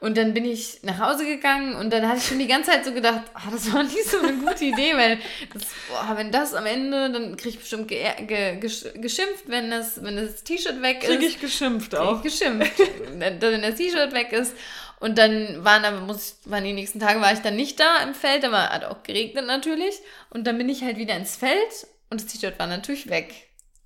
[0.05, 2.85] Und dann bin ich nach Hause gegangen und dann hatte ich schon die ganze Zeit
[2.85, 5.19] so gedacht, ah, das war nicht so eine gute Idee, weil
[5.51, 9.71] das, boah, wenn das am Ende, dann kriege ich bestimmt ge ge gesch geschimpft, wenn
[9.71, 11.09] das, wenn das T-Shirt weg ist.
[11.09, 12.23] Krieg ich geschimpft Krieg ich auch.
[12.23, 12.73] geschimpft,
[13.15, 14.55] wenn das T-Shirt weg ist.
[15.01, 18.03] Und dann waren aber, muss ich, waren die nächsten Tage war ich dann nicht da
[18.03, 19.95] im Feld, war, hat auch geregnet natürlich.
[20.29, 23.33] Und dann bin ich halt wieder ins Feld und das T-Shirt war natürlich weg.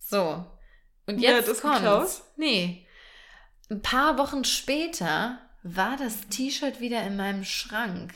[0.00, 0.44] So.
[1.06, 1.76] Und jetzt hat das kommt's.
[1.78, 2.10] geklaut?
[2.36, 2.88] Nee.
[3.70, 5.38] Ein paar Wochen später
[5.76, 8.12] war das T-Shirt wieder in meinem Schrank.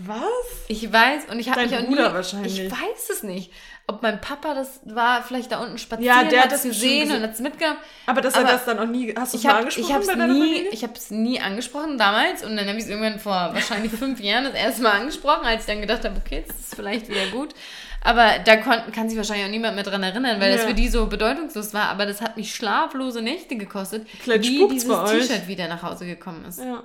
[0.00, 0.18] Was?
[0.66, 2.60] Ich weiß, und ich habe mich auch Bruder nie, wahrscheinlich.
[2.60, 3.52] Ich weiß es nicht.
[3.86, 7.16] Ob mein Papa das war, vielleicht da unten spazieren, Ja, der hat es gesehen gesehen.
[7.16, 7.78] und hat es mitgenommen.
[8.04, 9.14] Aber dass er das dann auch nie.
[9.16, 10.70] Hast du es Ich mal habe angesprochen ich hab's bei deiner nie, Familie?
[10.72, 14.44] ich hab's nie angesprochen damals und dann habe ich es irgendwann vor wahrscheinlich fünf Jahren
[14.44, 17.54] das erste Mal angesprochen, als ich dann gedacht habe, okay, das ist vielleicht wieder gut.
[18.02, 20.68] Aber da kon kann sich wahrscheinlich auch niemand mehr dran erinnern, weil das Ja.
[20.68, 21.88] für die so bedeutungslos war.
[21.88, 24.88] Aber das hat mich schlaflose Nächte gekostet, Vielleicht wie dieses.
[24.88, 26.58] T-Shirt wieder nach Hause gekommen ist.
[26.60, 26.82] ja.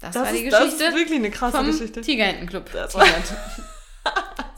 [0.00, 2.00] Das, Das war die ist, das Geschichte ist wirklich eine krasse vom Geschichte.
[2.00, 2.72] Tigerentenclub.
[2.72, 3.36] Das war- T-Shirt.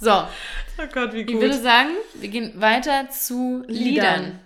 [0.01, 0.11] so,
[0.79, 1.41] Oh Gott, wie ich gut.
[1.41, 3.85] würde sagen, wir gehen weiter zu Liedern.
[4.25, 4.41] Liedern.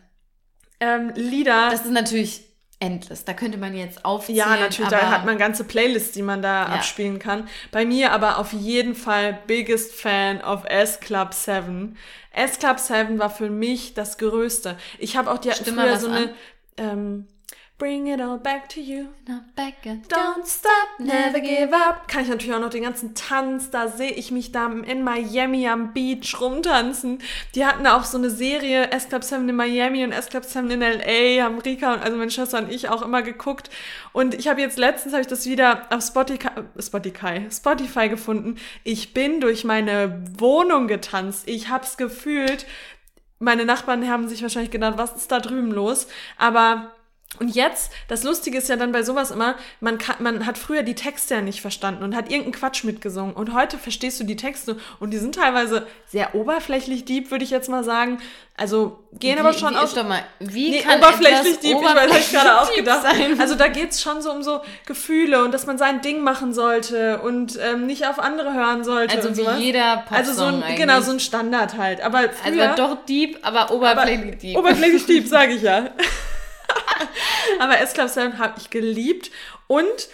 [0.81, 1.69] Ähm, Lieder.
[1.71, 2.46] Das ist natürlich,
[2.79, 3.25] endless.
[3.25, 4.39] Da könnte man jetzt aufzählen.
[4.39, 6.75] Ja, natürlich, da hat man ganze Playlists, die man da Ja.
[6.75, 7.49] abspielen kann.
[7.71, 11.97] Bei mir aber auf jeden Fall biggest Fan of S Club 7.
[12.33, 14.77] S Club 7 war für mich das Größte.
[14.99, 16.35] Ich habe auch die hatten Stimm mal früher so eine
[16.77, 17.27] ähm,
[17.79, 19.09] Bring it all back to you.
[19.29, 22.09] Not back and Don't stop, never give up.
[22.09, 25.69] Kann ich natürlich auch noch den ganzen Tanz, da sehe ich mich da in Miami
[25.69, 27.19] am Beach rumtanzen.
[27.55, 30.71] Die hatten auch so eine Serie, S Club 7 in Miami und S Club 7
[30.71, 33.69] in L.A., haben Rika und also meine Schwester und ich auch immer geguckt.
[34.15, 36.49] Und ich habe jetzt letztens, habe ich das wieder auf Spotify,
[36.81, 38.57] Spotify, Spotify gefunden.
[38.85, 41.43] Ich bin durch meine Wohnung getanzt.
[41.47, 42.65] Ich hab's gefühlt.
[43.39, 46.07] Meine Nachbarn haben sich wahrscheinlich gedacht, was ist da drüben los?
[46.39, 46.96] Aber
[47.41, 50.83] und jetzt, das Lustige ist ja dann bei sowas immer, man, kann, man hat früher
[50.83, 53.35] die Texte ja nicht verstanden und hat irgendeinen Quatsch mitgesungen.
[53.35, 57.51] Und heute verstehst du die Texte und die sind teilweise sehr oberflächlich deep, würde ich
[57.51, 58.19] jetzt mal sagen.
[58.59, 59.91] Also gehen aber Wie- schon wie, aus.
[59.93, 63.03] Stopp mal, wie Nee, kann oberflächlich deep, ich weiß, gerade auch oberflächlich gedacht.
[63.03, 63.39] sein?
[63.39, 67.19] Also da geht's schon so um so Gefühle und dass man sein Ding machen sollte
[67.21, 69.15] und ähm, nicht auf andere hören sollte.
[69.15, 69.59] Also wie sowas.
[69.61, 70.77] jeder Popsong Also so ein, eigentlich.
[70.79, 72.01] genau, so ein Standard halt.
[72.01, 74.57] Aber Also früher, war doch deep, aber oberflächlich deep.
[74.57, 75.91] Oberflächlich deep, sage ich ja.
[77.61, 79.31] Aber S-Club 7 habe ich geliebt.
[79.67, 80.09] Und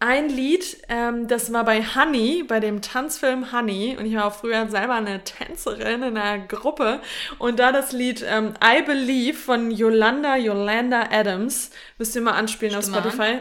[0.00, 3.96] ein Lied, ähm, das war bei Honey, bei dem Tanzfilm Honey.
[3.98, 7.00] Und ich war auch früher selber eine Tänzerin in einer Gruppe.
[7.38, 12.76] Und da das Lied ähm, I Believe von Yolanda Yolanda Adams, müsst ihr mal anspielen
[12.76, 13.02] auf Stimme an.
[13.02, 13.38] Spotify.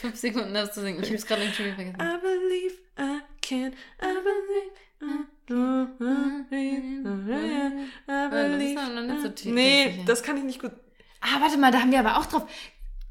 [0.00, 1.02] Fünf Sekunden das zu singen.
[1.02, 2.00] Ich hab's gerade im Stream vergessen.
[2.00, 3.72] I believe I can,
[4.02, 4.85] I believe.
[9.08, 9.52] Das so tief.
[9.54, 10.72] Nee, das kann ich nicht gut.
[11.20, 12.46] Ah, warte mal, da haben wir aber auch drauf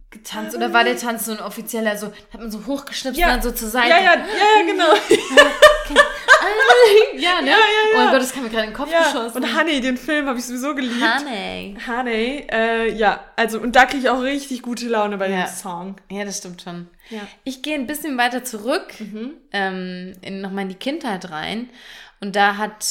[0.10, 0.56] getanzt.
[0.56, 3.28] Oder war der Tanz so ein offizieller, so, hat man so hochgeschnipst Ja.
[3.28, 3.90] und dann so zur Seite?
[3.90, 4.94] Ja, ja, ja, ja, genau.
[7.16, 7.50] ja, ne?
[7.50, 7.58] Ja, ja,
[7.94, 8.04] Oh ja.
[8.04, 9.44] mein Gott, das kam mir gerade in den Kopf Ja, geschossen.
[9.44, 10.96] und Honey, den Film habe ich sowieso geliebt.
[11.02, 11.78] Honey.
[11.88, 15.46] Honey, äh, ja, also und da kriege ich auch richtig gute Laune bei Ja.
[15.46, 15.96] dem Song.
[16.10, 16.88] Ja, das stimmt schon.
[17.10, 17.22] Ja.
[17.44, 18.94] Ich gehe ein bisschen weiter zurück,
[19.52, 21.70] ähm, in, nochmal in die Kindheit rein.
[22.22, 22.86] Und da hat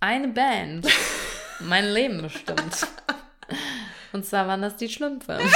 [0.00, 0.86] eine Band
[1.60, 2.86] mein Leben bestimmt.
[4.12, 5.38] Und zwar waren das die Schlümpfe.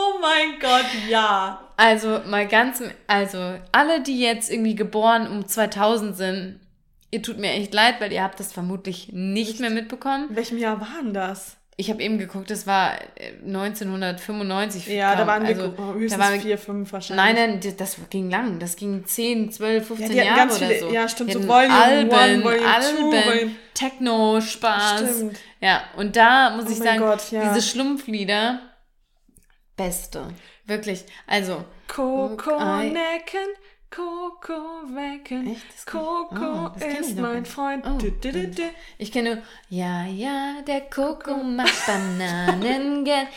[0.00, 1.60] Oh mein Gott, ja.
[1.76, 3.38] Also mal ganz, also
[3.72, 6.60] alle, die jetzt irgendwie geboren um 2000 sind,
[7.10, 10.28] ihr tut mir echt leid, weil ihr habt das vermutlich nicht mehr mitbekommen.
[10.30, 11.56] In welchem Jahr waren das?
[11.80, 14.86] Ich habe eben geguckt, das war äh, 1995.
[14.88, 17.24] Ja, da kam- waren wir also, oh, höchstens da waren wir, vier, fünf wahrscheinlich.
[17.36, 18.58] Nein, nein, das- ging lang.
[18.58, 20.90] Das ging 10, 12, 15 die hatten Jahre ganz oder viele- so.
[20.90, 25.00] ja, stimmt, so Volume Alben, One, Volume Two, Alben, Volume- Techno, Spaß.
[25.14, 25.38] Stimmt.
[25.60, 27.52] Ja, und da muss Oh ich sagen, Gott, ja.
[27.54, 28.58] diese Schlumpflieder,
[29.78, 30.28] beste.
[30.66, 31.06] Wirklich.
[31.26, 33.48] Also, Coco necken,
[33.90, 34.52] Coco
[34.94, 35.56] wecken.
[35.86, 37.46] Coco Oh, ist mein.
[37.46, 37.86] Freund.
[37.86, 37.96] Oh.
[37.96, 38.62] Du, du, du.
[38.98, 43.28] Ich kenne nur, ja, ja, der Koko macht Bananen gern.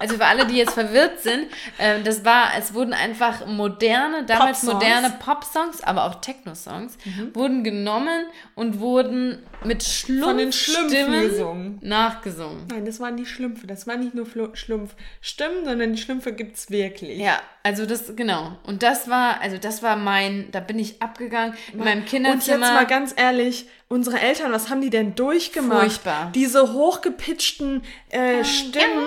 [0.00, 1.46] Also für alle, die jetzt verwirrt sind,
[1.78, 4.72] ähm, das war, es wurden einfach moderne, damals Pop-Songs.
[4.74, 6.98] moderne Pop-Songs, aber auch Techno-Songs,
[7.32, 11.78] wurden genommen und wurden mit Von den Schlümpfen Schlumpfstimmen gesungen.
[11.82, 12.66] nachgesungen.
[12.70, 13.66] Nein, das waren die Schlümpfe.
[13.66, 17.18] Das waren nicht nur Flo- Schlumpfstimmen, sondern die Schlümpfe gibt's wirklich.
[17.18, 18.56] Ja, also das, genau.
[18.64, 22.56] Und das war, also das war mein, da bin ich abgegangen in meinem Kinderzimmer.
[22.56, 25.80] Und jetzt mal ganz ehrlich, unsere Eltern, was haben die denn durchgemacht?
[25.80, 26.32] Furchtbar.
[26.34, 29.06] Diese hochgepitchten äh, Stimmen.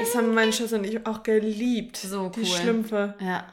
[0.00, 1.96] Das haben meine Schwester und ich auch geliebt.
[1.96, 2.46] So Die cool.
[2.46, 3.14] Schlümpfe.
[3.20, 3.46] Ja.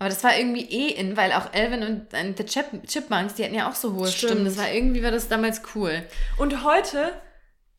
[0.00, 3.54] Aber das war irgendwie eh in, weil auch Elvin und The Chip Chipmunks, die hatten
[3.54, 4.32] ja auch so hohe Stimmt.
[4.32, 4.44] Stimmen.
[4.46, 6.02] Das war irgendwie, war das damals cool.
[6.38, 7.12] Und heute,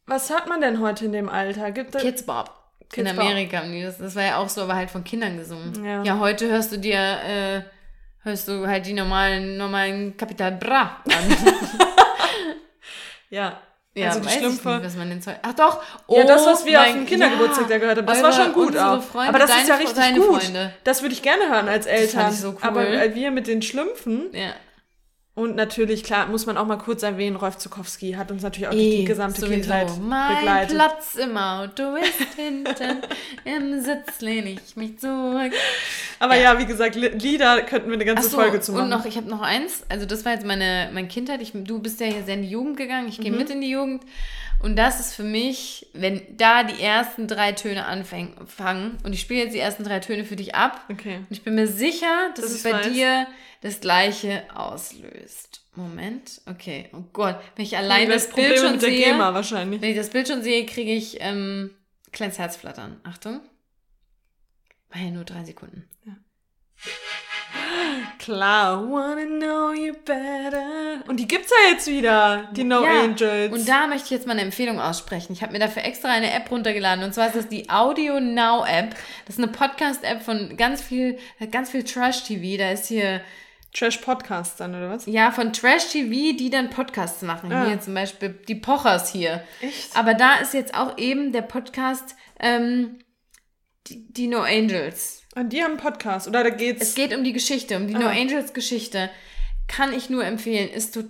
[0.05, 1.71] was hört man denn heute in dem Alter?
[1.71, 2.53] Gibt es Kids Bob.
[2.79, 3.25] in Kids Bop.
[3.25, 3.61] Amerika.
[3.61, 5.83] die Das, das war ja auch so, aber halt von Kindern gesungen.
[5.83, 6.03] Ja.
[6.03, 7.61] Ja, heute hörst du dir, äh,
[8.21, 11.37] hörst du halt die normalen, normalen Kapital Bra an.
[13.31, 13.61] Ja.
[13.93, 14.69] Ja, also die Schlümpfe.
[14.69, 15.35] nicht, was man denn Zeug.
[15.41, 15.81] Ach doch.
[16.07, 18.31] Ja, das, oh was wir auf mein- dem Kindergeburtstag da gehört haben, das Eure- war
[18.33, 19.01] schon gut auch.
[19.03, 20.41] Freunde, Aber das deine, ist ja richtig gut.
[20.43, 20.73] Freunde.
[20.85, 22.21] Das würde ich gerne hören als Eltern.
[22.21, 22.57] fand ich so cool.
[22.61, 22.85] Aber
[23.15, 24.53] wir mit den Schlümpfen Ja.
[25.33, 28.71] Und natürlich, klar, muss man auch mal kurz erwähnen, Rolf Zukowski hat uns natürlich auch
[28.73, 29.53] durch die Eh, gesamte sowieso.
[29.61, 30.75] Kindheit mein begleitet.
[30.75, 32.97] Platz im Auto ist hinten,
[33.45, 35.53] im Sitz lehne ich mich zurück.
[36.19, 38.83] Aber ja, wie gesagt, Li- Lieder könnten wir eine ganze Achso, Folge zu machen.
[38.83, 41.79] und noch, ich habe noch eins, also das war jetzt meine, meine Kindheit, ich, du
[41.79, 43.23] bist ja hier sehr in die Jugend gegangen, ich Mhm.
[43.23, 44.03] gehe mit in die Jugend
[44.63, 49.21] und das ist für mich, wenn da die ersten drei Töne anfangen fangen, und ich
[49.21, 51.17] spiele jetzt die ersten drei Töne für dich ab Okay.
[51.17, 52.91] und ich bin mir sicher, dass Dass es bei weiß.
[52.91, 53.27] dir
[53.61, 55.61] das gleiche auslöst.
[55.75, 59.81] Moment, okay, oh Gott, wenn ich allein das hast Bild schon sehe, GEMA wahrscheinlich.
[59.81, 61.73] wenn ich das Bild schon sehe, kriege ich ähm,
[62.11, 62.99] kleines Herzflattern.
[63.03, 63.39] Achtung.
[64.89, 65.87] War ja nur drei Sekunden.
[68.19, 68.89] Klar.
[68.89, 71.03] Wanna know you better.
[71.07, 73.53] Und die gibt's ja jetzt wieder, die No Ja, Angels.
[73.53, 75.33] Und da möchte ich jetzt mal eine Empfehlung aussprechen.
[75.33, 77.03] Ich habe mir dafür extra eine App runtergeladen.
[77.03, 78.95] Und zwar ist das die Audio Now App.
[79.25, 81.17] Das ist eine Podcast-App von ganz viel,
[81.51, 82.57] ganz viel Trash-TV.
[82.57, 83.21] Da ist hier,
[83.73, 85.05] Trash Podcast dann, oder was?
[85.05, 87.51] ja, von Trash-TV, die dann Podcasts machen.
[87.51, 87.67] Ah.
[87.67, 89.43] Hier zum Beispiel die Pochers hier.
[89.61, 89.95] Echt?
[89.95, 92.99] Aber da ist jetzt auch eben der Podcast, ähm,
[93.87, 95.20] die, die No Angels.
[95.35, 96.81] Und die haben einen Podcast, oder da geht's.
[96.81, 98.11] Es geht um die Geschichte, um die No Ah.
[98.11, 99.09] Angels Geschichte.
[99.67, 100.69] Kann ich nur empfehlen.
[100.69, 101.03] Ist to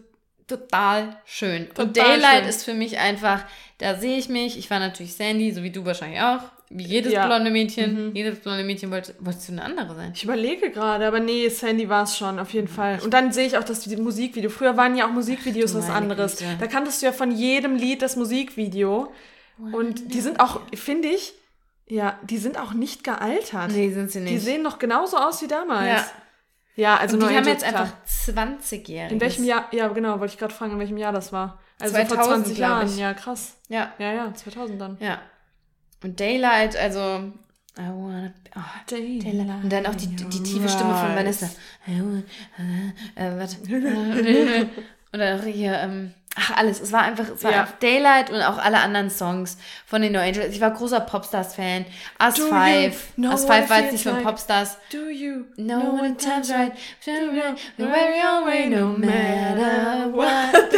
[0.47, 1.67] total schön.
[1.67, 2.49] Und Total Daylight schön.
[2.49, 3.45] ist für mich einfach,
[3.77, 4.57] da sehe ich mich.
[4.57, 6.41] Ich war natürlich Sandy, so wie du wahrscheinlich auch.
[6.69, 7.23] Wie jedes Ja.
[7.23, 7.27] Mhm.
[7.29, 8.15] blonde Mädchen.
[8.15, 10.11] Jedes blonde Mädchen wollte, wolltest du eine andere sein.
[10.13, 12.99] Ich überlege gerade, aber nee, Sandy war es schon, auf jeden Fall.
[13.01, 14.49] Und dann sehe ich auch das Musikvideo.
[14.49, 16.37] Früher waren ja auch Musikvideos du was anderes.
[16.37, 16.57] Güte.
[16.59, 19.11] Da kanntest du ja von jedem Lied das Musikvideo.
[19.71, 21.33] Und die sind auch, finde ich,
[21.93, 23.71] ja, die sind auch nicht gealtert.
[23.71, 24.33] Nee, sind sie nicht.
[24.33, 25.87] Die sehen noch genauso aus wie damals.
[25.87, 26.05] Ja.
[26.75, 27.81] Ja, also Und die haben jetzt klar.
[27.81, 29.13] einfach 20-Jährige.
[29.13, 29.65] In welchem Jahr?
[29.73, 31.59] Ja, genau, wollte ich gerade fragen, in welchem Jahr das war.
[31.79, 32.87] Also vor 2000, 20 glaub Jahren.
[32.87, 32.97] ich.
[32.97, 33.57] Ja, krass.
[33.67, 34.97] Ja, Ja, ja, 2000 dann.
[35.01, 35.19] ja.
[36.03, 36.99] Und Daylight, also.
[37.77, 38.33] I wanna.
[38.55, 39.63] Oh, Daylight.
[39.63, 41.15] Und dann auch die, die tiefe Stimme von.
[41.15, 41.47] Vanessa.
[41.87, 42.23] I wanna-
[43.15, 44.61] äh, äh.
[45.13, 47.61] Und dann auch hier, ähm, ach alles, es war einfach, es war Ja.
[47.61, 50.53] einfach Daylight und auch alle anderen Songs von den No Angels.
[50.55, 51.85] Ich war großer Popstars-Fan.
[52.23, 53.13] Us Do you 5.
[53.15, 54.23] know Us what 5 war jetzt nicht von?
[54.23, 54.77] Popstars.
[54.91, 56.71] Do you No one time's right.
[57.05, 60.71] The very own way, no matter what.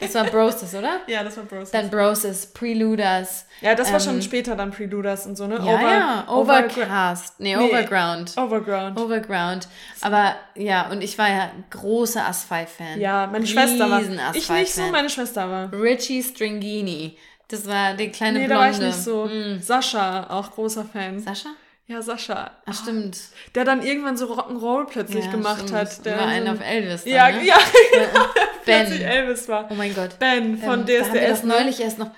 [0.00, 1.00] Das war Broses, oder?
[1.06, 1.70] Ja, das war Bros.
[1.70, 3.46] Dann Broses, Preluders.
[3.60, 5.56] Ja, das war ähm, schon später dann Preluders und so, ne?
[5.64, 7.40] Ja, ja, Over- Overcast.
[7.40, 7.62] Nee, Nee.
[7.64, 8.36] Overground.
[8.36, 8.98] Overground.
[9.00, 9.68] Overground.
[10.00, 13.00] Aber ja, und ich war ja großer As-5-Fan.
[13.00, 14.00] Ja, meine Schwester war.
[14.00, 14.90] Ich nicht so, As-5-Fan.
[14.92, 15.72] meine Schwester war.
[15.72, 17.18] Richie Stringini.
[17.48, 18.64] Das war der kleine Nee, da Blonde.
[18.64, 19.24] war ich nicht so.
[19.26, 19.60] Mm.
[19.60, 21.18] Sascha, auch großer Fan.
[21.18, 21.48] Sascha?
[21.86, 22.50] Ja, Sascha.
[22.66, 23.16] Ach, stimmt.
[23.54, 25.72] Der dann irgendwann so Rock'n'Roll plötzlich Ja, gemacht stimmt.
[25.72, 26.04] hat.
[26.04, 27.04] Der war so einer ein- auf Elvis.
[27.04, 27.44] Dann, Ja, ne?
[27.46, 27.56] ja,
[28.64, 29.08] plötzlich Ben.
[29.08, 29.66] Elvis war.
[29.70, 30.18] Oh mein Gott.
[30.18, 31.28] Ben von Ähm, da haben wir DSDS.
[31.30, 31.54] das ne?
[31.54, 32.10] neulich erst noch.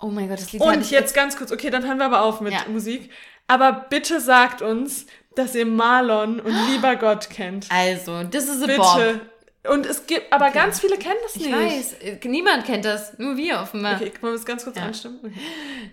[0.00, 2.22] Oh mein Gott, das Lied Und ich jetzt ganz kurz, okay, dann hören wir aber
[2.22, 2.60] auf mit Ja.
[2.68, 3.10] Musik.
[3.48, 7.66] Aber bitte sagt uns, dass ihr Marlon und Lieber Gott kennt.
[7.70, 8.76] Also, this is a Bitte.
[8.78, 9.20] Bob.
[9.72, 11.54] Und es gibt, aber ganz viele kennen das Ich nicht.
[11.54, 13.96] weiß, äh, niemand kennt das, nur wir offenbar.
[13.96, 14.84] Okay, können wir das ganz kurz Ja.
[14.84, 15.18] anstimmen?
[15.24, 15.32] Okay.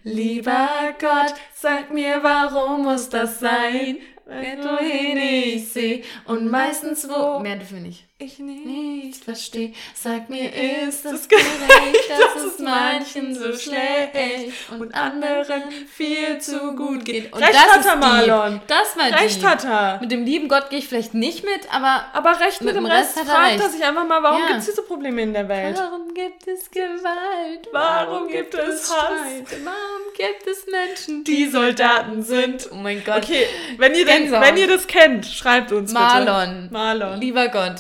[0.03, 7.08] Lieber Gott, sag mir, warum muss das sein, wenn du hin ich seh und meistens
[7.10, 7.39] wo.
[7.39, 8.06] Mehr dürfen wir nicht.
[8.18, 8.66] Ich nicht.
[8.66, 10.49] Nicht versteh, sag mir,
[10.88, 15.63] ist es gerecht, dass es manchen so schlecht und anderen
[15.93, 17.34] viel zu gut geht.
[17.34, 17.95] Und Recht das hat er.
[17.97, 18.61] Marlon.
[18.68, 19.49] Das war Recht deep.
[19.49, 19.97] hat er.
[19.99, 22.86] Mit dem lieben Gott gehe ich vielleicht nicht mit, aber Aber recht mit, Mit dem
[22.86, 24.47] Rest, Rest fragt er sich einfach mal, warum Ja.
[24.47, 25.78] gibt es diese Probleme in der Welt?
[25.78, 27.68] Warum gibt es Gewalt?
[27.74, 29.07] Warum gibt es Hass?
[29.09, 29.59] Streit?
[29.66, 32.70] Warum gibt es Menschen, Die Soldaten sind.
[32.72, 33.18] Oh mein Gott.
[33.26, 33.45] Okay,
[33.78, 36.61] wenn ihr, den, wenn ihr das kennt, schreibt uns Marlon.
[36.61, 36.74] bitte.
[36.74, 37.20] Marlon.
[37.20, 37.76] Lieber Gott.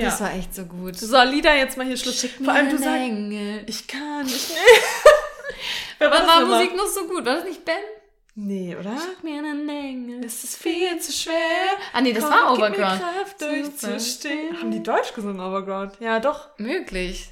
[0.00, 0.06] Ja.
[0.06, 0.96] Das war echt so gut.
[0.98, 2.26] So, Lieder jetzt mal hier Schluss.
[2.42, 4.50] Vor allem du sagst, ich kann nicht.
[5.98, 6.58] Wer das war nochmal?
[6.60, 7.26] Musik noch so gut?
[7.26, 7.74] War das nicht Ben?
[8.34, 8.92] Nee, oder?
[8.96, 10.24] Schick mir einen Engel.
[10.24, 11.34] Es ist viel zu schwer.
[11.92, 13.00] Ah nee, das Komm, war gib mir Overground.
[13.00, 14.58] Kraft durchzustehen.
[14.58, 15.92] Haben die Deutsch gesungen, Overground?
[16.00, 16.48] Ja, doch.
[16.56, 17.30] Möglich.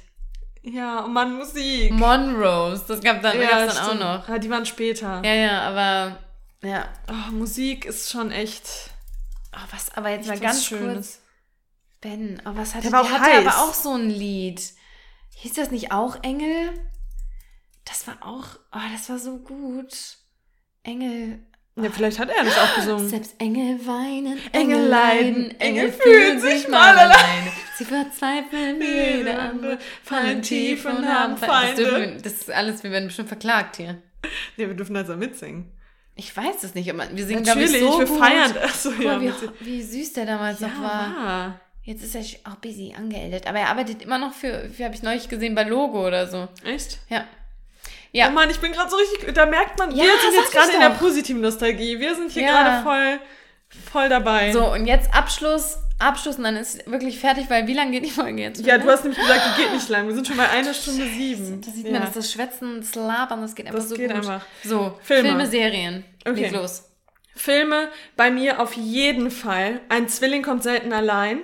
[0.61, 1.91] Ja, und Mann, Musik.
[1.91, 4.29] Monrose, das gab dann, ja, gab's dann auch noch.
[4.29, 5.21] Ja, die waren später.
[5.23, 6.17] Ja, ja, aber
[6.61, 6.87] ja.
[7.09, 8.91] Oh, Musik ist schon echt.
[9.55, 10.93] Oh, was, aber jetzt mal ganz Schönes.
[10.93, 11.19] kurz.
[12.01, 14.61] Ben, oh, was hatte Der war der hatte aber auch so ein Lied.
[15.35, 16.69] Hieß das nicht auch Engel?
[17.85, 19.93] Das war auch, oh, das war so gut.
[20.83, 21.39] Engel.
[21.75, 23.09] Ja, vielleicht hat er das auch gesungen.
[23.09, 27.15] Selbst Engel weinen, Engel Engel leiden, Engel fühlen sich mal mal allein.
[27.17, 27.51] alleine.
[27.77, 31.81] Sie verzweifeln jeder andere, fallen tief und haben Feinde.
[31.83, 34.01] Das, dürfen, wir- das ist alles, wir werden bestimmt verklagt hier.
[34.57, 35.71] Nee, wir dürfen also mitsingen.
[36.15, 38.19] Ich weiß es nicht, aber wir singen, glaube ich, Natürlich, so wir gut.
[38.19, 38.53] feiern.
[38.61, 39.21] Achso, Guck ja.
[39.21, 39.31] wie,
[39.65, 41.15] wie süß der damals noch ja, war.
[41.25, 41.61] war.
[41.89, 42.21] Jetzt ist er
[42.51, 45.63] auch busy angeeldet, aber er arbeitet immer noch für, für habe ich neulich gesehen, bei
[45.63, 46.47] Logo oder so.
[46.63, 46.99] Echt?
[47.09, 47.21] Ja.
[47.23, 50.51] Oh Ja, Mann, ich bin gerade so richtig, da merkt man, Ja, wir sind jetzt
[50.51, 51.99] gerade in der positiven Nostalgie.
[51.99, 52.49] Wir sind hier Ja.
[52.51, 53.19] gerade voll,
[53.91, 54.51] voll dabei.
[54.51, 58.11] so und jetzt Abschluss, Abschluss und dann ist wirklich fertig, weil wie lange geht die
[58.11, 58.63] Folge jetzt?
[58.63, 60.05] Ja, du hast nämlich gesagt, die geht nicht lang.
[60.07, 61.59] Wir sind schon bei einer Stunde sieben.
[61.59, 61.93] Da sieht ja.
[61.93, 64.15] man, dass das Schwätzen, das Labern, das geht einfach Das so geht gut.
[64.17, 64.45] einfach.
[64.63, 65.29] So, Filme.
[65.29, 66.05] Filme, Serien.
[66.23, 66.41] Okay.
[66.41, 66.83] Leg los.
[67.35, 69.81] Filme bei mir auf jeden Fall.
[69.89, 71.39] Ein Zwilling kommt selten allein.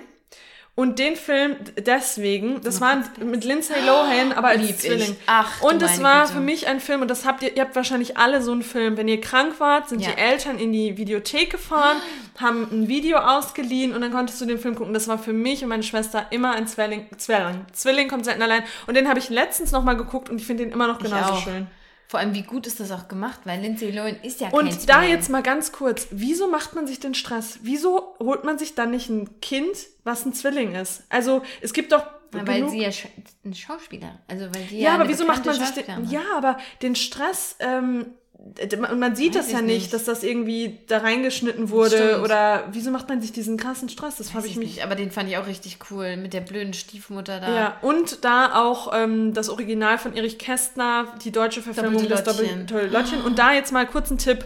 [0.78, 4.78] Und den Film deswegen, das war mit Lindsay Lohan, aber als Lieb ich.
[4.80, 5.16] Zwilling.
[5.26, 6.34] Ach, du und es meine war Güte.
[6.34, 8.98] für mich ein Film, und das habt ihr, ihr habt wahrscheinlich alle so einen Film.
[8.98, 10.10] Wenn ihr krank wart, sind Ja.
[10.10, 11.96] die Eltern in die Videothek gefahren,
[12.38, 14.92] haben ein Video ausgeliehen und dann konntest du den Film gucken.
[14.92, 17.06] Das war für mich und meine Schwester immer ein Zwilling.
[17.16, 18.62] Zwilling, Zwilling kommt selten allein.
[18.86, 21.36] Und den habe ich letztens nochmal geguckt und ich finde den immer noch Ich genauso
[21.36, 21.68] schön.
[22.08, 24.88] Vor allem, wie gut ist das auch gemacht, weil Lindsay Lohan ist ja kein Und
[24.88, 25.10] da Zwilling.
[25.10, 27.58] jetzt mal ganz kurz, wieso macht man sich den Stress?
[27.62, 31.02] Wieso holt man sich dann nicht ein Kind, was ein Zwilling ist?
[31.08, 33.08] Also es gibt doch Na, weil sie ja sch-
[33.44, 36.58] ein Schauspieler, also weil die ja, ja aber wieso macht man sich den, ja, aber
[36.82, 38.14] den Stress, ähm,
[38.54, 39.92] d- man sieht Weiß das ja ich nicht, nicht.
[39.92, 42.24] dass das irgendwie da reingeschnitten wurde Stimmt.
[42.24, 44.16] oder wieso macht man sich diesen krassen Stress?
[44.16, 46.40] Das habe ich ich mich nicht, aber den fand ich auch richtig cool mit der
[46.40, 47.54] blöden Stiefmutter da.
[47.54, 52.64] Ja, und da auch ähm, das Original von Erich Kästner, die deutsche Verfilmung des Doppelte
[52.66, 53.22] Doppelte Lottchen.
[53.22, 54.44] Und da jetzt mal kurz ein Tipp.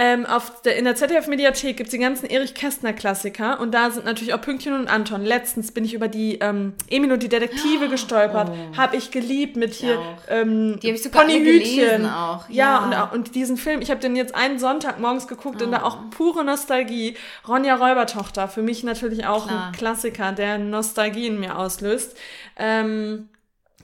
[0.00, 4.32] Ähm, auf der, in der ZDF-Mediathek gibt's die ganzen Erich Kästner-Klassiker und da sind natürlich
[4.32, 5.24] auch Pünktchen und Anton.
[5.24, 8.48] Letztens bin ich über die ähm, Emil und die Detektive gestolpert.
[8.76, 10.18] Hab ich geliebt mit hier auch.
[10.28, 12.06] ähm, Die ich Ponyhütchen.
[12.06, 12.48] auch.
[12.48, 13.04] Ja, Ja.
[13.06, 15.98] Und, und diesen Film, ich habe den jetzt einen Sonntag morgens geguckt und da auch
[16.10, 17.16] pure Nostalgie.
[17.48, 19.66] Ronja Räubertochter, für mich natürlich auch Klar.
[19.66, 22.16] ein Klassiker, der Nostalgie in mir auslöst.
[22.56, 23.28] Ähm,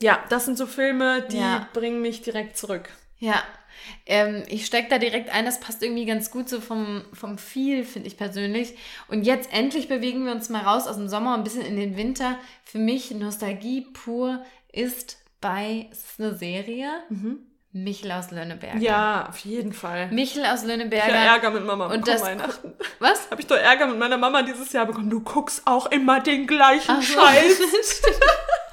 [0.01, 1.67] ja, das sind so Filme, die Ja.
[1.73, 2.89] bringen mich direkt zurück.
[3.19, 3.43] Ja.
[4.07, 7.85] Ähm, ich steig da direkt ein, das passt irgendwie ganz gut so vom, vom Feel,
[7.85, 8.75] finde ich persönlich.
[9.09, 11.97] Und jetzt endlich bewegen wir uns mal raus aus dem Sommer ein bisschen in den
[11.97, 12.39] Winter.
[12.65, 16.89] Für mich Nostalgie pur ist bei, ist eine Serie,
[17.77, 18.77] Michel aus Lönneberger.
[18.77, 18.83] Mhm.
[18.83, 20.09] Ja, auf jeden Fall.
[20.13, 21.07] Michel aus Ich Lönneberger.
[21.07, 21.13] hab
[21.43, 22.73] Ärger mit Mama Und das- Weihnachten.
[23.01, 23.31] Was?
[23.31, 25.11] Habe ich doch Ärger mit meiner Mama dieses Jahr bekommen.
[25.11, 27.19] Du guckst auch immer den gleichen Ach so.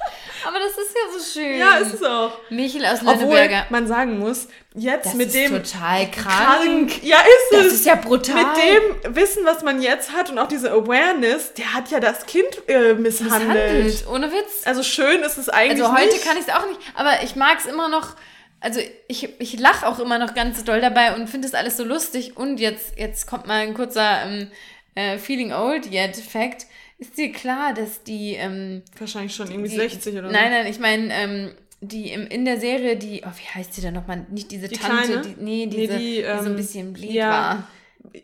[0.48, 1.58] Aber das ist ja so schön.
[1.60, 2.32] Ja, ist es auch.
[2.50, 3.66] Michel aus Obwohl Lönneberger.
[3.70, 6.90] man sagen muss, jetzt Das mit ist dem total krank.
[6.90, 7.04] krank.
[7.04, 7.74] Ja, ist Das es.
[7.74, 8.36] ist ja brutal.
[8.44, 12.26] Mit dem Wissen, was man jetzt hat und auch diese Awareness, der hat ja das
[12.26, 13.42] Kind äh, misshandelt.
[13.42, 14.62] Handelt, ohne Witz.
[14.66, 16.24] Also schön ist es eigentlich Also heute nicht.
[16.26, 18.16] kann ich es auch nicht, aber ich mag es immer noch.
[18.64, 21.84] Also ich, ich lache auch immer noch ganz doll dabei und finde es alles so
[21.84, 22.38] lustig.
[22.38, 24.52] Und jetzt, jetzt kommt mal ein kurzer ähm,
[24.94, 26.68] äh, Feeling Old Yet Fact.
[27.02, 30.34] Ist dir klar, dass die, ähm, Wahrscheinlich schon irgendwie die 60 oder so.
[30.34, 31.52] Nein, nein, ich meine, ähm,
[31.82, 34.24] die im, in der Serie, die, oh, wie heißt sie denn nochmal?
[34.30, 35.22] Nicht diese Die Tante, Kleine?
[35.24, 37.30] die, nee, Nee, diese, die, die, so ein ähm, bisschen blind ja.
[37.32, 37.68] war.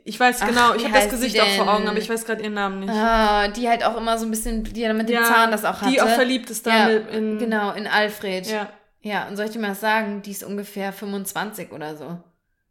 [0.04, 2.44] Ich weiß Ach, genau, ich habe das Gesicht auch vor Augen, aber ich weiß gerade
[2.44, 2.90] ihren Namen nicht.
[2.92, 5.82] Ah, die halt auch immer so ein bisschen, die ja mit dem Zahn das auch
[5.82, 5.92] hatte.
[5.92, 7.40] Die auch verliebt ist da ja, in.
[7.40, 8.46] Genau, in Alfred.
[8.48, 8.70] Ja.
[9.02, 12.18] Ja, und soll ich dir mal sagen, die ist ungefähr 25 oder so.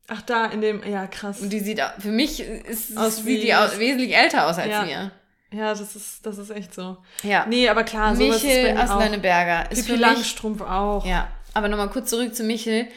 [0.08, 0.82] Ach, da in dem.
[0.88, 1.40] Ja, krass.
[1.40, 4.70] Und die sieht, für mich ist, Aus sieht wie- die au- wesentlich älter aus als
[4.70, 4.84] Ja.
[4.84, 5.10] mir.
[5.52, 6.96] Ja, das ist, das ist echt so.
[7.22, 7.46] Ja.
[7.48, 9.00] Nee, aber klar, sowas ist Michel auch.
[9.00, 11.06] Lönneberger ist Pippi Langstrumpf auch.
[11.06, 12.88] ja, aber nochmal kurz zurück zu Michel.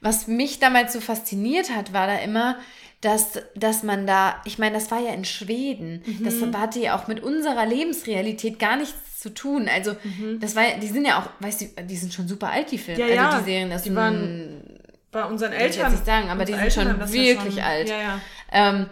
[0.00, 2.56] Was mich damals so fasziniert hat, war da immer,
[3.00, 6.02] dass, dass man da, ich meine, das war ja in Schweden.
[6.22, 6.56] Das Mhm.
[6.58, 9.68] hatte ja auch mit unserer Lebensrealität gar nichts zu tun.
[9.72, 9.96] Also,
[10.40, 12.78] das war ja- die sind ja auch, weißt du, die sind schon super alt, die
[12.78, 13.02] Filme.
[13.04, 13.08] Mhm.
[13.10, 14.78] Ja, ja, also die Serien, das die waren
[15.10, 15.92] Bei unseren Will ich jetzt Eltern.
[15.92, 17.88] nicht sagen, aber die sind schon Eltern das ja wirklich schon- alt.
[17.88, 18.20] Ja, ja.
[18.52, 18.86] Ähm,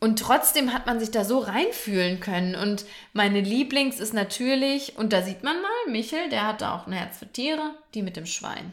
[0.00, 2.54] und trotzdem hat man sich da so reinfühlen können.
[2.54, 6.92] Und meine Lieblings ist natürlich, und da sieht man mal, Michel, der hatte auch ein
[6.92, 8.72] Herz für Tiere, die mit dem Schwein.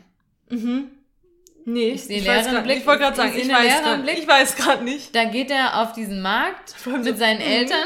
[1.68, 2.78] Nee, Ich sehe weiß Blick.
[2.78, 4.20] Ich wollte gerade Ich sagen, ich einen weiß Blick.
[4.20, 5.16] ich weiß gerade nicht.
[5.16, 7.44] Da geht er auf diesen Markt allem so, mit seinen mhm.
[7.54, 7.80] Eltern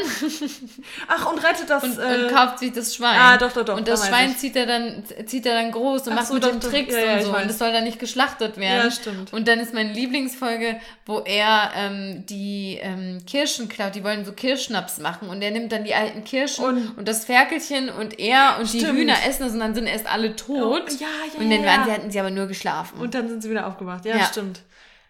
[1.08, 1.84] Ach, und rettet das.
[1.86, 3.18] und, äh, und kauft sich das Schwein.
[3.18, 4.38] Ah, doch, doch, doch, Und da das Schwein ich.
[4.38, 6.60] zieht er dann, zieht er dann groß und Ach macht so, mit doch, dem.
[6.60, 7.36] Tricks Ja, und ich so.
[7.36, 8.86] Und das soll dann nicht geschlachtet werden.
[8.86, 9.32] Ja, stimmt.
[9.32, 13.96] Und dann ist meine Lieblingsfolge, wo er ähm, die ähm, Kirschen klaut.
[13.96, 15.30] Die wollen so Kirschnaps machen.
[15.30, 18.80] Und er nimmt dann die alten Kirschen Und- und, das Ferkelchen und er und die
[18.80, 19.00] Stimmt.
[19.00, 20.84] Hühner essen es und dann sind erst alle tot.
[20.86, 23.00] Oh, ja, ja, Und dann ja, waren sie, hatten sie aber nur geschlafen.
[23.00, 24.06] Und dann sind sie wieder aufgewacht.
[24.06, 24.26] Ja, Ja.
[24.26, 24.62] stimmt.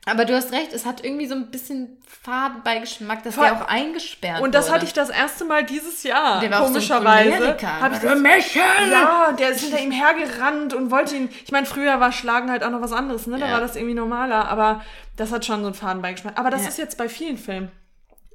[0.06, 3.45] aber du hast recht, es hat irgendwie so ein bisschen Fadenbeigeschmack, dass Voll.
[3.45, 4.76] der auch eingesperrt Und das wurde.
[4.76, 6.40] hatte ich das erste Mal dieses Jahr.
[6.40, 7.31] Der war so komischerweise.
[7.31, 7.80] Choleriker.
[7.81, 11.30] Hab ich das, ja, der ist hinter ihm hergerannt und wollte ihn.
[11.45, 13.38] Ich meine, früher war Schlagen halt auch noch was anderes, ne?
[13.38, 13.53] Da Ja.
[13.53, 14.81] war das irgendwie normaler, aber
[15.15, 16.40] das hat schon so einen Fadenbeigeschmack.
[16.40, 16.69] Aber das Ja.
[16.69, 17.72] ist jetzt bei vielen Filmen.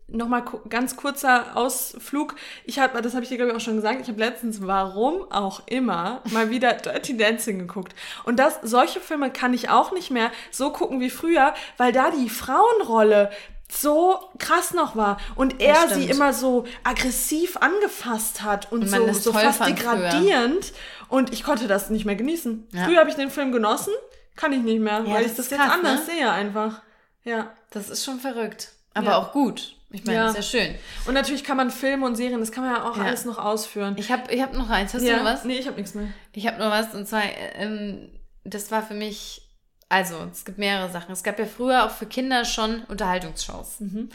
[0.07, 2.37] Nochmal ganz kurzer Ausflug.
[2.65, 5.31] Ich habe, das habe ich dir glaube ich auch schon gesagt, ich habe letztens, warum
[5.33, 7.95] auch immer, mal wieder Dirty Dancing geguckt.
[8.25, 12.11] Und das, solche Filme kann ich auch nicht mehr so gucken wie früher, weil da
[12.11, 13.31] die Frauenrolle
[13.73, 19.13] so krass noch war und er sie immer so aggressiv angefasst hat und, Und so,
[19.15, 19.95] so fast fand früher.
[19.97, 20.73] degradierend.
[21.09, 22.69] Und ich konnte das nicht mehr genießen.
[22.73, 22.85] Ja.
[22.85, 23.93] Früher habe ich den Film genossen,
[24.37, 26.13] kann ich nicht mehr, Ja, weil ich das ist jetzt krass, anders ne?
[26.13, 26.83] sehe einfach.
[27.25, 27.51] Ja.
[27.71, 28.73] Das ist schon verrückt.
[28.93, 29.17] Aber Ja.
[29.19, 29.77] auch gut.
[29.95, 30.25] Ich meine, Ja.
[30.27, 30.75] das ist ja schön.
[31.07, 33.05] Und natürlich kann man Filme und Serien, das kann man ja auch Ja.
[33.05, 33.95] alles noch ausführen.
[33.97, 34.93] Ich habe ich hab noch eins.
[34.93, 35.19] Hast ja.
[35.19, 35.45] du noch was?
[35.45, 36.09] Nee, ich habe nichts mehr.
[36.33, 36.95] Ich habe noch was.
[36.95, 37.23] Und zwar,
[37.55, 38.11] ähm,
[38.43, 39.43] das war für mich,
[39.89, 41.13] also es gibt mehrere Sachen.
[41.13, 43.81] Es gab ja früher auch für Kinder schon Unterhaltungsshows.
[43.81, 44.09] Mhm.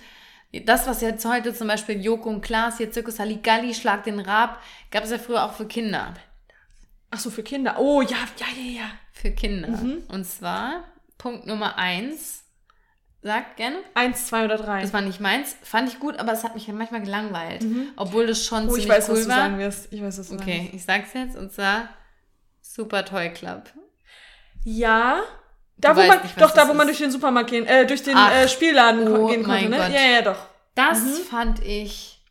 [0.66, 4.62] Das, was jetzt heute zum Beispiel Joko und Klaas, hier Zirkus Halligalli, Schlag den Rab,
[4.92, 6.14] gab es ja früher auch für Kinder.
[7.12, 7.76] Ach so, für Kinder.
[7.80, 8.90] Oh, ja, ja, ja, ja.
[9.14, 9.70] Für Kinder.
[9.70, 10.04] Mhm.
[10.10, 10.84] Und zwar
[11.18, 12.39] Punkt Nummer eins.
[13.22, 13.78] Sag gerne.
[13.96, 14.82] Eins, zwei oder drei.
[14.82, 15.56] Das war nicht meins.
[15.62, 17.66] Fand ich gut, aber es hat mich manchmal gelangweilt.
[17.98, 19.36] Obwohl das schon oh, ich ziemlich weiß, cool was du war.
[19.36, 19.88] sagen wirst.
[19.92, 21.90] Ich weiß, was du sagen Okay, ich sag's jetzt und zwar
[22.62, 23.64] Super Toy Club.
[24.64, 25.22] Ja,
[25.78, 27.00] Da, Du wo man, nicht, doch, da, wo man ist.
[27.00, 29.78] durch den Supermarkt gehen, äh, durch den Ach, äh, Spielladen oh gehen konnte, ne?
[29.78, 29.90] Gott.
[29.92, 30.46] Ja, ja, doch.
[30.76, 31.24] Das Mhm.
[31.30, 32.22] fand ich.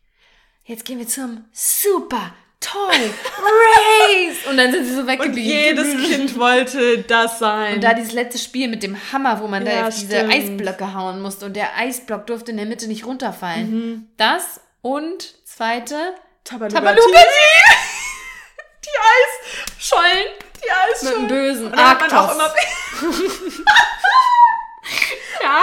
[0.65, 2.97] Jetzt gehen wir zum Super Toy
[3.39, 4.37] Race.
[4.51, 5.45] Und dann sind sie so Und weggeblieben.
[5.49, 7.75] jedes Kind wollte das sein.
[7.77, 10.33] Und da dieses letzte Spiel mit dem Hammer, wo man Ja, da auf diese stimmt.
[10.35, 13.71] Eisblöcke hauen musste und der Eisblock durfte in der Mitte nicht runterfallen.
[13.71, 14.09] Mhm.
[14.17, 16.15] Das und zweite
[16.45, 16.81] Tabaluga.
[16.81, 17.21] Tabaluga
[18.85, 18.91] Die
[19.79, 20.27] Eisschollen.
[20.57, 21.29] Die mit Eisschollen.
[21.29, 22.11] dem bösen Und Arktos.
[25.41, 25.63] Ja,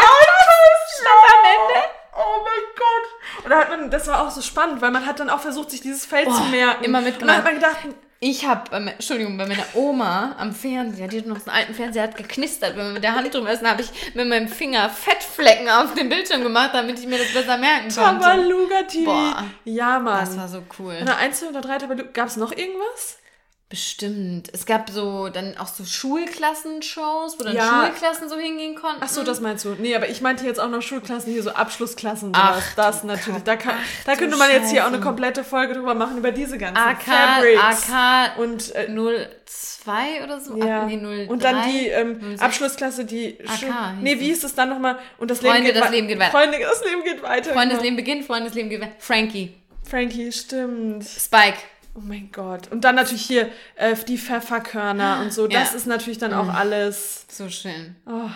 [1.34, 1.88] am Ende.
[2.16, 3.06] Oh mein Gott.
[3.46, 5.72] Und da hat man, das war auch so spannend, weil man hat dann auch versucht,
[5.72, 6.84] sich dieses Feld Oh, zu merken.
[6.84, 7.38] immer Und mitgemacht.
[7.38, 7.78] dann hat man gedacht,
[8.20, 12.04] Ich habe, Entschuldigung, bei meiner Oma am Fernseher, die hat noch so einen alten Fernseher,
[12.04, 14.90] hat geknistert, wenn man mit der Hand drüber ist, dann habe ich mit meinem Finger
[14.90, 18.22] Fettflecken auf den Bildschirm gemacht, damit ich mir das besser merken konnte.
[18.22, 19.06] Tabaluga TV.
[19.06, 19.44] Boah.
[19.66, 20.26] Ja, Mann.
[20.26, 20.96] Das war so cool.
[21.00, 22.10] Eine 1, 2 oder 3 Tabaluga.
[22.14, 23.20] Gab es noch irgendwas?
[23.68, 24.50] Bestimmt.
[24.54, 27.88] Es gab so dann auch so Schulklassenshows, wo dann Ja.
[27.88, 29.02] Schulklassen so hingehen konnten.
[29.04, 29.76] Ach so, das meinst du.
[29.80, 32.30] Nee, aber ich meinte jetzt auch noch Schulklassen, hier so Abschlussklassen.
[32.36, 33.42] Ach, das natürlich.
[33.42, 35.08] Da, kann, Ach, da könnte man jetzt hier auch eine Scheiße.
[35.08, 37.90] komplette Folge drüber machen, über diese ganzen AK, Fabrics.
[37.90, 40.58] AK Und, äh, 02 oder so?
[40.58, 40.84] ja.
[40.84, 41.28] Ach, nee, 03.
[41.28, 42.42] und dann die ähm, 06.
[42.42, 43.40] Abschlussklasse, die.
[43.48, 45.00] AK nee, wie hieß es dann nochmal?
[45.18, 46.32] Und das Freunde, Leben geht das Leben geht weiter.
[46.32, 47.54] Freunde, das Leben geht weiter.
[47.54, 48.08] Freundesleben genau.
[48.08, 48.92] beginnt, Freundesleben gewinnt.
[49.00, 49.56] Frankie.
[49.84, 51.04] Frankie, stimmt.
[51.04, 51.58] Spike.
[51.96, 52.72] Oh mein Gott.
[52.72, 55.48] Und dann natürlich hier äh, die Pfefferkörner und so.
[55.48, 55.78] Das Ja.
[55.78, 57.26] ist natürlich dann auch alles.
[57.30, 57.96] So schön.
[58.06, 58.30] Oh.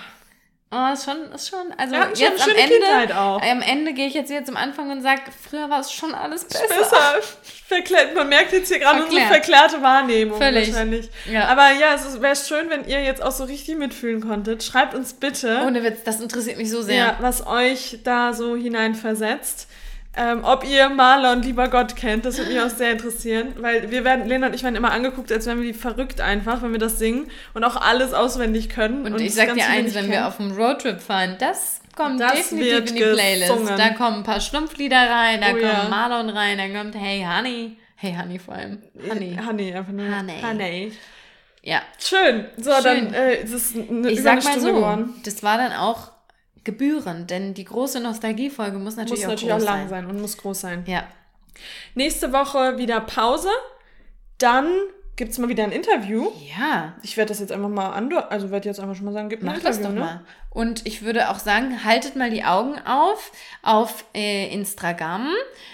[0.71, 3.41] Oh, ist schon, ist schon, also schon jetzt am Ende, Kindheit auch.
[3.41, 6.45] am Ende gehe ich jetzt wieder zum Anfang und sage, früher war es schon alles
[6.45, 6.67] besser.
[6.67, 7.15] Besser.
[7.67, 9.45] Verklärt, man merkt jetzt hier gerade unsere Verklärt.
[9.45, 10.71] verklärte Wahrnehmung Völlig.
[10.71, 11.09] wahrscheinlich.
[11.27, 11.47] Ja.
[11.47, 14.63] Aber ja, es wäre schön, wenn ihr jetzt auch so richtig mitfühlen konntet.
[14.63, 16.95] Schreibt uns bitte, Ohne Witz, das interessiert mich so sehr.
[16.97, 19.67] ja, was euch da so hineinversetzt.
[20.17, 24.03] Ähm, ob ihr Marlon, lieber Gott, kennt, das würde mich auch sehr interessieren, weil wir
[24.03, 26.97] werden, Lena und ich werden immer angeguckt, als wären wir verrückt einfach, wenn wir das
[26.97, 29.05] singen und auch alles auswendig können.
[29.05, 30.11] Und ich es sag dir eins, wenn kennen.
[30.11, 33.49] wir auf dem Roadtrip fahren, das kommt Das definitiv in die Playlist.
[33.51, 33.77] gesungen.
[33.77, 35.87] Da kommen ein paar Schlumpflieder rein, da Oh kommt ja.
[35.89, 37.77] Marlon rein, da kommt Hey Honey.
[37.95, 38.81] Hey Honey vor allem.
[39.09, 39.37] Honey.
[39.45, 40.05] Honey, einfach nur.
[40.17, 40.33] Honey.
[40.41, 40.91] Honey.
[41.61, 41.81] Ja.
[41.99, 42.45] Schön.
[42.57, 42.83] So, Schön.
[42.83, 45.13] dann äh, es ist eine, Ich sag mal Stunde so, geworden.
[45.23, 46.11] das war dann auch
[46.63, 49.89] gebührend, denn die große Nostalgiefolge muss natürlich Muss auch natürlich auch lang sein.
[49.89, 50.83] sein und muss groß sein.
[50.87, 51.03] Ja.
[51.95, 53.49] Nächste Woche wieder Pause.
[54.37, 54.67] Dann
[55.15, 56.31] gibt es mal wieder ein Interview.
[56.57, 56.93] Ja.
[57.03, 59.43] Ich werde das jetzt einfach mal an, also werde jetzt einfach schon mal sagen, gibt
[59.43, 59.99] ein Mach Interview, das doch ne?
[59.99, 60.21] mal.
[60.49, 63.31] Und ich würde auch sagen, haltet mal die Augen auf
[63.61, 65.29] auf äh, Instagram,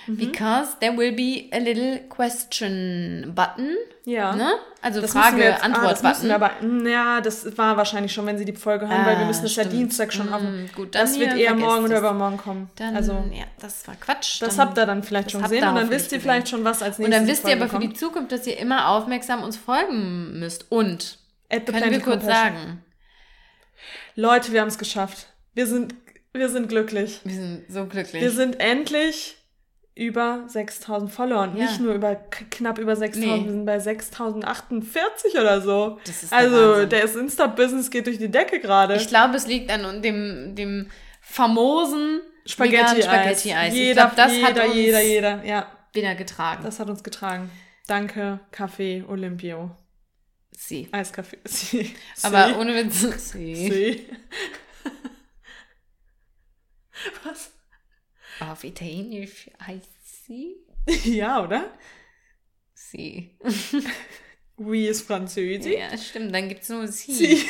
[0.08, 0.18] Mhm.
[0.18, 3.76] because there will be a little question button.
[4.06, 4.36] Ja.
[4.36, 4.54] Ne?
[4.84, 8.38] Also Das wir jetzt- ah, das müssen aber, mm, ja, das war wahrscheinlich schon, wenn
[8.38, 9.64] Sie die Folge hören, weil wir Ah, müssen es ja.
[9.64, 10.70] Dienstag schon Mm, haben.
[10.76, 12.70] gut, dann das wird eher morgen oder übermorgen kommen.
[12.76, 14.42] dann, also, ja, das war Quatsch.
[14.44, 16.84] das dann, habt ihr dann vielleicht schon gesehen und dann wisst ihr vielleicht schon, was
[16.84, 17.98] als Und nächstes dann wisst ihr aber für die kommt.
[18.00, 20.72] Zukunft, dass ihr immer aufmerksam uns folgen müsst.
[20.72, 21.18] Und,
[21.50, 22.32] können wir kurz Compassion.
[22.56, 22.84] sagen,
[24.16, 25.28] Leute, wir haben es geschafft.
[25.54, 25.96] Wir sind,
[26.34, 27.22] wir sind glücklich.
[27.24, 28.22] wir sind so glücklich.
[28.22, 29.38] Wir sind endlich
[29.96, 31.66] über 6000 Follower und Ja.
[31.66, 33.46] nicht nur über knapp über 6000, Nee.
[33.46, 36.00] wir sind bei 6048 oder so.
[36.06, 36.90] Das ist der also Wahnsinn.
[36.90, 38.96] das Insta-Business geht durch die Decke gerade.
[38.98, 40.90] Ich glaube, es liegt an dem, dem
[41.22, 43.06] famosen Spaghetti-Eis.
[43.06, 43.74] Spaghetti-Eis.
[43.74, 45.44] Ich Jeder, glaube, das jeder, hat uns jeder, jeder.
[45.46, 46.64] Ja, wieder getragen.
[46.64, 47.50] das hat uns getragen.
[47.88, 49.72] Danke, Kaffee Olympio.
[50.52, 50.90] Sie.
[50.92, 51.38] Eiskaffee.
[51.46, 51.96] Sie.
[52.22, 52.54] Aber Sie.
[52.56, 53.00] ohne Witz.
[53.32, 53.56] Sie.
[53.56, 54.04] Sie.
[57.24, 57.52] Was?
[58.40, 60.58] Auf Italienisch heißt sie.
[61.04, 61.74] Ja, oder?
[62.74, 63.38] Sie.
[64.58, 65.74] Oui ist Französisch.
[65.74, 66.34] Ja, stimmt.
[66.34, 67.14] Dann gibt es nur sie.
[67.14, 67.50] Sie.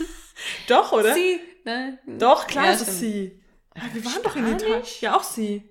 [0.68, 1.12] Doch, oder?
[1.12, 1.38] Sie.
[1.64, 1.98] Ne?
[2.06, 3.42] Doch, klar Ja, ist es sie.
[3.76, 4.48] Ja, wir waren doch in?
[4.48, 4.82] Italien.
[5.00, 5.68] Ja, auch sie.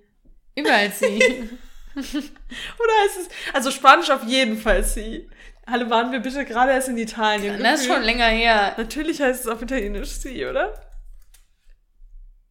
[0.54, 1.16] Überall sie.
[1.96, 3.28] Oder ist es.
[3.52, 5.28] Also Spanisch auf jeden Fall sie.
[5.66, 7.60] Alle waren wir bitte gerade erst in Italien.
[7.60, 8.74] das ist schon länger her.
[8.76, 10.80] Natürlich heißt es auf Italienisch sie, oder?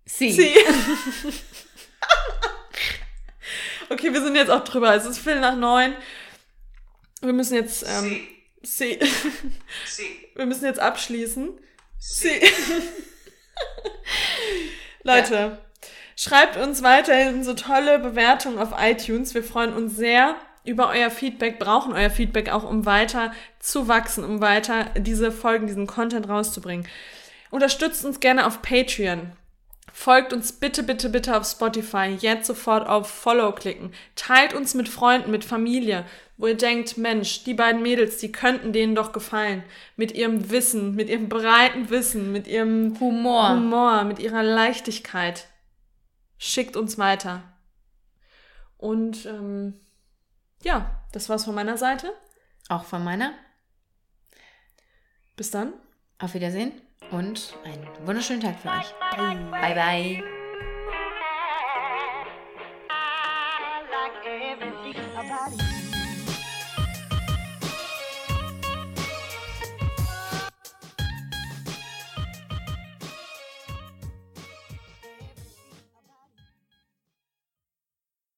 [0.06, 0.32] Sie.
[0.32, 0.54] Sie.
[3.90, 4.96] Okay, wir sind jetzt auch drüber.
[4.96, 5.96] Es ist Viertel nach neun.
[7.22, 7.84] Wir müssen jetzt.
[7.88, 8.22] Ähm,
[8.62, 9.00] sie.
[10.36, 11.58] Wir müssen jetzt abschließen.
[11.98, 12.42] Sie.
[15.04, 15.58] Leute,
[16.16, 19.34] schreibt uns weiterhin so tolle Bewertungen auf iTunes.
[19.34, 24.24] Wir freuen uns sehr über euer Feedback, brauchen euer Feedback auch, um weiter zu wachsen,
[24.24, 26.88] um weiter diese Folgen, diesen Content rauszubringen.
[27.50, 29.32] Unterstützt uns gerne auf Patreon.
[29.94, 32.18] Folgt uns bitte, bitte, bitte auf Spotify.
[32.20, 33.94] Jetzt sofort auf Follow klicken.
[34.16, 36.06] Teilt uns mit Freunden, mit Familie,
[36.38, 39.64] wo ihr denkt, Mensch, die beiden Mädels, die könnten denen doch gefallen.
[39.96, 43.50] Mit ihrem Wissen, mit ihrem breiten Wissen, mit ihrem Humor.
[43.50, 45.48] Humor, mit ihrer Leichtigkeit.
[46.38, 47.44] Schickt uns weiter.
[48.78, 49.74] Und ähm,
[50.64, 52.14] ja, das war's von meiner Seite.
[52.70, 53.34] Auch von meiner.
[55.36, 55.74] Bis dann.
[56.18, 56.74] Auf Wiedersehen.
[57.12, 58.94] Und einen wunderschönen Tag für euch.
[59.16, 59.36] Bye.
[59.52, 60.39] Bye, bye.